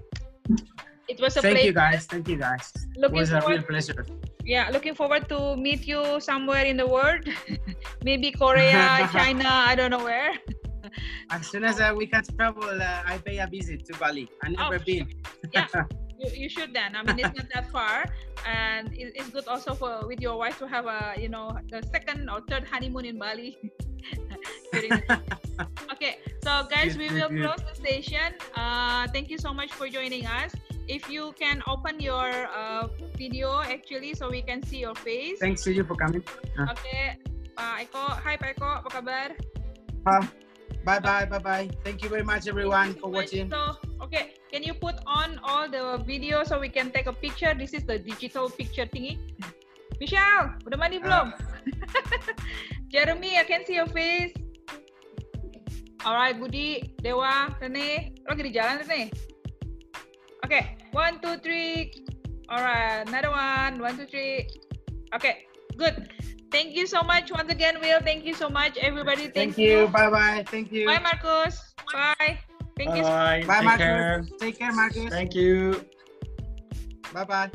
It 1.08 1.20
was 1.20 1.36
a 1.36 1.42
Thank 1.42 1.54
pleasure. 1.56 1.66
you 1.66 1.72
guys. 1.72 2.06
Thank 2.06 2.28
you 2.28 2.36
guys. 2.36 2.72
It 2.74 3.00
Looking 3.00 3.18
was 3.18 3.30
a 3.30 3.40
real 3.46 3.62
pleasure. 3.62 4.04
Yeah, 4.44 4.70
looking 4.72 4.94
forward 4.94 5.28
to 5.28 5.56
meet 5.56 5.86
you 5.86 6.20
somewhere 6.20 6.64
in 6.64 6.76
the 6.76 6.86
world. 6.86 7.26
maybe 8.04 8.30
Korea, 8.32 9.08
China, 9.12 9.46
I 9.46 9.74
don't 9.74 9.90
know 9.90 10.02
where. 10.02 10.34
As 11.30 11.46
soon 11.46 11.64
as 11.64 11.80
uh, 11.80 11.92
we 11.96 12.06
can 12.06 12.22
travel, 12.38 12.62
uh, 12.70 13.02
I 13.06 13.18
pay 13.18 13.38
a 13.38 13.46
visit 13.46 13.84
to 13.86 13.98
Bali. 13.98 14.28
I 14.42 14.50
never 14.50 14.76
Oh, 14.76 14.84
been. 14.84 15.10
Yeah. 15.52 15.66
You, 16.18 16.30
you 16.46 16.48
should 16.48 16.72
then. 16.72 16.94
I 16.96 17.02
mean, 17.02 17.18
it's 17.18 17.36
not 17.36 17.46
that 17.52 17.70
far, 17.70 18.06
and 18.46 18.88
it, 18.94 19.12
it's 19.14 19.28
good 19.30 19.46
also 19.48 19.74
for 19.74 20.06
with 20.06 20.20
your 20.20 20.38
wife 20.38 20.58
to 20.60 20.66
have 20.66 20.86
a 20.86 21.12
you 21.18 21.28
know 21.28 21.58
the 21.68 21.82
second 21.92 22.30
or 22.30 22.40
third 22.48 22.64
honeymoon 22.64 23.04
in 23.04 23.18
Bali. 23.18 23.58
Okay, 25.92 26.18
so 26.42 26.64
guys, 26.70 26.96
we 26.96 27.08
will 27.12 27.28
close 27.28 27.60
the 27.68 27.74
station. 27.74 28.32
Uh, 28.54 29.06
thank 29.12 29.28
you 29.28 29.36
so 29.36 29.52
much 29.52 29.72
for 29.72 29.88
joining 29.88 30.24
us. 30.24 30.54
If 30.86 31.10
you 31.10 31.34
can 31.34 31.62
open 31.66 31.98
your 31.98 32.30
uh, 32.30 32.86
video 33.18 33.58
actually, 33.58 34.14
so 34.14 34.30
we 34.30 34.42
can 34.42 34.62
see 34.62 34.78
your 34.78 34.94
face. 34.94 35.42
Thanks 35.42 35.66
to 35.66 35.74
you 35.74 35.82
for 35.82 35.98
coming. 35.98 36.22
Oke, 36.62 37.18
Pak 37.58 37.90
Eko. 37.90 38.04
Hai 38.22 38.38
Pak 38.38 38.54
Eko, 38.54 38.70
apa 38.86 38.88
kabar? 38.94 39.28
Bye 40.86 41.02
bye. 41.02 41.26
Bye 41.26 41.42
bye. 41.42 41.66
Thank 41.82 42.06
you 42.06 42.08
very 42.08 42.22
much, 42.22 42.46
everyone, 42.46 42.94
for 43.02 43.10
watching. 43.10 43.50
So, 43.50 43.74
okay, 43.98 44.38
can 44.54 44.62
you 44.62 44.78
put 44.78 44.94
on 45.10 45.42
all 45.42 45.66
the 45.66 45.98
video 46.06 46.46
so 46.46 46.62
we 46.62 46.70
can 46.70 46.94
take 46.94 47.10
a 47.10 47.16
picture? 47.16 47.50
This 47.50 47.74
is 47.74 47.82
the 47.82 47.98
digital 47.98 48.46
picture 48.46 48.86
thingy. 48.86 49.18
Michelle, 49.98 50.54
udah 50.62 50.78
mandi 50.78 51.02
belum? 51.02 51.34
Jeremy, 52.94 53.34
I 53.34 53.44
can 53.48 53.66
see 53.66 53.74
your 53.74 53.90
face. 53.90 54.30
Alright, 56.06 56.38
Budi, 56.38 56.94
Dewa, 57.02 57.50
Rene, 57.58 58.14
lo 58.22 58.30
lagi 58.30 58.42
di 58.46 58.52
jalan 58.54 58.78
Rene. 58.86 59.10
Okay, 60.46 60.78
one, 60.92 61.18
two, 61.18 61.42
three. 61.42 61.90
Alright, 62.46 63.08
another 63.08 63.34
one, 63.34 63.82
one, 63.82 63.98
two, 63.98 64.06
three. 64.06 64.46
Okay, 65.12 65.50
good. 65.76 66.06
Thank 66.52 66.76
you 66.76 66.86
so 66.86 67.02
much 67.02 67.32
once 67.32 67.50
again, 67.50 67.80
Will. 67.82 67.98
Thank 67.98 68.22
you 68.24 68.32
so 68.32 68.48
much, 68.48 68.78
everybody. 68.78 69.26
Thank 69.26 69.58
you. 69.58 69.88
Bye 69.88 70.08
bye. 70.08 70.44
Thank 70.46 70.70
you. 70.70 70.86
Bye, 70.86 71.02
Marcus. 71.02 71.74
Bye. 71.92 72.38
Thank 72.78 72.94
you. 72.94 73.02
Bye. 73.02 73.42
Bye, 73.42 73.58
Take 73.58 73.64
Marcus. 73.64 73.82
care. 73.82 74.24
Take 74.38 74.58
care, 74.58 74.72
Marcus. 74.72 75.10
Thank 75.10 75.34
you. 75.34 75.82
Bye 77.12 77.24
bye. 77.24 77.50